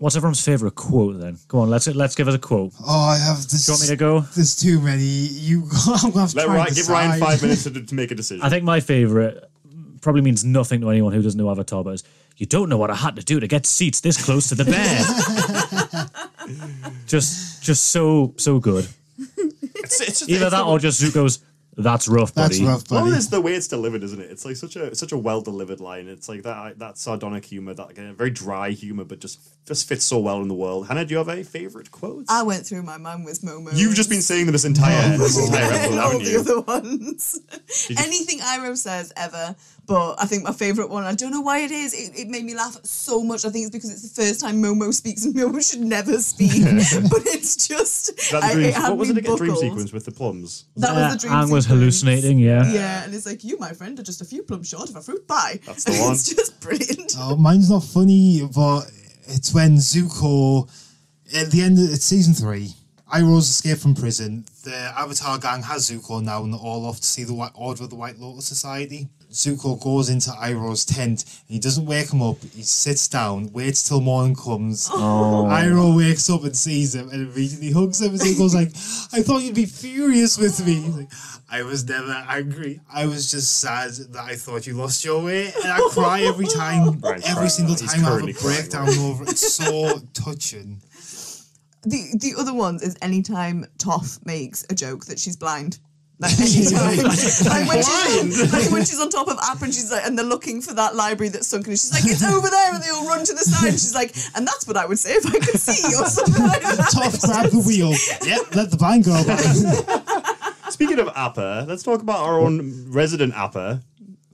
What's 0.00 0.16
everyone's 0.16 0.42
favorite 0.42 0.74
quote 0.74 1.20
then? 1.20 1.36
Go 1.46 1.58
on, 1.60 1.68
let's 1.68 1.86
let's 1.88 2.14
give 2.14 2.26
us 2.26 2.34
a 2.34 2.38
quote. 2.38 2.72
Oh, 2.82 3.08
I 3.10 3.18
have 3.18 3.36
this. 3.48 3.66
Do 3.66 3.70
you 3.72 3.74
want 3.74 3.82
me 3.82 3.88
to 3.88 3.96
go? 3.96 4.20
There's 4.34 4.56
too 4.56 4.80
many. 4.80 5.02
You, 5.04 5.64
I'm 5.86 6.10
gonna 6.10 6.22
have 6.22 6.30
to 6.30 6.36
Let 6.38 6.44
try 6.46 6.54
Ryan, 6.54 6.66
and 6.68 6.76
give 6.76 6.88
Ryan 6.88 7.10
decide. 7.12 7.26
five 7.26 7.42
minutes 7.42 7.64
to, 7.64 7.70
to 7.84 7.94
make 7.94 8.10
a 8.10 8.14
decision. 8.14 8.42
I 8.42 8.48
think 8.48 8.64
my 8.64 8.80
favorite 8.80 9.44
probably 10.00 10.22
means 10.22 10.42
nothing 10.42 10.80
to 10.80 10.88
anyone 10.90 11.12
who 11.12 11.20
doesn't 11.20 11.38
know 11.38 11.50
Avatar, 11.50 11.84
but 11.84 11.90
is, 11.94 12.04
you 12.38 12.46
don't 12.46 12.70
know 12.70 12.78
what 12.78 12.90
I 12.90 12.94
had 12.94 13.16
to 13.16 13.22
do 13.22 13.38
to 13.40 13.46
get 13.46 13.66
seats 13.66 14.00
this 14.00 14.16
close 14.24 14.48
to 14.48 14.54
the 14.54 14.64
bear. 14.64 16.10
just 17.06 17.62
just 17.62 17.84
so 17.90 18.32
so 18.38 18.58
good. 18.58 18.88
It's, 19.18 20.00
it's 20.00 20.18
just, 20.20 20.30
Either 20.30 20.46
it's 20.46 20.50
that 20.52 20.62
the- 20.62 20.64
or 20.64 20.78
just 20.78 21.02
Zuko's 21.02 21.44
that's 21.76 22.08
rough, 22.08 22.34
buddy. 22.34 22.48
That's 22.48 22.58
buddy. 22.58 22.68
rough, 22.68 22.90
Well, 22.90 23.04
buddy. 23.04 23.16
it's 23.16 23.28
the 23.28 23.40
way 23.40 23.54
it's 23.54 23.68
delivered, 23.68 24.02
isn't 24.02 24.20
it? 24.20 24.30
It's 24.30 24.44
like 24.44 24.56
such 24.56 24.76
a 24.76 24.94
such 24.94 25.12
a 25.12 25.16
well 25.18 25.40
delivered 25.40 25.80
line. 25.80 26.08
It's 26.08 26.28
like 26.28 26.42
that 26.42 26.78
that 26.80 26.98
sardonic 26.98 27.44
humor, 27.44 27.74
that 27.74 27.94
kind 27.94 28.08
of 28.08 28.16
very 28.16 28.30
dry 28.30 28.70
humor, 28.70 29.04
but 29.04 29.20
just 29.20 29.38
just 29.66 29.88
fits 29.88 30.04
so 30.04 30.18
well 30.18 30.40
in 30.42 30.48
the 30.48 30.54
world. 30.54 30.88
Hannah, 30.88 31.04
do 31.04 31.12
you 31.12 31.18
have 31.18 31.28
a 31.28 31.44
favorite 31.44 31.90
quote? 31.90 32.24
I 32.28 32.42
went 32.42 32.66
through 32.66 32.82
my 32.82 32.96
mum 32.98 33.24
with 33.24 33.42
Momo. 33.42 33.70
You've 33.72 33.94
just 33.94 34.10
been 34.10 34.22
saying 34.22 34.46
them 34.46 34.52
this 34.52 34.64
entire 34.64 35.16
this 35.16 35.38
entire 35.38 35.62
episode, 35.62 35.90
and 35.90 36.00
all 36.00 36.10
haven't 36.10 36.24
the 36.24 36.30
you? 36.30 36.40
other 36.40 36.60
ones. 36.60 37.40
Anything 37.90 38.40
Iroh 38.40 38.76
says 38.76 39.12
ever, 39.16 39.54
but 39.86 40.16
I 40.20 40.26
think 40.26 40.44
my 40.44 40.52
favourite 40.52 40.90
one, 40.90 41.04
I 41.04 41.14
don't 41.14 41.30
know 41.30 41.40
why 41.40 41.60
it 41.60 41.70
is, 41.70 41.94
it, 41.94 42.18
it 42.18 42.28
made 42.28 42.44
me 42.44 42.54
laugh 42.54 42.78
so 42.84 43.22
much. 43.22 43.44
I 43.44 43.50
think 43.50 43.66
it's 43.66 43.74
because 43.74 43.90
it's 43.90 44.08
the 44.08 44.22
first 44.22 44.40
time 44.40 44.62
Momo 44.62 44.92
speaks 44.92 45.24
and 45.24 45.34
Momo 45.34 45.68
should 45.68 45.80
never 45.80 46.18
speak. 46.18 46.50
but 47.10 47.26
it's 47.26 47.68
just, 47.68 48.16
That 48.30 48.42
I, 48.42 48.54
dream, 48.54 48.66
it 48.66 48.74
what 48.76 48.96
was 48.96 49.08
me 49.08 49.16
it 49.16 49.18
again? 49.18 49.36
Dream 49.36 49.56
sequence 49.56 49.92
with 49.92 50.04
the 50.04 50.12
plums. 50.12 50.66
That 50.76 50.94
was 50.94 51.14
the 51.14 51.28
dream 51.28 51.32
Aang 51.32 51.52
was 51.52 51.66
hallucinating, 51.66 52.38
yeah. 52.38 52.70
Yeah, 52.72 53.04
and 53.04 53.14
it's 53.14 53.26
like, 53.26 53.42
you, 53.44 53.58
my 53.58 53.72
friend, 53.72 53.98
are 53.98 54.02
just 54.02 54.20
a 54.20 54.24
few 54.24 54.42
plums 54.42 54.68
short 54.68 54.90
of 54.90 54.96
a 54.96 55.00
fruit 55.00 55.26
pie. 55.26 55.60
That's 55.66 55.84
the 55.84 55.92
one. 56.00 56.12
it's 56.12 56.34
just 56.34 56.60
brilliant. 56.60 57.14
Oh, 57.18 57.36
mine's 57.36 57.70
not 57.70 57.82
funny, 57.82 58.48
but 58.54 58.82
it's 59.30 59.54
when 59.54 59.76
Zuko, 59.76 60.68
at 61.34 61.50
the 61.50 61.62
end 61.62 61.78
of 61.78 61.84
it's 61.92 62.04
season 62.04 62.34
three, 62.34 62.72
Iroh's 63.12 63.48
escaped 63.48 63.80
from 63.80 63.94
prison. 63.94 64.44
The 64.64 64.74
Avatar 64.74 65.38
gang 65.38 65.62
has 65.62 65.90
Zuko 65.90 66.22
now, 66.22 66.42
and 66.42 66.52
they're 66.52 66.60
all 66.60 66.86
off 66.86 66.98
to 66.98 67.06
see 67.06 67.24
the 67.24 67.34
White 67.34 67.52
Order 67.54 67.84
of 67.84 67.90
the 67.90 67.96
White 67.96 68.18
Lotus 68.18 68.46
Society. 68.46 69.08
Zuko 69.30 69.80
goes 69.80 70.08
into 70.08 70.30
Iroh's 70.30 70.84
tent, 70.84 71.24
and 71.24 71.54
he 71.54 71.58
doesn't 71.60 71.86
wake 71.86 72.12
him 72.12 72.20
up. 72.20 72.36
He 72.52 72.62
sits 72.62 73.06
down, 73.06 73.52
waits 73.52 73.88
till 73.88 74.00
morning 74.00 74.34
comes. 74.34 74.88
Oh. 75.02 75.46
Iroh 75.48 75.96
wakes 75.96 76.28
up 76.28 76.44
and 76.44 76.56
sees 76.56 76.94
him, 76.94 77.08
and 77.10 77.28
immediately 77.32 77.72
hugs 77.72 78.00
him. 78.00 78.10
And 78.10 78.20
Zuko's 78.20 78.54
like, 78.54 78.68
"I 79.12 79.22
thought 79.22 79.42
you'd 79.42 79.54
be 79.54 79.66
furious 79.66 80.36
with 80.36 80.64
me." 80.66 80.74
He's 80.74 80.96
like, 80.96 81.08
"I 81.50 81.62
was 81.62 81.88
never 81.88 82.12
angry. 82.28 82.80
I 82.92 83.06
was 83.06 83.30
just 83.30 83.58
sad 83.58 83.90
that 84.12 84.22
I 84.22 84.36
thought 84.36 84.66
you 84.66 84.74
lost 84.74 85.04
your 85.04 85.22
way." 85.24 85.52
And 85.62 85.72
I 85.72 85.80
cry 85.90 86.22
every 86.22 86.46
time, 86.46 86.98
Ryan's 87.00 87.24
every 87.24 87.34
crying 87.34 87.48
single 87.48 87.74
now. 87.74 87.92
Time 87.92 88.04
I 88.04 88.10
have 88.10 88.28
a 88.28 88.42
breakdown 88.42 88.86
right 88.86 88.98
over 88.98 89.24
it. 89.24 89.30
It's 89.30 89.54
so 89.54 89.98
touching. 90.12 90.82
The 91.82 92.10
the 92.14 92.34
other 92.38 92.52
ones 92.52 92.82
is 92.82 92.96
anytime 93.00 93.64
Toph 93.78 94.24
makes 94.26 94.66
a 94.68 94.74
joke 94.74 95.06
that 95.06 95.18
she's 95.18 95.36
blind. 95.36 95.78
Like 96.20 96.38
anytime. 96.38 96.96
like, 97.04 97.66
when 97.66 97.82
she's, 97.82 98.52
like 98.52 98.70
when 98.70 98.84
she's 98.84 99.00
on 99.00 99.08
top 99.08 99.28
of 99.28 99.38
App 99.42 99.62
and 99.62 99.72
she's 99.74 99.90
like, 99.90 100.04
and 100.04 100.18
they're 100.18 100.26
looking 100.26 100.60
for 100.60 100.74
that 100.74 100.94
library 100.94 101.30
that's 101.30 101.46
sunken. 101.46 101.70
And 101.72 101.78
she's 101.80 101.92
like, 101.92 102.04
it's 102.04 102.22
over 102.22 102.48
there, 102.50 102.74
and 102.74 102.82
they 102.82 102.90
all 102.90 103.06
run 103.08 103.24
to 103.24 103.32
the 103.32 103.38
side. 103.40 103.68
And 103.70 103.80
she's 103.80 103.94
like, 103.94 104.14
and 104.36 104.46
that's 104.46 104.66
what 104.66 104.76
I 104.76 104.84
would 104.84 104.98
say 104.98 105.12
if 105.14 105.26
I 105.26 105.38
could 105.38 105.58
see 105.58 105.96
or 105.96 106.04
something 106.06 106.44
like 106.44 106.60
that. 106.60 106.78
Toph, 106.92 107.24
grab 107.24 107.50
the 107.50 107.60
wheel. 107.60 107.92
Yep, 108.26 108.54
let 108.54 108.70
the 108.70 108.76
blind 108.76 109.04
girl 109.04 109.24
by. 109.24 109.36
Speaking 110.70 110.98
of 110.98 111.08
Appa, 111.16 111.64
let's 111.66 111.82
talk 111.82 112.02
about 112.02 112.20
our 112.20 112.38
own 112.38 112.90
resident 112.90 113.34
Appa. 113.34 113.82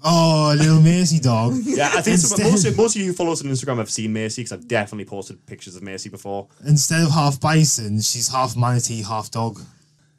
Oh, 0.05 0.55
little 0.57 0.81
Macy 0.81 1.19
dog. 1.19 1.55
Yeah, 1.65 1.87
I 1.95 2.01
think 2.03 2.15
Instead- 2.15 2.39
some, 2.39 2.51
most, 2.51 2.77
most 2.77 2.97
of 2.97 3.01
you 3.03 3.09
who 3.09 3.13
follow 3.13 3.33
us 3.33 3.43
on 3.45 3.51
Instagram 3.51 3.79
have 3.79 3.91
seen 3.91 4.13
Macy 4.13 4.43
because 4.43 4.53
I've 4.53 4.69
definitely 4.69 5.05
posted 5.07 5.45
pictures 5.47 5.75
of 5.75 5.83
Macy 5.83 6.09
before. 6.09 6.49
Instead 6.65 7.03
of 7.03 7.11
half 7.11 7.41
bison, 7.41 8.01
she's 8.01 8.29
half 8.29 8.57
manatee, 8.57 9.03
half 9.03 9.31
dog. 9.31 9.61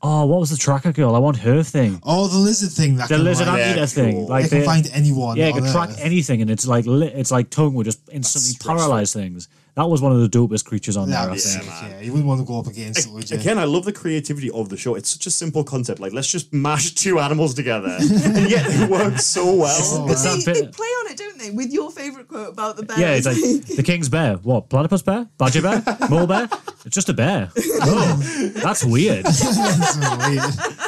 Oh, 0.01 0.25
what 0.27 0.39
was 0.39 0.51
the 0.51 0.57
tracker 0.57 0.91
girl? 0.91 1.15
I 1.15 1.19
want 1.19 1.37
her 1.37 1.63
thing. 1.63 1.99
Oh, 2.03 2.27
the 2.27 2.37
lizard 2.37 2.69
thing 2.71 2.97
that 2.97 3.09
The 3.09 3.15
can 3.15 3.23
lizard 3.23 3.47
like, 3.47 3.61
anteater 3.61 3.79
Yeah, 3.79 3.85
thing. 3.87 4.15
cool. 4.15 4.27
Like 4.27 4.49
they 4.49 4.57
can 4.57 4.65
find 4.65 4.89
anyone. 4.93 5.37
Yeah, 5.37 5.47
it 5.47 5.53
on 5.55 5.61
can 5.63 5.71
track 5.71 5.89
Earth. 5.89 5.99
anything, 6.01 6.41
and 6.43 6.51
it's 6.51 6.67
like 6.67 6.85
li- 6.85 7.07
it's 7.15 7.31
like 7.31 7.49
tongue 7.49 7.73
would 7.73 7.85
just 7.85 7.99
instantly 8.11 8.51
stressful. 8.51 8.75
paralyze 8.77 9.11
things. 9.11 9.47
That 9.73 9.89
was 9.89 10.01
one 10.01 10.11
of 10.11 10.19
the 10.19 10.29
dopest 10.29 10.65
creatures 10.65 10.97
on 10.97 11.07
Yeah, 11.07 11.21
there. 11.25 11.31
I 11.31 11.35
yeah, 11.35 11.39
think. 11.41 11.65
yeah, 11.91 11.99
you 12.01 12.11
wouldn't 12.11 12.27
want 12.27 12.41
to 12.41 12.45
go 12.47 12.57
up 12.59 12.65
against 12.65 13.07
it. 13.07 13.31
Again, 13.31 13.59
I 13.59 13.65
love 13.65 13.85
the 13.85 13.93
creativity 13.93 14.49
of 14.49 14.69
the 14.69 14.77
show. 14.77 14.95
It's 14.95 15.09
such 15.09 15.27
a 15.27 15.31
simple 15.31 15.63
concept. 15.63 15.99
Like, 15.99 16.13
let's 16.13 16.31
just 16.31 16.51
mash 16.51 16.91
two 17.03 17.19
animals 17.19 17.53
together, 17.53 17.95
and 17.99 18.49
yet 18.49 18.65
it 18.67 18.89
works 18.89 19.25
so 19.25 19.45
well. 19.55 19.77
Oh, 19.79 20.07
it's 20.11 20.23
They, 20.45 20.53
they 20.53 20.67
play 20.67 20.87
on 20.87 21.11
it, 21.11 21.17
don't 21.37 21.47
they? 21.47 21.55
With 21.55 21.71
your 21.71 21.91
favourite 21.91 22.27
quote 22.27 22.49
about 22.49 22.77
the 22.77 22.83
bear. 22.83 22.99
Yeah, 22.99 23.15
it's 23.15 23.25
like 23.25 23.37
the 23.75 23.83
king's 23.83 24.09
bear. 24.09 24.35
What? 24.37 24.69
Platypus 24.69 25.01
bear? 25.01 25.27
Badger 25.37 25.61
bear? 25.61 25.83
Mole 26.09 26.27
bear? 26.27 26.49
It's 26.85 26.95
just 26.95 27.09
a 27.09 27.13
bear. 27.13 27.51
Oh, 27.89 28.51
that's 28.55 28.83
weird. 28.83 29.25
That's 29.25 30.27
weird. 30.27 30.87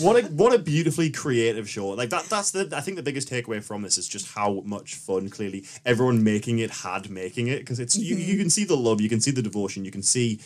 What 0.00 0.16
a 0.16 0.26
what 0.28 0.54
a 0.54 0.58
beautifully 0.58 1.10
creative 1.10 1.68
show. 1.68 1.88
Like 1.88 2.10
that. 2.10 2.24
That's 2.24 2.50
the. 2.52 2.72
I 2.74 2.80
think 2.80 2.96
the 2.96 3.02
biggest 3.02 3.28
takeaway 3.28 3.62
from 3.62 3.82
this 3.82 3.98
is 3.98 4.08
just 4.08 4.34
how 4.34 4.62
much 4.64 4.94
fun. 4.94 5.28
Clearly, 5.28 5.64
everyone 5.84 6.24
making 6.24 6.58
it 6.58 6.70
had 6.70 7.10
making 7.10 7.48
it 7.48 7.58
because 7.60 7.78
it's 7.80 7.96
you. 7.96 8.16
Mm-hmm. 8.16 8.30
You 8.30 8.38
can 8.38 8.50
see 8.50 8.64
the 8.64 8.76
love. 8.76 9.00
You 9.00 9.08
can 9.08 9.20
see 9.20 9.30
the 9.30 9.42
devotion. 9.42 9.84
You 9.84 9.90
can 9.90 10.02
see. 10.02 10.40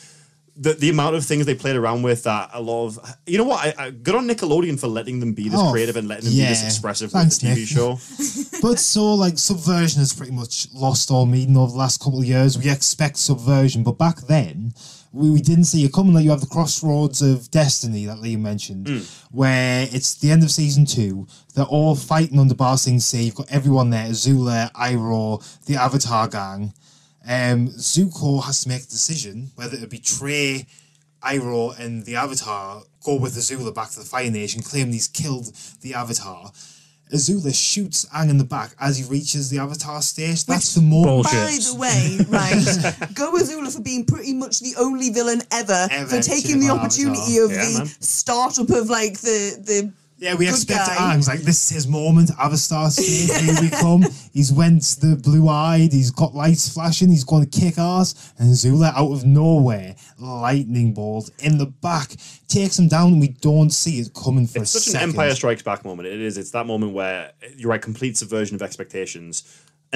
The, 0.58 0.72
the 0.72 0.88
amount 0.88 1.16
of 1.16 1.24
things 1.24 1.44
they 1.44 1.54
played 1.54 1.76
around 1.76 2.02
with 2.02 2.22
that 2.22 2.50
a 2.54 2.62
lot 2.62 2.86
of 2.86 3.16
you 3.26 3.36
know 3.36 3.44
what 3.44 3.62
I, 3.78 3.84
I 3.86 3.90
good 3.90 4.14
on 4.14 4.26
Nickelodeon 4.26 4.80
for 4.80 4.86
letting 4.86 5.20
them 5.20 5.34
be 5.34 5.50
this 5.50 5.60
Oh, 5.60 5.70
creative 5.70 5.96
and 5.96 6.08
letting 6.08 6.24
them 6.24 6.34
be 6.34 6.46
this 6.46 6.64
expressive 6.64 7.10
Thanks, 7.10 7.42
with 7.42 7.54
the 7.54 7.62
TV 7.62 7.66
show. 7.66 7.98
But 8.62 8.78
so, 8.78 9.14
like, 9.14 9.38
subversion 9.38 10.00
has 10.00 10.12
pretty 10.12 10.32
much 10.32 10.68
lost 10.72 11.10
all 11.10 11.26
meaning 11.26 11.56
over 11.56 11.72
the 11.72 11.78
last 11.78 12.02
couple 12.02 12.20
of 12.20 12.24
years. 12.24 12.58
We 12.58 12.70
expect 12.70 13.18
subversion, 13.18 13.82
but 13.82 13.98
back 13.98 14.22
then, 14.22 14.72
we, 15.12 15.30
we 15.30 15.40
didn't 15.40 15.64
see 15.64 15.84
it 15.84 15.92
coming. 15.92 16.14
Like, 16.14 16.24
you 16.24 16.30
have 16.30 16.40
the 16.40 16.46
crossroads 16.46 17.22
of 17.22 17.50
destiny 17.50 18.06
that 18.06 18.18
Liam 18.18 18.40
mentioned, 18.40 18.88
hmm. 18.88 18.98
where 19.30 19.86
it's 19.90 20.14
the 20.14 20.30
end 20.30 20.42
of 20.42 20.50
season 20.50 20.86
two. 20.86 21.26
They're 21.54 21.64
all 21.64 21.94
fighting 21.94 22.38
under 22.38 22.54
Ba 22.54 22.76
Sing 22.78 22.98
Se. 23.00 23.22
You've 23.22 23.34
got 23.34 23.50
everyone 23.50 23.90
there 23.90 24.06
Azula, 24.06 24.72
Iroh, 24.72 25.64
the 25.66 25.76
Avatar 25.76 26.28
gang. 26.28 26.72
Um, 27.28 27.68
Zuko 27.68 28.42
has 28.44 28.62
to 28.62 28.68
make 28.68 28.82
a 28.82 28.86
decision 28.86 29.50
whether 29.56 29.76
to 29.76 29.86
betray 29.86 30.66
Iroh 31.22 31.78
and 31.78 32.04
the 32.04 32.16
Avatar, 32.16 32.82
go 33.04 33.16
with 33.16 33.34
Azula 33.34 33.74
back 33.74 33.90
to 33.90 33.98
the 33.98 34.04
Fire 34.04 34.30
Nation, 34.30 34.62
claim 34.62 34.92
he's 34.92 35.08
killed 35.08 35.52
the 35.80 35.94
Avatar. 35.94 36.52
Azula 37.12 37.54
shoots 37.54 38.04
Aang 38.06 38.30
in 38.30 38.38
the 38.38 38.44
back 38.44 38.72
as 38.80 38.98
he 38.98 39.04
reaches 39.04 39.48
the 39.48 39.58
Avatar 39.60 40.02
stage. 40.02 40.44
That's 40.44 40.74
the 40.74 40.82
moment. 40.82 41.06
Bullshit. 41.06 41.32
By 41.32 41.58
the 41.58 41.76
way, 41.78 42.18
right, 42.28 43.14
go 43.14 43.32
Azula 43.32 43.72
for 43.74 43.80
being 43.82 44.04
pretty 44.04 44.34
much 44.34 44.60
the 44.60 44.74
only 44.78 45.10
villain 45.10 45.40
ever, 45.52 45.88
Ever 45.90 46.06
for 46.16 46.20
taking 46.22 46.58
the 46.60 46.70
opportunity 46.70 47.38
Avatar. 47.38 47.44
of 47.44 47.50
Yeah, 47.52 47.64
the 47.64 47.78
man. 47.78 47.86
startup 48.00 48.70
of 48.70 48.88
like 48.90 49.18
the 49.20 49.56
the. 49.64 49.92
Yeah, 50.18 50.34
we 50.34 50.46
good 50.46 50.54
expect 50.54 50.86
guy. 50.86 50.96
Aang's 50.96 51.28
like 51.28 51.40
this 51.40 51.64
is 51.64 51.74
his 51.76 51.86
moment. 51.86 52.30
Avatar 52.38 52.90
stage, 52.90 53.30
here 53.42 53.54
we 53.60 53.68
come. 53.70 54.02
He's 54.32 54.50
went 54.52 54.82
the 55.00 55.16
blue 55.22 55.48
eyed. 55.48 55.92
He's 55.92 56.10
got 56.10 56.34
lights 56.34 56.68
flashing. 56.72 57.08
He's 57.10 57.24
going 57.24 57.46
to 57.46 57.60
kick 57.60 57.78
ass. 57.78 58.32
And 58.38 58.54
Zula, 58.54 58.92
out 58.96 59.12
of 59.12 59.24
nowhere, 59.26 59.94
lightning 60.18 60.94
bolt 60.94 61.30
in 61.40 61.58
the 61.58 61.66
back, 61.66 62.12
takes 62.48 62.78
him 62.78 62.88
down. 62.88 63.20
We 63.20 63.28
don't 63.28 63.70
see 63.70 64.00
it 64.00 64.14
coming 64.14 64.46
for 64.46 64.60
It's 64.60 64.74
a 64.74 64.80
such 64.80 64.92
second. 64.92 65.10
an 65.10 65.10
Empire 65.10 65.34
Strikes 65.34 65.62
Back 65.62 65.84
moment. 65.84 66.08
It 66.08 66.20
is. 66.20 66.38
It's 66.38 66.50
that 66.52 66.66
moment 66.66 66.92
where 66.92 67.32
you're 67.56 67.70
right, 67.70 67.82
complete 67.82 68.16
subversion 68.16 68.54
of 68.54 68.62
expectations. 68.62 69.42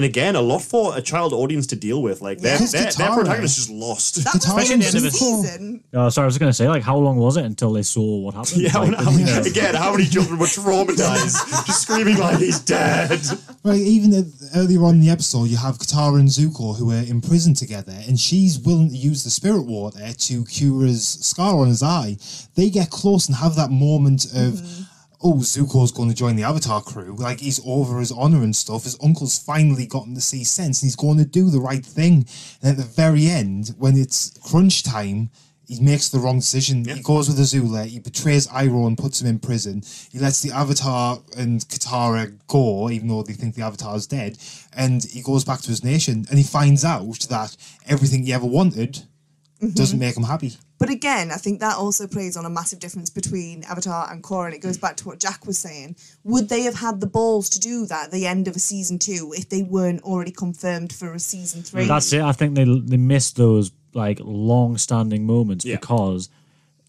And 0.00 0.06
again, 0.06 0.34
a 0.34 0.40
lot 0.40 0.62
for 0.62 0.96
a 0.96 1.02
child 1.02 1.34
audience 1.34 1.66
to 1.66 1.76
deal 1.76 2.00
with. 2.00 2.22
Like 2.22 2.38
their, 2.38 2.56
Because 2.56 2.72
their, 2.72 2.84
their 2.84 2.90
Katara- 2.92 3.14
protagonist 3.16 3.58
is 3.58 3.66
just 3.66 3.70
lost. 3.78 4.14
That 4.24 4.32
was 4.32 4.46
Katara 4.46 4.66
the 4.66 4.72
end 4.72 4.82
of 4.82 5.02
the 5.02 5.10
season. 5.10 5.84
Oh, 5.92 6.08
sorry, 6.08 6.24
I 6.24 6.26
was 6.26 6.38
going 6.38 6.48
to 6.48 6.54
say, 6.54 6.68
like, 6.70 6.82
how 6.82 6.96
long 6.96 7.18
was 7.18 7.36
it 7.36 7.44
until 7.44 7.74
they 7.74 7.82
saw 7.82 8.20
what 8.20 8.32
happened? 8.32 8.62
Yeah, 8.62 8.78
Like, 8.78 8.94
how 8.94 9.10
many- 9.10 9.30
again, 9.46 9.74
how 9.74 9.92
many 9.92 10.06
children 10.06 10.38
were 10.38 10.46
traumatized, 10.46 11.66
just 11.66 11.82
screaming 11.82 12.16
like 12.16 12.38
he's 12.38 12.60
dead? 12.60 13.20
Right, 13.62 13.78
even 13.78 14.32
earlier 14.56 14.82
on 14.84 14.94
in 14.94 15.00
the 15.00 15.10
episode, 15.10 15.48
you 15.50 15.58
have 15.58 15.76
Katara 15.76 16.18
and 16.18 16.28
Zuko 16.28 16.78
who 16.78 16.92
are 16.92 17.02
in 17.02 17.20
prison 17.20 17.52
together, 17.52 17.92
and 18.08 18.18
she's 18.18 18.58
willing 18.58 18.88
to 18.88 18.96
use 18.96 19.22
the 19.22 19.28
spirit 19.28 19.66
water 19.66 20.14
to 20.14 20.44
cure 20.46 20.86
his 20.86 21.06
scar 21.06 21.58
on 21.60 21.68
his 21.68 21.82
eye. 21.82 22.16
They 22.54 22.70
get 22.70 22.88
close 22.88 23.28
and 23.28 23.36
have 23.36 23.54
that 23.56 23.70
moment 23.70 24.24
of, 24.24 24.54
mm-hmm. 24.54 24.82
Oh, 25.22 25.34
Zuko's 25.36 25.92
going 25.92 26.08
to 26.08 26.14
join 26.14 26.36
the 26.36 26.44
Avatar 26.44 26.82
crew. 26.82 27.14
Like, 27.18 27.40
he's 27.40 27.60
over 27.66 27.98
his 27.98 28.12
honor 28.12 28.42
and 28.42 28.56
stuff. 28.56 28.84
His 28.84 28.98
uncle's 29.02 29.38
finally 29.38 29.86
gotten 29.86 30.14
to 30.14 30.20
see 30.20 30.44
sense, 30.44 30.80
and 30.80 30.86
he's 30.86 30.96
going 30.96 31.18
to 31.18 31.24
do 31.24 31.50
the 31.50 31.60
right 31.60 31.84
thing. 31.84 32.26
And 32.62 32.70
at 32.70 32.76
the 32.76 32.84
very 32.84 33.26
end, 33.26 33.74
when 33.78 33.96
it's 33.96 34.38
crunch 34.42 34.82
time, 34.82 35.30
he 35.70 35.78
makes 35.80 36.08
the 36.08 36.18
wrong 36.18 36.40
decision. 36.40 36.84
He 36.84 37.00
goes 37.00 37.28
with 37.28 37.38
Azula, 37.38 37.86
he 37.86 38.00
betrays 38.00 38.48
Iroh 38.48 38.88
and 38.88 38.98
puts 38.98 39.22
him 39.22 39.28
in 39.28 39.38
prison. 39.38 39.82
He 40.10 40.18
lets 40.18 40.42
the 40.42 40.50
Avatar 40.50 41.20
and 41.36 41.60
Katara 41.60 42.36
go, 42.48 42.90
even 42.90 43.06
though 43.06 43.22
they 43.22 43.34
think 43.34 43.54
the 43.54 43.62
Avatar's 43.62 44.08
dead. 44.08 44.36
And 44.72 45.04
he 45.04 45.22
goes 45.22 45.44
back 45.44 45.60
to 45.60 45.68
his 45.68 45.84
nation 45.84 46.26
and 46.28 46.38
he 46.38 46.44
finds 46.44 46.84
out 46.84 47.20
that 47.28 47.56
everything 47.86 48.24
he 48.24 48.32
ever 48.32 48.46
wanted 48.46 49.06
doesn't 49.60 49.96
mm-hmm. 49.96 49.98
make 49.98 50.14
them 50.14 50.24
happy. 50.24 50.56
But 50.78 50.88
again, 50.88 51.30
I 51.30 51.36
think 51.36 51.60
that 51.60 51.76
also 51.76 52.06
plays 52.06 52.36
on 52.36 52.46
a 52.46 52.50
massive 52.50 52.78
difference 52.78 53.10
between 53.10 53.62
Avatar 53.64 54.10
and 54.10 54.22
Korra, 54.22 54.46
and 54.46 54.54
it 54.54 54.62
goes 54.62 54.78
back 54.78 54.96
to 54.98 55.06
what 55.06 55.20
Jack 55.20 55.46
was 55.46 55.58
saying. 55.58 55.96
Would 56.24 56.48
they 56.48 56.62
have 56.62 56.76
had 56.76 57.00
the 57.00 57.06
balls 57.06 57.50
to 57.50 57.60
do 57.60 57.84
that 57.86 58.06
at 58.06 58.10
the 58.10 58.26
end 58.26 58.48
of 58.48 58.56
a 58.56 58.58
season 58.58 58.98
two 58.98 59.34
if 59.36 59.50
they 59.50 59.62
weren't 59.62 60.02
already 60.02 60.30
confirmed 60.30 60.92
for 60.92 61.12
a 61.12 61.18
season 61.18 61.62
three? 61.62 61.84
That's 61.84 62.12
it. 62.12 62.22
I 62.22 62.32
think 62.32 62.54
they 62.54 62.64
they 62.64 62.96
missed 62.96 63.36
those 63.36 63.72
like 63.92 64.20
long-standing 64.22 65.26
moments 65.26 65.64
Yeah. 65.64 65.76
because 65.76 66.30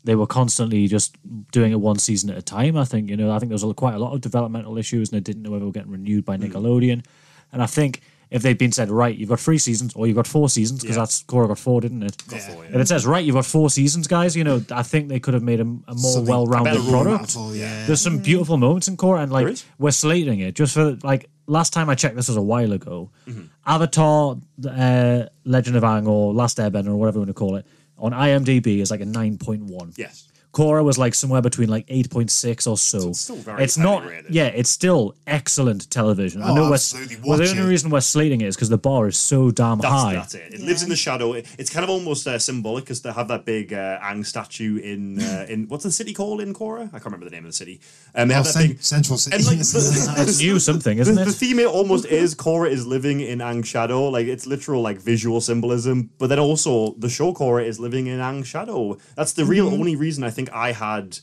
they 0.04 0.16
were 0.16 0.28
constantly 0.28 0.88
just 0.88 1.18
doing 1.52 1.72
it 1.72 1.80
one 1.80 2.00
season 2.00 2.30
at 2.30 2.38
a 2.38 2.42
time. 2.42 2.78
I 2.78 2.86
think 2.86 3.10
you 3.10 3.18
know. 3.18 3.32
I 3.32 3.40
think 3.40 3.50
there 3.50 3.66
was 3.66 3.76
quite 3.76 3.96
a 3.96 4.00
lot 4.00 4.14
of 4.14 4.22
developmental 4.22 4.78
issues, 4.78 5.12
and 5.12 5.18
they 5.18 5.22
didn't 5.22 5.44
know 5.44 5.52
whether 5.52 5.60
they 5.60 5.66
were 5.66 5.74
getting 5.74 5.92
renewed 5.92 6.24
by 6.24 6.38
mm. 6.38 6.50
Nickelodeon. 6.50 7.04
And 7.52 7.62
I 7.62 7.66
think 7.66 8.02
if 8.32 8.42
they'd 8.42 8.58
been 8.58 8.72
said 8.72 8.90
right, 8.90 9.16
you've 9.16 9.30
got 9.30 9.40
three 9.40 9.58
seasons, 9.58 9.94
or 9.96 10.08
you've 10.08 10.16
got 10.16 10.26
four 10.26 10.50
seasons, 10.50 10.82
because 10.82 10.96
Yeah. 10.96 11.02
that's 11.04 11.24
Korra 11.24 11.48
got 11.50 11.60
four, 11.60 11.82
didn't 11.82 12.02
it? 12.04 12.16
Got 12.30 12.42
four, 12.42 12.64
yeah. 12.64 12.72
And 12.72 12.82
it 12.82 12.88
says 12.88 13.06
right, 13.06 13.24
you've 13.24 13.36
got 13.36 13.46
four 13.46 13.70
seasons, 13.70 14.08
guys. 14.08 14.36
You 14.36 14.44
know, 14.46 14.64
I 14.72 14.84
think 14.84 15.10
they 15.10 15.20
could 15.20 15.34
have 15.34 15.44
made 15.44 15.60
a, 15.60 15.64
a 15.64 15.66
more 15.66 16.14
Something- 16.14 16.26
well-rounded 16.32 16.78
a 16.78 16.90
product. 16.90 17.36
Yeah. 17.54 17.86
There's 17.86 18.02
some 18.02 18.20
beautiful 18.20 18.58
moments 18.58 18.88
in 18.88 18.96
Korra, 18.98 19.22
and 19.24 19.32
like 19.32 19.58
we're 19.78 19.92
slating 19.92 20.40
it 20.40 20.56
just 20.56 20.74
for 20.74 20.98
like 21.04 21.30
last 21.48 21.74
time 21.74 21.90
I 21.90 21.96
checked. 21.96 22.16
This 22.16 22.30
was 22.30 22.38
a 22.38 22.42
while 22.42 22.72
ago. 22.72 23.10
Mm-hmm. 23.28 23.42
Avatar, 23.68 24.38
uh, 24.68 25.24
Legend 25.46 25.76
of 25.76 25.84
Aang, 25.84 26.08
or 26.08 26.34
Last 26.34 26.58
Airbender, 26.58 26.88
or 26.88 26.96
whatever 26.96 27.18
you 27.18 27.22
want 27.22 27.30
to 27.30 27.34
call 27.34 27.56
it, 27.58 27.66
on 27.98 28.12
IMDb 28.14 28.80
is 28.80 28.90
like 28.92 29.02
a 29.02 29.06
nine 29.06 29.38
point 29.38 29.64
one. 29.64 29.92
Yes. 29.98 30.28
Korra 30.54 30.84
was 30.84 30.98
like 30.98 31.14
somewhere 31.16 31.42
between 31.42 31.70
like 31.70 31.86
eight 31.88 32.10
point 32.10 32.30
six 32.30 32.68
or 32.68 32.78
so. 32.78 33.10
it's 33.10 33.22
still 33.22 33.38
very 33.38 33.64
It's 33.64 33.78
not. 33.78 34.06
rated. 34.06 34.34
Yeah, 34.36 34.48
it's 34.48 34.70
still 34.70 35.16
excellent 35.26 35.90
television. 35.90 36.42
I 36.42 36.50
Oh, 36.50 36.56
know 36.56 36.62
we're, 36.64 36.78
well, 37.24 37.38
the 37.38 37.48
only 37.50 37.64
it. 37.64 37.70
reason 37.70 37.90
we're 37.90 38.02
slating 38.02 38.42
it 38.42 38.48
is 38.48 38.56
because 38.58 38.68
the 38.68 38.78
bar 38.78 39.08
is 39.08 39.16
so 39.18 39.50
damn 39.52 39.78
That's, 39.80 39.94
high. 39.94 40.14
that's 40.16 40.36
it. 40.36 40.54
It 40.56 40.60
lives 40.60 40.84
in 40.84 40.90
the 40.90 40.98
shadow. 40.98 41.32
It- 41.34 41.46
It's 41.58 41.70
kind 41.70 41.86
of 41.86 41.90
almost 41.90 42.28
uh, 42.28 42.38
symbolic 42.38 42.84
because 42.84 43.02
they 43.02 43.14
have 43.14 43.30
that 43.30 43.46
big 43.46 43.72
uh, 43.74 44.00
Aang 44.02 44.26
statue 44.26 44.76
in 44.78 45.22
uh, 45.30 45.46
in 45.48 45.68
what's 45.70 45.86
the 45.86 45.92
city 45.92 46.14
called 46.14 46.42
in 46.42 46.54
Korra? 46.54 46.88
I 46.88 47.00
can't 47.00 47.06
remember 47.06 47.26
the 47.30 47.32
name 47.38 47.46
of 47.46 47.52
the 47.52 47.56
city. 47.56 47.80
And 48.14 48.30
they 48.30 48.34
Oh, 48.36 48.38
have 48.40 48.46
that 48.48 48.52
Cen- 48.54 48.68
big 48.68 48.84
Central 48.84 49.18
City. 49.18 49.38
and 49.38 49.46
like 49.46 49.58
the, 49.60 50.16
It's 50.28 50.40
new 50.42 50.60
something, 50.60 50.98
isn't 51.00 51.16
the, 51.16 51.22
it? 51.22 51.26
the 51.26 51.32
theme 51.32 51.60
it 51.60 51.68
almost 51.68 52.06
is 52.08 52.36
Korra 52.36 52.70
is 52.70 52.86
living 52.86 53.22
in 53.22 53.40
Aang's 53.40 53.70
shadow. 53.70 54.10
Like 54.10 54.28
it's 54.28 54.46
literal 54.46 54.82
like 54.82 55.00
visual 55.00 55.40
symbolism. 55.40 56.10
But 56.20 56.28
then 56.28 56.40
also 56.40 56.94
the 56.98 57.10
show 57.10 57.34
Korra 57.34 57.64
is 57.66 57.80
living 57.80 58.08
in 58.08 58.20
Aang's 58.20 58.48
shadow. 58.50 58.98
That's 59.16 59.32
the 59.32 59.46
real 59.46 59.68
only 59.70 59.96
reason 59.96 60.26
I 60.26 60.30
think 60.30 60.41
I 60.50 60.72
had 60.72 61.20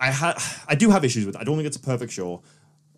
I 0.00 0.10
had 0.10 0.34
I 0.68 0.74
do 0.74 0.90
have 0.90 1.04
issues 1.04 1.26
with 1.26 1.36
it. 1.36 1.40
I 1.40 1.44
don't 1.44 1.56
think 1.56 1.66
it's 1.66 1.76
a 1.76 1.80
perfect 1.80 2.12
show. 2.12 2.42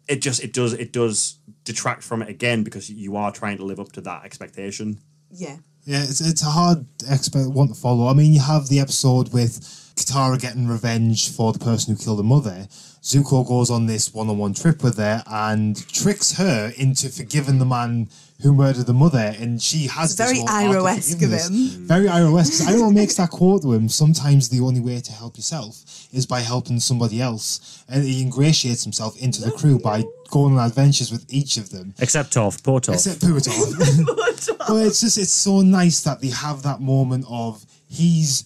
It 0.09 0.23
just 0.23 0.43
it 0.43 0.53
does 0.53 0.73
it 0.73 0.93
does 0.93 1.39
detract 1.65 2.03
from 2.03 2.23
it 2.23 2.29
again 2.29 2.65
because 2.65 2.91
you 2.91 3.17
are 3.17 3.33
trying 3.33 3.57
to 3.59 3.65
live 3.65 3.81
up 3.81 3.93
to 3.93 4.01
that 4.03 4.25
expectation. 4.25 4.99
yeah. 5.31 5.57
Yeah, 5.85 6.05
it's, 6.05 6.21
it's 6.21 6.43
a 6.43 6.51
hard 6.51 6.87
expert 7.11 7.49
one 7.51 7.67
to 7.67 7.75
follow. 7.75 8.07
I 8.07 8.13
mean, 8.13 8.33
you 8.33 8.39
have 8.39 8.69
the 8.69 8.79
episode 8.79 9.33
with 9.33 9.59
Katara 9.97 10.41
getting 10.41 10.69
revenge 10.69 11.31
for 11.35 11.53
the 11.53 11.59
person 11.59 11.97
who 11.97 12.01
killed 12.01 12.19
her 12.19 12.23
mother. 12.23 12.69
Zuko 13.03 13.47
goes 13.47 13.69
on 13.71 13.87
this 13.87 14.15
one-on-one 14.15 14.55
trip 14.55 14.83
with 14.85 14.97
her 14.99 15.23
and 15.27 15.77
tricks 15.93 16.33
her 16.35 16.73
into 16.77 17.09
forgiving 17.09 17.59
the 17.59 17.65
man 17.65 18.09
who 18.43 18.53
murdered 18.55 18.87
the 18.87 18.93
mother, 18.95 19.35
and 19.39 19.61
she 19.63 19.87
has 19.89 20.11
It's 20.11 20.19
this 20.19 20.27
very 20.27 20.39
whole 20.39 20.49
arc 20.49 20.65
of 20.67 20.83
Iroh-esque 20.85 21.09
of 21.15 21.19
forgiveness. 21.31 21.49
him. 21.49 21.87
Very 21.87 22.07
Iroh-esque. 22.07 22.59
'cause 22.59 22.67
Iroh 22.75 22.93
makes 22.93 23.15
that 23.17 23.31
quote 23.31 23.63
to 23.63 23.73
him. 23.73 23.89
Sometimes 23.89 24.49
the 24.49 24.61
only 24.61 24.81
way 24.81 25.01
to 25.01 25.13
help 25.13 25.37
yourself 25.37 25.77
is 26.13 26.27
by 26.27 26.41
helping 26.41 26.79
somebody 26.81 27.21
else, 27.21 27.61
and 27.89 28.05
he 28.05 28.21
ingratiates 28.23 28.83
himself 28.85 29.17
into 29.19 29.41
the 29.43 29.51
crew 29.53 29.79
by 29.81 30.05
going 30.31 30.59
on 30.59 30.65
adventures 30.67 31.11
with 31.13 31.25
each 31.29 31.57
of 31.57 31.71
them. 31.71 31.95
Except 31.99 32.33
Toph, 32.35 32.63
poor 32.63 32.81
Toph. 32.81 32.95
Except 32.95 33.21
poor 33.21 33.41
Toph. 33.41 34.47
but 34.69 34.77
it's 34.87 35.01
just 35.01 35.19
it's 35.19 35.33
so 35.33 35.61
nice 35.61 36.01
that 36.03 36.21
they 36.21 36.29
have 36.31 36.63
that 36.63 36.81
moment 36.81 37.25
of 37.29 37.65
he's 37.89 38.45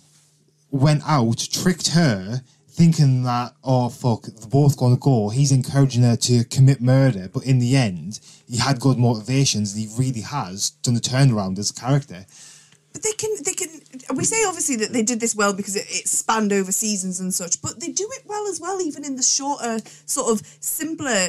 went 0.70 1.02
out, 1.06 1.38
tricked 1.38 1.88
her, 1.88 2.42
thinking 2.76 3.22
that 3.22 3.54
oh 3.64 3.88
fuck, 3.88 4.24
they're 4.24 4.48
both 4.48 4.76
gonna 4.76 4.98
go. 4.98 5.30
He's 5.30 5.50
encouraging 5.50 6.02
her 6.02 6.16
to 6.16 6.44
commit 6.44 6.80
murder, 6.80 7.28
but 7.32 7.44
in 7.44 7.58
the 7.58 7.74
end, 7.74 8.20
he 8.46 8.58
had 8.58 8.80
good 8.80 8.98
motivations 8.98 9.74
he 9.74 9.88
really 9.98 10.20
has 10.20 10.70
done 10.82 10.94
a 10.94 11.00
turnaround 11.00 11.58
as 11.58 11.70
a 11.70 11.74
character. 11.74 12.26
But 12.92 13.02
they 13.02 13.12
can, 13.12 13.30
they 13.44 13.52
can. 13.52 13.68
We 14.14 14.24
say 14.24 14.44
obviously 14.44 14.76
that 14.76 14.92
they 14.92 15.02
did 15.02 15.20
this 15.20 15.34
well 15.34 15.54
because 15.54 15.74
it, 15.74 15.86
it 15.88 16.06
spanned 16.06 16.52
over 16.52 16.70
seasons 16.70 17.18
and 17.18 17.32
such, 17.32 17.62
but 17.62 17.80
they 17.80 17.88
do 17.88 18.08
it 18.12 18.22
well 18.26 18.46
as 18.46 18.60
well, 18.60 18.80
even 18.82 19.04
in 19.04 19.16
the 19.16 19.22
shorter, 19.22 19.78
sort 20.04 20.32
of 20.32 20.46
simpler 20.60 21.28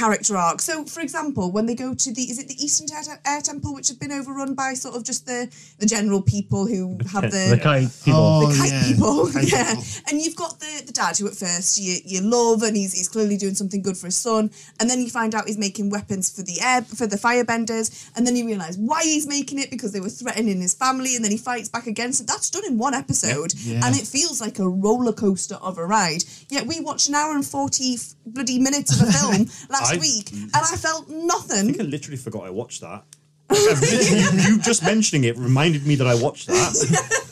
character 0.00 0.36
arc. 0.36 0.60
So, 0.62 0.84
for 0.84 1.00
example, 1.00 1.52
when 1.52 1.66
they 1.66 1.74
go 1.74 1.94
to 1.94 2.12
the, 2.12 2.22
is 2.22 2.38
it 2.38 2.48
the 2.48 2.54
Eastern 2.64 2.86
Air, 2.96 3.20
Air 3.26 3.40
Temple, 3.42 3.74
which 3.74 3.88
have 3.88 4.00
been 4.00 4.12
overrun 4.12 4.54
by 4.54 4.74
sort 4.74 4.96
of 4.96 5.04
just 5.04 5.26
the 5.26 5.40
the 5.78 5.86
general 5.86 6.22
people 6.22 6.66
who 6.66 6.98
have 7.12 7.22
the 7.30 7.44
the 7.56 7.60
kite 7.62 7.88
people. 8.04 8.20
Oh, 8.20 8.46
the 8.46 8.58
kite 8.58 8.72
yeah. 8.72 8.82
people, 8.88 9.30
Kite 9.32 9.52
yeah. 9.52 9.74
people. 9.74 9.84
And 10.08 10.20
you've 10.22 10.36
got 10.36 10.58
the, 10.60 10.82
the 10.86 10.92
dad 10.92 11.16
who 11.18 11.26
at 11.28 11.34
first 11.34 11.78
you, 11.80 11.98
you 12.04 12.20
love 12.22 12.62
and 12.62 12.76
he's, 12.76 12.92
he's 12.92 13.08
clearly 13.08 13.36
doing 13.36 13.54
something 13.54 13.82
good 13.82 13.96
for 13.96 14.06
his 14.06 14.16
son, 14.16 14.50
and 14.78 14.88
then 14.88 15.00
you 15.00 15.10
find 15.10 15.34
out 15.34 15.46
he's 15.46 15.58
making 15.58 15.90
weapons 15.90 16.34
for 16.34 16.42
the 16.42 16.60
air 16.62 16.82
for 16.82 17.06
the 17.06 17.16
firebenders, 17.16 18.10
and 18.16 18.26
then 18.26 18.36
you 18.36 18.46
realise 18.46 18.76
why 18.78 19.02
he's 19.02 19.26
making 19.26 19.58
it 19.58 19.70
because 19.70 19.92
they 19.92 20.00
were 20.00 20.08
threatening 20.08 20.60
his 20.60 20.74
family, 20.74 21.14
and 21.14 21.24
then 21.24 21.30
he 21.30 21.38
fights 21.38 21.68
back 21.68 21.86
against 21.86 22.20
it. 22.22 22.26
That's 22.26 22.48
done 22.50 22.64
in 22.66 22.78
one 22.78 22.94
episode, 22.94 23.52
Yeah. 23.58 23.80
and 23.84 23.94
it 23.96 24.06
feels 24.06 24.40
like 24.40 24.58
a 24.58 24.68
roller 24.68 25.12
coaster 25.12 25.56
of 25.56 25.78
a 25.78 25.84
ride. 25.86 26.24
Yet 26.48 26.66
we 26.66 26.80
watched 26.80 27.08
an 27.08 27.14
hour 27.14 27.34
and 27.34 27.44
forty 27.46 27.96
bloody 28.26 28.58
minutes 28.58 28.90
of 29.00 29.08
a 29.08 29.12
film 29.18 29.48
last 29.68 29.89
I- 29.94 29.98
week, 29.98 30.30
and 30.32 30.50
I 30.54 30.76
felt 30.76 31.06
I 31.10 31.14
nothing. 31.14 31.66
think 31.66 31.80
I 31.80 31.84
literally 31.84 32.16
forgot 32.16 32.44
I 32.44 32.50
watched 32.50 32.80
that. 32.82 33.04
You, 33.52 34.40
you 34.54 34.58
just 34.60 34.84
mentioning 34.84 35.24
it 35.24 35.36
reminded 35.36 35.84
me 35.86 35.96
that 35.96 36.06
I 36.06 36.14
watched 36.14 36.46
that. 36.46 36.72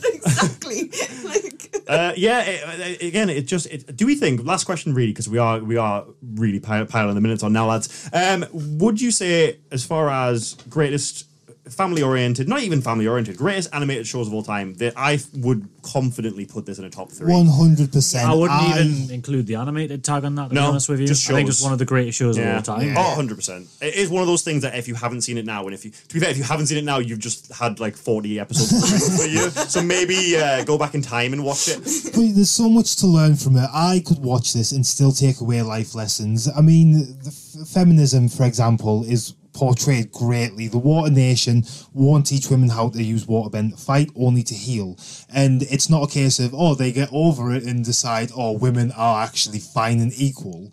exactly. 0.24 0.90
like, 1.24 1.76
Uh, 1.88 2.12
yeah, 2.16 2.40
it- 2.42 3.02
again, 3.02 3.30
it 3.30 3.46
just. 3.46 3.66
It, 3.66 3.96
do 3.96 4.04
we 4.06 4.14
think? 4.16 4.44
Last 4.44 4.64
question, 4.64 4.94
really, 4.94 5.12
because 5.12 5.28
we 5.28 5.38
are 5.38 5.60
we 5.60 5.76
are 5.76 6.04
really 6.34 6.58
piling 6.60 7.14
the 7.14 7.20
minutes 7.20 7.42
on 7.44 7.52
now, 7.52 7.66
lads. 7.68 8.10
Um, 8.12 8.44
would 8.52 9.00
you 9.00 9.10
say, 9.12 9.58
as 9.70 9.84
far 9.86 10.10
as 10.10 10.54
greatest 10.68 11.27
family 11.72 12.02
oriented, 12.02 12.48
not 12.48 12.60
even 12.62 12.80
family 12.82 13.06
oriented, 13.06 13.36
greatest 13.36 13.68
animated 13.72 14.06
shows 14.06 14.26
of 14.28 14.34
all 14.34 14.42
time, 14.42 14.74
that 14.74 14.94
I 14.96 15.18
would 15.34 15.68
confidently 15.82 16.44
put 16.46 16.66
this 16.66 16.78
in 16.78 16.84
a 16.84 16.90
top 16.90 17.10
three? 17.10 17.32
One 17.32 17.46
hundred 17.46 17.92
percent. 17.92 18.28
I 18.28 18.34
wouldn't 18.34 18.62
even 18.76 19.10
include 19.14 19.46
the 19.46 19.54
animated 19.56 20.04
tag 20.04 20.24
on 20.24 20.34
that. 20.36 20.44
To 20.44 20.48
be 20.50 20.54
No, 20.56 20.68
honest 20.68 20.88
with 20.88 21.00
you, 21.00 21.06
just 21.06 21.28
I 21.30 21.34
think 21.34 21.48
shows. 21.48 21.56
it's 21.56 21.62
one 21.62 21.72
of 21.72 21.78
the 21.78 21.84
greatest 21.84 22.18
shows 22.18 22.36
of 22.38 22.46
all 22.46 22.62
time. 22.62 22.94
Oh, 22.96 23.16
100%. 23.18 23.82
It 23.82 23.94
is 23.94 24.10
one 24.10 24.20
of 24.22 24.26
those 24.28 24.42
things 24.42 24.62
that 24.62 24.74
if 24.76 24.88
you 24.88 24.94
haven't 24.94 25.22
seen 25.22 25.38
it 25.38 25.44
now, 25.46 25.64
and 25.64 25.74
if 25.74 25.84
you, 25.84 25.90
to 25.90 26.14
be 26.14 26.20
fair, 26.20 26.30
if 26.30 26.36
you 26.36 26.44
haven't 26.44 26.66
seen 26.66 26.78
it 26.78 26.84
now, 26.84 26.98
you've 26.98 27.18
just 27.18 27.52
had 27.52 27.80
like 27.80 27.96
40 27.96 28.38
episodes 28.40 29.16
for 29.20 29.26
you. 29.26 29.48
So 29.68 29.82
maybe 29.82 30.36
uh, 30.36 30.64
go 30.64 30.78
back 30.78 30.94
in 30.94 31.02
time 31.02 31.32
and 31.32 31.44
watch 31.44 31.68
it. 31.68 31.78
But 32.14 32.34
there's 32.34 32.50
so 32.50 32.68
much 32.68 32.96
to 32.96 33.06
learn 33.06 33.36
from 33.36 33.56
it. 33.56 33.68
I 33.72 34.02
could 34.06 34.18
watch 34.18 34.52
this 34.54 34.72
and 34.72 34.84
still 34.86 35.12
take 35.12 35.40
away 35.40 35.62
life 35.62 35.94
lessons. 35.94 36.48
I 36.56 36.60
mean, 36.62 36.92
the 37.22 37.28
f- 37.62 37.68
feminism, 37.68 38.28
for 38.28 38.44
example, 38.44 39.04
is 39.04 39.34
portrayed 39.58 40.12
greatly. 40.12 40.68
The 40.68 40.78
Water 40.78 41.10
Nation 41.10 41.64
won't 41.92 42.26
teach 42.26 42.48
women 42.48 42.68
how 42.68 42.90
to 42.90 43.02
use 43.02 43.26
waterbend, 43.26 43.84
fight 43.84 44.08
only 44.14 44.44
to 44.44 44.54
heal. 44.54 44.96
And 45.34 45.62
it's 45.62 45.90
not 45.90 46.04
a 46.04 46.12
case 46.12 46.38
of, 46.38 46.54
oh, 46.54 46.76
they 46.76 46.92
get 46.92 47.08
over 47.12 47.52
it 47.52 47.64
and 47.64 47.84
decide, 47.84 48.30
oh, 48.36 48.52
women 48.52 48.92
are 48.92 49.24
actually 49.24 49.58
fine 49.58 49.98
and 49.98 50.12
equal. 50.16 50.70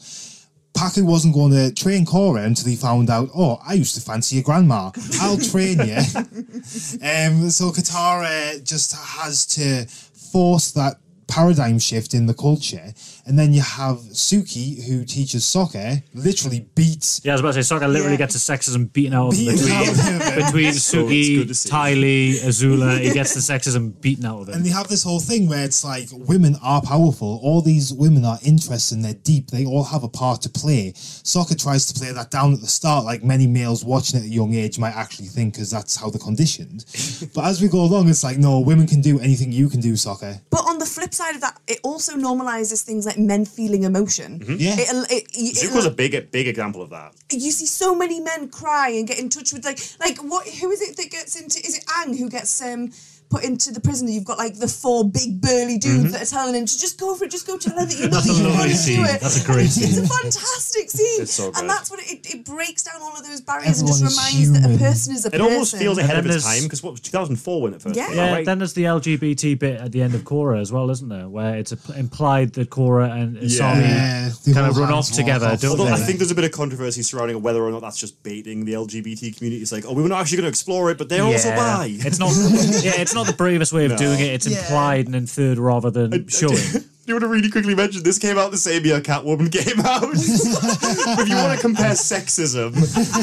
Pakku 0.78 1.04
wasn't 1.04 1.34
going 1.34 1.52
to 1.54 1.74
train 1.74 2.06
Korra 2.06 2.46
until 2.46 2.70
he 2.70 2.76
found 2.76 3.10
out, 3.10 3.30
oh, 3.34 3.60
I 3.68 3.74
used 3.74 3.96
to 3.96 4.02
fancy 4.02 4.36
your 4.36 4.44
grandma. 4.44 4.92
I'll 5.20 5.38
train 5.38 5.80
you. 5.80 5.96
um, 5.96 7.50
so 7.50 7.72
Katara 7.72 8.64
just 8.64 8.94
has 8.96 9.48
to 9.48 9.88
force 10.32 10.72
that 10.74 10.98
paradigm 11.28 11.80
shift 11.80 12.14
in 12.14 12.28
the 12.28 12.36
culture. 12.36 12.94
And 13.28 13.40
then 13.40 13.54
you 13.54 13.62
have 13.62 13.98
Suki, 14.14 14.84
who 14.88 15.04
teaches 15.04 15.44
Sokka, 15.44 16.04
literally 16.14 16.68
beats. 16.76 17.22
Yeah, 17.24 17.32
I 17.32 17.36
was 17.36 17.42
about 17.42 17.54
to 17.56 17.64
say, 17.64 17.76
Sokka 17.76 17.92
literally 17.92 18.12
Yeah. 18.12 18.18
gets 18.18 18.34
the 18.46 18.54
sexism 18.54 18.94
beaten 18.94 19.14
out 19.16 19.30
of 19.30 19.34
him 19.34 19.46
Beaten 19.46 19.58
between, 19.58 20.22
out 20.22 20.28
of 20.28 20.36
between 20.46 20.74
So 20.74 20.78
it's 20.78 20.92
good 20.92 21.08
Suki, 21.10 21.48
to 21.48 21.54
see. 21.56 21.70
Ty 21.70 21.94
Lee, 21.96 22.40
Azula. 22.44 23.00
He 23.00 23.12
gets 23.14 23.34
the 23.34 23.40
sexism 23.54 24.00
beaten 24.00 24.26
out 24.26 24.42
of 24.42 24.50
him. 24.50 24.56
And 24.56 24.66
they 24.66 24.70
have 24.70 24.88
this 24.90 25.02
whole 25.04 25.20
thing 25.20 25.50
where 25.50 25.66
it's 25.66 25.84
like 25.84 26.08
women 26.12 26.56
are 26.62 26.82
powerful. 26.84 27.40
All 27.42 27.62
these 27.62 27.92
women 27.92 28.26
are 28.26 28.38
interested 28.46 28.96
and 28.96 29.04
they're 29.04 29.14
deep. 29.16 29.50
They 29.50 29.66
all 29.66 29.86
have 29.86 30.04
a 30.04 30.08
part 30.10 30.42
to 30.44 30.50
play. 30.50 30.92
Sokka 30.96 31.60
tries 31.60 31.88
to 31.88 32.00
play 32.00 32.12
that 32.12 32.30
down 32.30 32.54
at 32.54 32.62
the 32.62 32.68
start, 32.68 33.06
like 33.06 33.24
many 33.24 33.48
males 33.48 33.84
watching 33.84 34.20
at 34.20 34.26
a 34.26 34.30
young 34.30 34.54
age 34.54 34.78
might 34.78 34.94
actually 34.96 35.28
think, 35.30 35.54
because 35.56 35.72
that's 35.72 35.96
how 35.96 36.12
they're 36.12 36.20
conditioned. 36.20 36.86
but 37.34 37.46
as 37.46 37.60
we 37.60 37.70
go 37.70 37.82
along, 37.82 38.08
it's 38.08 38.24
like, 38.24 38.38
no, 38.38 38.60
women 38.60 38.86
can 38.86 39.02
do 39.02 39.20
anything 39.20 39.52
you 39.52 39.68
can 39.68 39.80
do, 39.80 39.94
Sokka. 39.94 40.42
But 40.52 40.62
on 40.68 40.78
the 40.78 40.86
flip 40.86 41.12
side 41.14 41.34
of 41.34 41.42
that, 41.42 41.60
it 41.68 41.80
also 41.84 42.14
normalizes 42.18 42.84
things 42.84 43.06
like 43.06 43.15
men 43.18 43.46
feeling 43.46 43.84
emotion. 43.84 44.42
Yeah. 44.48 44.76
It, 44.78 45.12
it, 45.12 45.24
it, 45.34 45.56
Zuko's 45.56 45.86
a 45.86 45.92
big, 45.92 46.32
big 46.32 46.48
example 46.48 46.82
of 46.82 46.90
that. 46.90 47.14
you 47.32 47.52
see 47.52 47.66
so 47.66 47.96
many 47.96 48.20
men 48.20 48.50
cry 48.50 48.90
and 48.90 49.08
get 49.08 49.20
in 49.20 49.30
touch 49.30 49.54
with 49.54 49.66
like 49.66 49.80
like 50.00 50.18
what 50.20 50.48
who 50.48 50.72
is 50.72 50.82
it 50.82 50.98
that 50.98 51.12
gets 51.12 51.36
into 51.40 51.60
is 51.60 51.78
it 51.78 51.86
Aang 51.86 52.18
who 52.18 52.30
gets 52.30 52.62
um 52.62 52.92
put 53.30 53.44
into 53.44 53.72
the 53.72 53.80
prison 53.80 54.08
you've 54.08 54.24
got 54.26 54.38
like 54.38 54.58
the 54.60 54.68
four 54.68 55.04
big 55.10 55.42
burly 55.42 55.78
dudes 55.78 56.04
mm-hmm. 56.04 56.12
that 56.12 56.22
are 56.24 56.26
telling 56.26 56.54
him 56.56 56.66
to 56.66 56.80
just 56.80 57.00
go 57.00 57.16
for 57.16 57.26
it 57.26 57.32
just 57.32 57.48
go 57.48 57.58
tell 57.58 57.78
her 57.78 57.86
that 57.86 57.98
you 57.98 58.08
love 58.10 58.24
That's 58.24 58.30
a 58.30 58.32
it 58.32 58.38
you 58.38 58.44
lovely 58.44 58.58
want 58.60 58.72
to 58.72 58.78
scene. 58.78 58.98
do 58.98 59.04
it 59.06 59.20
That's 59.22 59.44
a 59.44 59.46
great 59.46 59.68
scene. 59.70 59.90
it's 59.90 59.98
a 59.98 60.08
fantastic 60.08 60.90
scene 60.92 61.22
It's 61.22 61.34
so 61.34 61.52
good. 61.52 61.60
and 61.62 61.70
that's 61.70 61.90
what 61.90 62.00
it, 62.02 62.12
it, 62.12 62.34
it 62.36 62.46
breaks 62.46 62.84
down 62.84 63.02
all 63.02 63.14
of 63.18 63.26
those 63.26 63.42
barriers 63.42 63.82
Everyone 63.82 64.00
and 64.02 64.10
just 64.10 64.34
reminds 64.36 64.62
that 64.62 64.76
a 64.76 64.78
person 64.78 65.16
is 65.16 65.26
a 65.26 65.28
It 65.28 65.32
person 65.32 65.46
It 65.46 65.52
almost 65.52 65.78
feels 65.78 65.98
ahead 65.98 66.18
of 66.20 66.26
its 66.28 66.44
time 66.46 66.64
because 66.64 66.84
what 66.84 67.02
2004 67.02 67.62
when 67.62 67.74
it 67.74 67.82
first 67.82 67.96
Yeah. 67.96 68.12
Yeah, 68.12 68.32
right? 68.34 68.46
then 68.46 68.60
there's 68.60 68.74
the 68.74 68.84
LGBT 68.84 69.58
bit 69.60 69.82
at 69.82 69.92
the 69.92 70.02
end 70.02 70.14
of 70.16 70.22
Korra 70.22 70.60
as 70.62 70.72
well, 70.72 70.90
isn't 70.90 71.10
there? 71.10 71.28
Where 71.28 71.56
it's 71.58 71.72
implied 71.90 72.54
that 72.54 72.70
Korra 72.70 73.12
and 73.12 73.38
Asami 73.38 73.82
Yeah, 73.82 74.30
they 74.46 74.54
kind 74.54 74.68
of 74.68 74.78
run 74.78 74.92
off 74.94 75.12
together, 75.12 75.48
off. 75.48 75.62
don't 75.62 75.72
Although 75.72 75.86
they? 75.86 75.92
I 75.92 75.98
think 75.98 76.20
there's 76.20 76.32
a 76.32 76.36
bit 76.36 76.46
of 76.46 76.52
controversy 76.52 77.02
surrounding 77.02 77.42
whether 77.42 77.62
or 77.64 77.72
not 77.72 77.82
that's 77.82 77.98
just 77.98 78.22
baiting 78.24 78.66
the 78.66 78.74
LGBT 78.74 79.36
community. 79.38 79.62
It's 79.62 79.72
like, 79.72 79.86
oh, 79.88 79.94
we 79.94 80.02
were 80.04 80.10
not 80.10 80.22
actually 80.22 80.38
going 80.38 80.46
to 80.46 80.50
explore 80.50 80.92
it, 80.92 80.98
but 80.98 81.10
they're 81.10 81.24
also 81.24 81.50
Yeah. 81.50 81.56
bi. 81.78 81.88
It's 81.90 82.20
not. 82.20 82.32
Yeah, 82.86 83.00
it's 83.02 83.15
not 83.16 83.26
the 83.28 83.34
bravest 83.34 83.74
way 83.74 83.86
of 83.86 83.92
No. 83.92 83.98
doing 83.98 84.20
it. 84.20 84.34
It's 84.34 84.48
Yeah. 84.48 84.60
implied 84.60 85.08
and 85.08 85.16
inferred 85.16 85.58
rather 85.58 85.90
than 85.90 86.28
showing. 86.28 86.58
you 87.08 87.14
want 87.14 87.22
to 87.24 87.28
really 87.28 87.50
quickly 87.52 87.76
mention 87.76 88.02
this 88.04 88.18
came 88.18 88.38
out 88.38 88.50
the 88.52 88.58
same 88.58 88.84
year 88.86 89.00
Catwoman 89.00 89.52
came 89.60 89.80
out. 89.82 90.04
if 90.14 91.30
you 91.30 91.36
want 91.36 91.56
to 91.56 91.62
compare 91.62 91.92
sexism, 91.92 92.74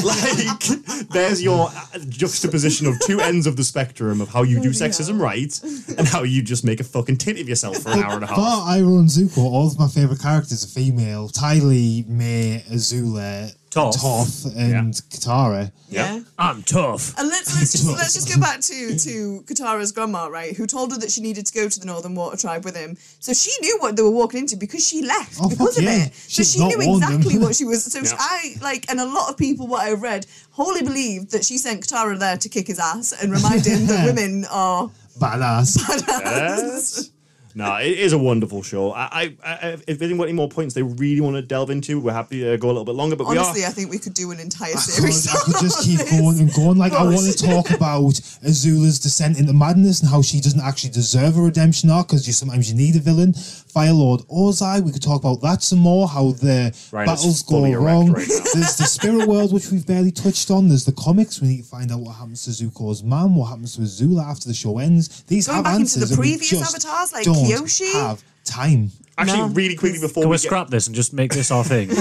like 0.03 1.09
there's 1.09 1.41
your 1.43 1.67
uh, 1.69 1.99
juxtaposition 2.09 2.87
of 2.87 2.97
two 3.01 3.19
ends 3.19 3.45
of 3.47 3.55
the 3.57 3.63
spectrum 3.63 4.21
of 4.21 4.29
how 4.29 4.43
you 4.43 4.61
do 4.61 4.69
sexism 4.69 5.19
right 5.19 5.59
and 5.97 6.07
how 6.07 6.23
you 6.23 6.41
just 6.41 6.63
make 6.63 6.79
a 6.79 6.83
fucking 6.83 7.17
tit 7.17 7.39
of 7.39 7.47
yourself 7.49 7.77
for 7.77 7.89
an 7.91 7.99
hour 8.03 8.13
and 8.15 8.23
a 8.23 8.27
half. 8.27 8.37
Bar 8.37 8.77
Iroh 8.77 8.99
and 8.99 9.09
Zuko, 9.09 9.39
all 9.39 9.67
of 9.67 9.77
my 9.77 9.87
favourite 9.87 10.21
characters 10.21 10.63
are 10.63 10.67
female. 10.67 11.29
Tylee, 11.29 12.07
Mai, 12.07 12.63
Azula, 12.71 13.53
Toph. 13.73 13.95
Toph, 13.95 14.55
and 14.57 14.93
Katara. 15.09 15.71
yeah 15.89 16.19
I'm 16.37 16.61
tough. 16.63 17.17
And 17.17 17.27
let's 17.29 17.55
let's 17.57 17.71
just 17.77 17.87
let's 17.87 18.13
just 18.13 18.33
go 18.33 18.39
back 18.39 18.59
to 18.61 18.97
to 18.99 19.43
Katara's 19.47 19.91
grandma, 19.91 20.27
right? 20.27 20.55
Who 20.55 20.65
told 20.67 20.91
her 20.91 20.99
that 20.99 21.11
she 21.11 21.21
needed 21.21 21.45
to 21.47 21.53
go 21.53 21.67
to 21.67 21.79
the 21.79 21.85
Northern 21.85 22.15
Water 22.15 22.37
Tribe 22.37 22.63
with 22.65 22.75
him. 22.75 22.97
So 23.19 23.33
she 23.33 23.51
knew 23.61 23.77
what 23.79 23.95
they 23.95 24.03
were 24.03 24.11
walking 24.11 24.39
into 24.41 24.55
because 24.57 24.87
she 24.87 25.01
left 25.05 25.37
Oh, 25.41 25.49
because 25.49 25.77
of 25.77 25.83
yeah. 25.83 26.05
it. 26.05 26.13
So 26.13 26.43
She's 26.43 26.53
she 26.53 26.59
knew 26.59 26.77
warned 26.85 27.03
them. 27.03 27.13
exactly 27.13 27.39
what 27.39 27.55
she 27.55 27.65
was. 27.71 27.83
So 27.91 27.99
Yeah. 27.99 28.11
I 28.19 28.55
like, 28.61 28.85
and 28.89 28.99
a 28.99 29.05
lot 29.05 29.29
of 29.29 29.37
people, 29.37 29.67
what 29.67 29.81
I've 29.87 30.01
read, 30.01 30.25
wholly 30.51 30.83
believed 30.83 31.31
that 31.31 31.43
she 31.43 31.57
sent 31.57 31.85
Katara 31.87 32.17
there 32.19 32.37
to 32.37 32.49
kick 32.49 32.67
his 32.67 32.79
ass 32.79 33.13
and 33.21 33.31
remind 33.31 33.65
him 33.65 33.87
that 33.87 34.05
women 34.15 34.45
are 34.51 34.89
Badass. 35.19 35.77
Yes. 36.07 37.09
No, 37.55 37.75
it 37.77 37.99
is 37.99 38.13
a 38.13 38.17
wonderful 38.17 38.63
show. 38.63 38.91
I, 38.93 39.03
I, 39.11 39.35
I 39.43 39.77
if 39.87 40.01
anyone 40.01 40.27
any 40.27 40.35
more 40.35 40.49
points 40.49 40.73
they 40.73 40.81
really 40.83 41.21
want 41.21 41.35
to 41.35 41.41
delve 41.41 41.69
into, 41.69 41.99
we're 41.99 42.13
happy 42.13 42.39
to 42.41 42.53
uh, 42.53 42.57
go 42.57 42.67
a 42.67 42.69
little 42.69 42.85
bit 42.85 42.95
longer. 42.95 43.15
But 43.15 43.25
Honestly, 43.25 43.61
we 43.61 43.65
are. 43.65 43.67
I 43.67 43.71
think 43.71 43.91
we 43.91 43.99
could 43.99 44.13
do 44.13 44.31
an 44.31 44.39
entire 44.39 44.73
I 44.73 44.79
series. 44.79 45.27
could, 45.31 45.39
I 45.39 45.43
could 45.43 45.61
just 45.61 45.83
keep 45.83 45.99
this. 45.99 46.11
going 46.19 46.39
and 46.39 46.53
going. 46.53 46.77
Like, 46.77 46.93
I 46.93 47.03
want 47.03 47.31
to 47.31 47.45
talk 47.47 47.69
about 47.71 48.13
Azula's 48.43 48.99
descent 48.99 49.37
into 49.39 49.53
madness 49.53 50.01
and 50.01 50.09
how 50.09 50.21
she 50.21 50.39
doesn't 50.41 50.61
actually 50.61 50.91
deserve 50.91 51.37
a 51.37 51.41
redemption 51.41 51.89
arc 51.89 52.07
because 52.07 52.25
you 52.27 52.33
sometimes 52.33 52.71
you 52.71 52.75
need 52.77 52.95
a 52.95 52.99
villain. 52.99 53.33
Fire 53.33 53.93
Lord 53.93 54.21
Ozai, 54.21 54.81
we 54.83 54.91
could 54.91 55.01
talk 55.01 55.21
about 55.21 55.41
that 55.41 55.63
some 55.63 55.79
more. 55.79 56.07
How 56.07 56.31
the 56.31 56.75
Ryan 56.91 57.07
battles 57.07 57.41
go 57.43 57.71
wrong. 57.75 58.11
right. 58.11 58.27
There's 58.53 58.77
the 58.77 58.85
spirit 58.85 59.27
world, 59.27 59.51
which 59.53 59.71
we've 59.71 59.85
barely 59.85 60.11
touched 60.11 60.51
on. 60.51 60.67
There's 60.69 60.85
the 60.85 60.91
comics. 60.91 61.41
We 61.41 61.47
need 61.47 61.63
to 61.63 61.67
find 61.67 61.91
out 61.91 61.99
what 62.01 62.15
happens 62.15 62.43
to 62.45 62.51
Zuko's 62.51 63.03
mom, 63.03 63.35
what 63.35 63.45
happens 63.47 63.75
to 63.75 63.81
Azula 63.81 64.23
after 64.29 64.47
the 64.47 64.53
show 64.53 64.77
ends. 64.79 65.23
These 65.23 65.47
Going 65.47 65.55
have 65.57 65.63
back 65.65 65.73
into 65.79 65.81
answers. 65.99 66.09
the 66.11 66.15
previous 66.17 66.49
just 66.49 66.75
avatars, 66.75 67.13
like 67.13 67.25
don't 67.49 67.65
Kyoshi? 67.65 67.93
have 67.93 68.23
time. 68.43 68.91
Actually, 69.17 69.39
No, 69.39 69.47
really 69.49 69.75
quickly 69.75 69.99
before 69.99 70.23
Can 70.23 70.29
we 70.29 70.33
we 70.35 70.37
get- 70.37 70.47
scrap 70.47 70.69
this 70.69 70.87
and 70.87 70.95
just 70.95 71.13
make 71.13 71.33
this 71.33 71.51
our 71.51 71.63
thing? 71.63 71.89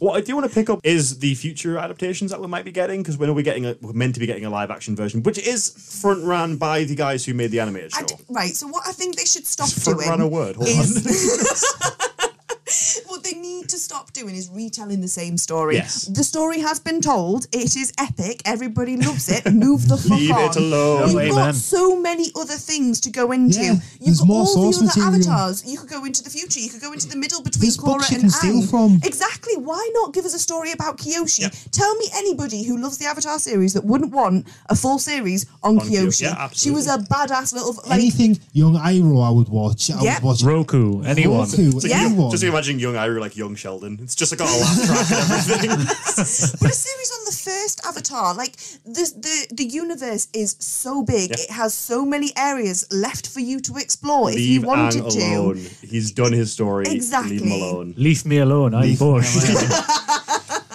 What 0.00 0.16
I 0.16 0.20
do 0.20 0.34
want 0.36 0.46
to 0.46 0.52
pick 0.54 0.68
up 0.68 0.80
is 0.82 1.18
the 1.20 1.34
future 1.34 1.78
adaptations 1.78 2.30
that 2.30 2.38
we 2.38 2.46
might 2.46 2.66
be 2.66 2.72
getting 2.72 3.00
because 3.02 3.16
when 3.16 3.30
are 3.30 3.32
we 3.32 3.42
getting 3.42 3.64
a, 3.64 3.74
we're 3.80 3.94
meant 3.94 4.12
to 4.14 4.20
be 4.20 4.26
getting 4.26 4.44
a 4.44 4.50
live 4.50 4.70
action 4.70 4.94
version, 4.94 5.22
which 5.22 5.38
is 5.38 5.70
front 6.02 6.22
run 6.24 6.56
by 6.58 6.84
the 6.84 6.94
guys 6.94 7.24
who 7.24 7.32
made 7.32 7.50
the 7.52 7.60
animated 7.60 7.90
show. 7.92 8.00
I 8.00 8.04
d- 8.04 8.14
right. 8.28 8.54
So 8.54 8.66
what 8.66 8.86
I 8.86 8.92
think 8.92 9.16
they 9.16 9.24
should 9.24 9.46
stop 9.46 9.70
Front 9.70 10.00
doing 10.00 10.10
run 10.10 10.20
a 10.20 10.28
word. 10.28 10.56
Hold 10.56 10.68
is 10.68 11.64
what 13.06 13.22
they 13.22 13.32
need 13.34 13.68
to 13.68 13.76
stop 13.78 14.12
doing 14.12 14.34
is 14.34 14.48
retelling 14.52 15.00
the 15.00 15.08
same 15.08 15.36
story. 15.36 15.74
Yes. 15.76 16.04
The 16.06 16.24
story 16.24 16.60
has 16.60 16.80
been 16.80 17.00
told. 17.00 17.46
It 17.52 17.76
is 17.76 17.92
epic. 17.98 18.40
Everybody 18.44 18.96
loves 18.96 19.28
it. 19.28 19.44
Move 19.52 19.86
the 19.88 19.96
fuck 19.96 20.18
Leave 20.18 20.30
on. 20.32 20.50
it 20.50 20.56
alone. 20.56 21.10
You've 21.10 21.20
Amen. 21.20 21.34
got 21.34 21.54
so 21.54 22.00
many 22.00 22.30
other 22.36 22.54
things 22.54 23.00
to 23.02 23.10
go 23.10 23.32
into. 23.32 23.60
Yeah, 23.62 23.74
You've 24.00 24.18
got 24.18 24.26
more 24.26 24.40
all 24.40 24.46
source 24.46 24.78
the 24.78 24.84
other 25.02 25.10
material. 25.18 25.32
avatars. 25.32 25.64
You 25.70 25.78
could 25.78 25.90
go 25.90 26.04
into 26.04 26.22
the 26.24 26.30
future. 26.30 26.60
You 26.60 26.70
could 26.70 26.80
go 26.80 26.92
into 26.92 27.08
the 27.08 27.16
middle 27.16 27.42
between 27.42 27.60
There's 27.62 27.76
Korra 27.76 27.98
books 27.98 28.10
you 28.10 28.14
and 28.16 28.22
can 28.22 28.30
steal 28.30 28.62
Aang. 28.62 28.70
from. 28.70 29.00
Exactly. 29.04 29.56
Why 29.56 29.90
not 29.94 30.14
give 30.14 30.24
us 30.24 30.34
a 30.34 30.38
story 30.38 30.72
about 30.72 30.96
Kyoshi? 30.98 31.40
Yep. 31.40 31.54
Tell 31.72 31.94
me 31.96 32.06
anybody 32.14 32.64
who 32.64 32.78
loves 32.78 32.98
the 32.98 33.06
Avatar 33.06 33.38
series 33.38 33.74
that 33.74 33.84
wouldn't 33.84 34.12
want 34.12 34.46
a 34.70 34.74
full 34.74 34.98
series 34.98 35.46
on, 35.62 35.78
On 35.78 35.86
Kyo- 35.88 36.06
Kyoshi. 36.06 36.22
yeah, 36.22 36.48
she 36.52 36.70
was 36.70 36.86
a 36.86 36.98
badass 36.98 37.52
little 37.52 37.74
like 37.88 37.98
Anything 38.00 38.38
young 38.52 38.74
Iroh, 38.74 39.26
I 39.26 39.30
would 39.30 39.48
watch. 39.48 39.90
I 39.90 40.02
Yeah. 40.02 40.14
would 40.14 40.24
watch 40.24 40.42
Roku, 40.42 41.02
anyone. 41.02 41.40
Roku, 41.50 41.72
Yeah. 41.86 42.06
anyone. 42.06 42.30
Just 42.30 42.44
imagine 42.54 42.78
young 42.78 42.94
Iroh 42.94 43.20
like 43.20 43.36
young 43.36 43.54
Sheldon. 43.56 43.98
It's 44.02 44.14
just 44.14 44.32
like 44.32 44.38
got 44.38 44.48
a 44.48 44.58
laugh 44.60 44.86
track 44.86 45.10
and 45.10 45.30
everything. 45.32 45.70
But 46.60 46.70
a 46.70 46.78
series 46.88 47.10
on 47.16 47.22
the 47.30 47.36
first 47.48 47.76
Avatar, 47.86 48.34
like 48.34 48.56
the 48.84 49.04
the 49.26 49.36
the 49.60 49.64
universe 49.64 50.28
is 50.32 50.56
so 50.60 51.02
big, 51.02 51.30
Yeah. 51.30 51.44
it 51.44 51.50
has 51.50 51.74
so 51.74 52.04
many 52.14 52.30
areas 52.36 52.86
left 52.92 53.28
for 53.28 53.40
you 53.40 53.60
to 53.68 53.72
explore 53.76 54.30
if 54.30 54.38
you 54.40 54.60
wanted 54.62 55.02
Aang 55.02 55.12
to. 55.12 55.18
alone. 55.36 55.60
He's 55.82 56.12
done 56.12 56.32
his 56.32 56.52
story. 56.52 56.84
Exactly. 56.88 57.38
Leave 57.38 57.46
him 57.46 57.52
alone. 57.62 57.94
Leave 57.96 58.24
me 58.24 58.38
alone. 58.38 58.74
I'm 58.74 58.82
Leave 58.82 58.98
bored. 59.00 59.24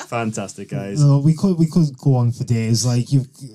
Fantastic, 0.09 0.69
guys. 0.69 1.03
No, 1.03 1.19
we 1.19 1.35
could 1.35 1.57
we 1.57 1.67
could 1.67 1.95
go 1.97 2.15
on 2.15 2.31
for 2.31 2.43
days. 2.43 2.85
Like 2.85 3.11
you, 3.11 3.21
uh, 3.21 3.47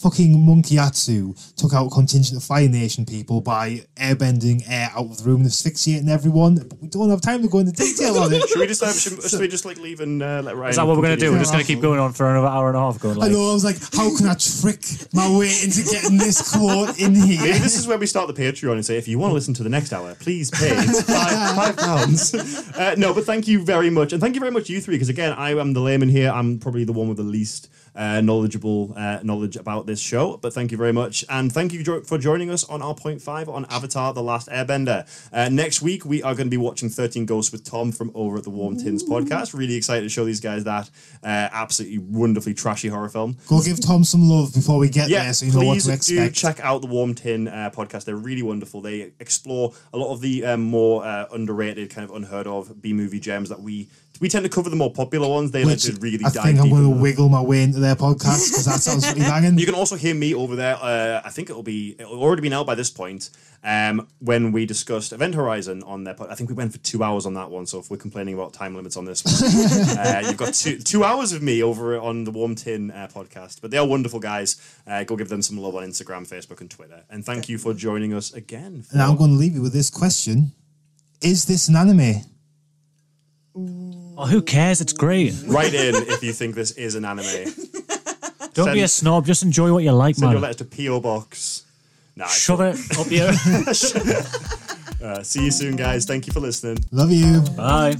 fucking 0.00 0.44
Monk 0.44 0.66
Gyatso 0.66 1.54
took 1.56 1.74
out 1.74 1.90
contingent 1.90 2.36
of 2.36 2.44
Fire 2.44 2.68
Nation 2.68 3.04
people 3.04 3.40
by 3.40 3.82
airbending 3.96 4.62
air 4.68 4.90
out 4.94 5.06
of 5.06 5.18
the 5.18 5.24
room 5.24 5.40
and 5.40 5.46
asphyxiating 5.46 6.08
everyone. 6.08 6.56
But 6.56 6.80
we 6.80 6.88
don't 6.88 7.10
have 7.10 7.20
time 7.20 7.42
to 7.42 7.48
go 7.48 7.58
into 7.58 7.72
detail 7.72 8.16
on 8.18 8.32
it. 8.32 8.42
Should 8.48 8.60
we 8.60 8.66
just 8.66 8.84
have, 8.84 8.94
should, 8.94 9.22
should 9.22 9.40
we 9.40 9.48
just 9.48 9.64
like 9.64 9.78
leave 9.78 10.00
and 10.00 10.22
uh, 10.22 10.42
let 10.44 10.56
Ryan? 10.56 10.70
Is 10.70 10.76
that 10.76 10.86
what 10.86 10.96
we're 10.96 11.02
going 11.02 11.18
to 11.18 11.24
do? 11.24 11.32
We're 11.32 11.38
just 11.38 11.52
going 11.52 11.64
to 11.64 11.66
keep 11.66 11.80
going 11.80 11.98
on 11.98 12.12
for 12.12 12.30
another 12.30 12.46
hour 12.46 12.68
and 12.68 12.76
a 12.76 12.80
half. 12.80 12.98
Going 13.00 13.20
I 13.22 13.28
know. 13.28 13.50
I 13.50 13.54
was 13.54 13.64
like, 13.64 13.76
how 13.92 14.16
can 14.16 14.26
I 14.26 14.34
trick 14.34 14.82
my 15.12 15.28
way 15.36 15.52
into 15.62 15.82
getting 15.82 16.16
this 16.16 16.54
quote 16.54 16.98
in 16.98 17.14
here? 17.14 17.40
Maybe 17.40 17.58
this 17.58 17.76
is 17.76 17.86
where 17.86 17.98
we 17.98 18.06
start 18.06 18.34
the 18.34 18.40
Patreon 18.40 18.72
and 18.72 18.86
say, 18.86 18.96
if 18.96 19.08
you 19.08 19.18
want 19.18 19.30
to 19.30 19.34
listen 19.34 19.54
to 19.54 19.62
the 19.62 19.68
next 19.68 19.92
hour, 19.92 20.14
please 20.14 20.50
pay 20.50 20.70
It's 20.70 21.02
five, 21.02 21.56
five 21.56 21.76
pounds. 21.76 22.34
Uh, 22.78 22.94
no, 22.96 23.12
but 23.12 23.24
thank 23.24 23.48
you 23.48 23.64
very 23.64 23.90
much, 23.90 24.12
and 24.12 24.22
thank 24.22 24.34
you 24.34 24.40
very 24.40 24.52
much, 24.52 24.68
you 24.68 24.80
three, 24.80 24.94
because 24.94 25.08
again, 25.08 25.32
I 25.32 25.50
am 25.50 25.72
the 25.72 25.80
layman 25.80 26.08
here. 26.08 26.30
I'm 26.30 26.58
probably 26.58 26.84
the 26.84 26.92
one 26.92 27.08
with 27.08 27.16
the 27.16 27.24
least 27.24 27.68
uh, 27.98 28.20
knowledgeable 28.20 28.94
uh, 28.96 29.18
knowledge 29.22 29.56
about 29.56 29.86
this 29.86 30.00
show. 30.00 30.36
But 30.36 30.54
thank 30.54 30.70
you 30.70 30.78
very 30.78 30.92
much, 30.92 31.24
and 31.28 31.52
thank 31.52 31.72
you 31.72 31.82
jo- 31.82 32.00
for 32.02 32.16
joining 32.16 32.48
us 32.48 32.64
on 32.64 32.80
our 32.80 32.94
point 32.94 33.20
five 33.20 33.48
on 33.48 33.66
Avatar: 33.68 34.14
The 34.14 34.22
Last 34.22 34.48
Airbender. 34.48 35.06
Uh, 35.32 35.48
next 35.50 35.82
week, 35.82 36.04
we 36.04 36.22
are 36.22 36.34
going 36.34 36.46
to 36.46 36.50
be 36.50 36.56
watching 36.56 36.88
Thirteen 36.88 37.26
Ghosts 37.26 37.50
with 37.52 37.64
Tom 37.64 37.90
from 37.92 38.12
over 38.14 38.38
at 38.38 38.44
the 38.44 38.50
Warm 38.50 38.76
Tins 38.76 39.02
podcast. 39.02 39.52
Really 39.52 39.74
excited 39.74 40.02
to 40.02 40.08
show 40.08 40.24
these 40.24 40.40
guys 40.40 40.64
that 40.64 40.88
uh, 41.24 41.48
absolutely 41.52 41.98
wonderfully 41.98 42.54
trashy 42.54 42.88
horror 42.88 43.08
film. 43.08 43.36
Go 43.48 43.60
give 43.60 43.80
Tom 43.84 44.04
some 44.04 44.28
love 44.28 44.54
before 44.54 44.78
we 44.78 44.88
get 44.88 45.08
Yeah, 45.08 45.24
there, 45.24 45.32
so 45.32 45.46
you 45.46 45.52
know 45.52 45.58
what 45.58 45.74
please 45.82 46.06
to 46.06 46.14
do 46.14 46.30
check 46.30 46.60
out 46.60 46.80
the 46.80 46.86
Warm 46.86 47.14
Tin 47.14 47.48
uh, 47.48 47.70
podcast. 47.74 48.04
They're 48.04 48.16
really 48.16 48.42
wonderful. 48.42 48.80
They 48.80 49.12
explore 49.18 49.72
a 49.92 49.98
lot 49.98 50.12
of 50.12 50.20
the 50.20 50.44
um, 50.44 50.62
more 50.62 51.04
uh, 51.04 51.26
underrated, 51.32 51.90
kind 51.90 52.08
of 52.08 52.14
unheard 52.14 52.46
of 52.46 52.80
B 52.80 52.92
movie 52.92 53.18
gems 53.18 53.48
that 53.48 53.60
we 53.60 53.88
we 54.20 54.28
tend 54.28 54.44
to 54.44 54.48
cover 54.48 54.70
the 54.70 54.76
more 54.76 54.92
popular 54.92 55.28
ones. 55.28 55.50
They 55.50 55.64
like 55.64 55.78
to 55.78 55.92
really 56.00 56.24
I 56.24 56.30
dive 56.30 56.44
think 56.44 56.58
I'm 56.60 56.70
going 56.70 56.82
to 56.82 57.00
wiggle 57.00 57.28
my 57.28 57.40
way 57.40 57.62
into 57.62 57.78
their 57.78 57.94
podcast 57.94 58.50
because 58.50 58.64
that 58.64 58.80
sounds 58.80 59.04
pretty 59.04 59.20
banging. 59.28 59.58
You 59.58 59.66
can 59.66 59.74
also 59.74 59.96
hear 59.96 60.14
me 60.14 60.34
over 60.34 60.56
there. 60.56 60.76
Uh, 60.76 61.22
I 61.24 61.30
think 61.30 61.50
it'll 61.50 61.62
be 61.62 61.96
it'll 61.98 62.22
already 62.22 62.42
been 62.42 62.52
out 62.52 62.66
by 62.66 62.74
this 62.74 62.90
point. 62.90 63.30
Um, 63.64 64.06
when 64.20 64.52
we 64.52 64.66
discussed 64.66 65.12
Event 65.12 65.34
Horizon 65.34 65.82
on 65.82 66.04
their, 66.04 66.14
pod- 66.14 66.28
I 66.30 66.36
think 66.36 66.48
we 66.48 66.54
went 66.54 66.70
for 66.70 66.78
two 66.78 67.02
hours 67.02 67.26
on 67.26 67.34
that 67.34 67.50
one. 67.50 67.66
So 67.66 67.80
if 67.80 67.90
we're 67.90 67.96
complaining 67.96 68.34
about 68.34 68.52
time 68.52 68.76
limits 68.76 68.96
on 68.96 69.04
this 69.04 69.24
one, 69.24 69.98
uh, 69.98 70.20
you've 70.24 70.36
got 70.36 70.54
two 70.54 70.78
two 70.78 71.02
hours 71.02 71.32
of 71.32 71.42
me 71.42 71.62
over 71.62 71.98
on 71.98 72.24
the 72.24 72.30
Warm 72.30 72.54
Tin 72.54 72.90
uh, 72.90 73.08
podcast. 73.12 73.60
But 73.60 73.70
they 73.70 73.78
are 73.78 73.86
wonderful 73.86 74.20
guys. 74.20 74.60
Uh, 74.86 75.04
go 75.04 75.16
give 75.16 75.28
them 75.28 75.42
some 75.42 75.58
love 75.58 75.74
on 75.74 75.82
Instagram, 75.82 76.28
Facebook, 76.28 76.60
and 76.60 76.70
Twitter. 76.70 77.02
And 77.10 77.24
thank 77.24 77.48
you 77.48 77.58
for 77.58 77.74
joining 77.74 78.14
us 78.14 78.32
again. 78.32 78.84
And 78.92 79.02
I'm 79.02 79.16
going 79.16 79.30
to 79.30 79.36
leave 79.36 79.54
you 79.54 79.62
with 79.62 79.72
this 79.72 79.90
question: 79.90 80.52
Is 81.20 81.44
this 81.46 81.68
an 81.68 81.76
anime? 81.76 82.22
Oh, 84.20 84.26
who 84.26 84.42
cares? 84.42 84.80
It's 84.80 84.92
great. 84.92 85.32
Write 85.46 85.72
in 85.74 85.94
if 85.94 86.24
you 86.24 86.32
think 86.32 86.56
this 86.56 86.72
is 86.72 86.96
an 86.96 87.04
anime. 87.04 87.24
Don't 88.52 88.64
Send- 88.64 88.74
be 88.74 88.80
a 88.82 88.88
snob. 88.88 89.24
Just 89.26 89.44
enjoy 89.44 89.72
what 89.72 89.84
you 89.84 89.92
like, 89.92 90.16
Send 90.16 90.32
your 90.32 90.40
man. 90.40 90.50
letters 90.50 90.56
to 90.56 90.64
PO 90.64 91.00
Box. 91.00 91.62
Nah, 92.16 92.24
it's 92.24 92.36
Shove 92.40 92.60
it 92.62 92.98
up 92.98 93.10
your. 93.10 93.32
Uh, 95.00 95.22
see 95.22 95.44
you 95.44 95.50
soon, 95.52 95.76
guys. 95.76 96.04
Thank 96.06 96.26
you 96.26 96.32
for 96.32 96.40
listening. 96.40 96.76
Love 96.90 97.12
you. 97.12 97.40
Bye. 97.56 97.94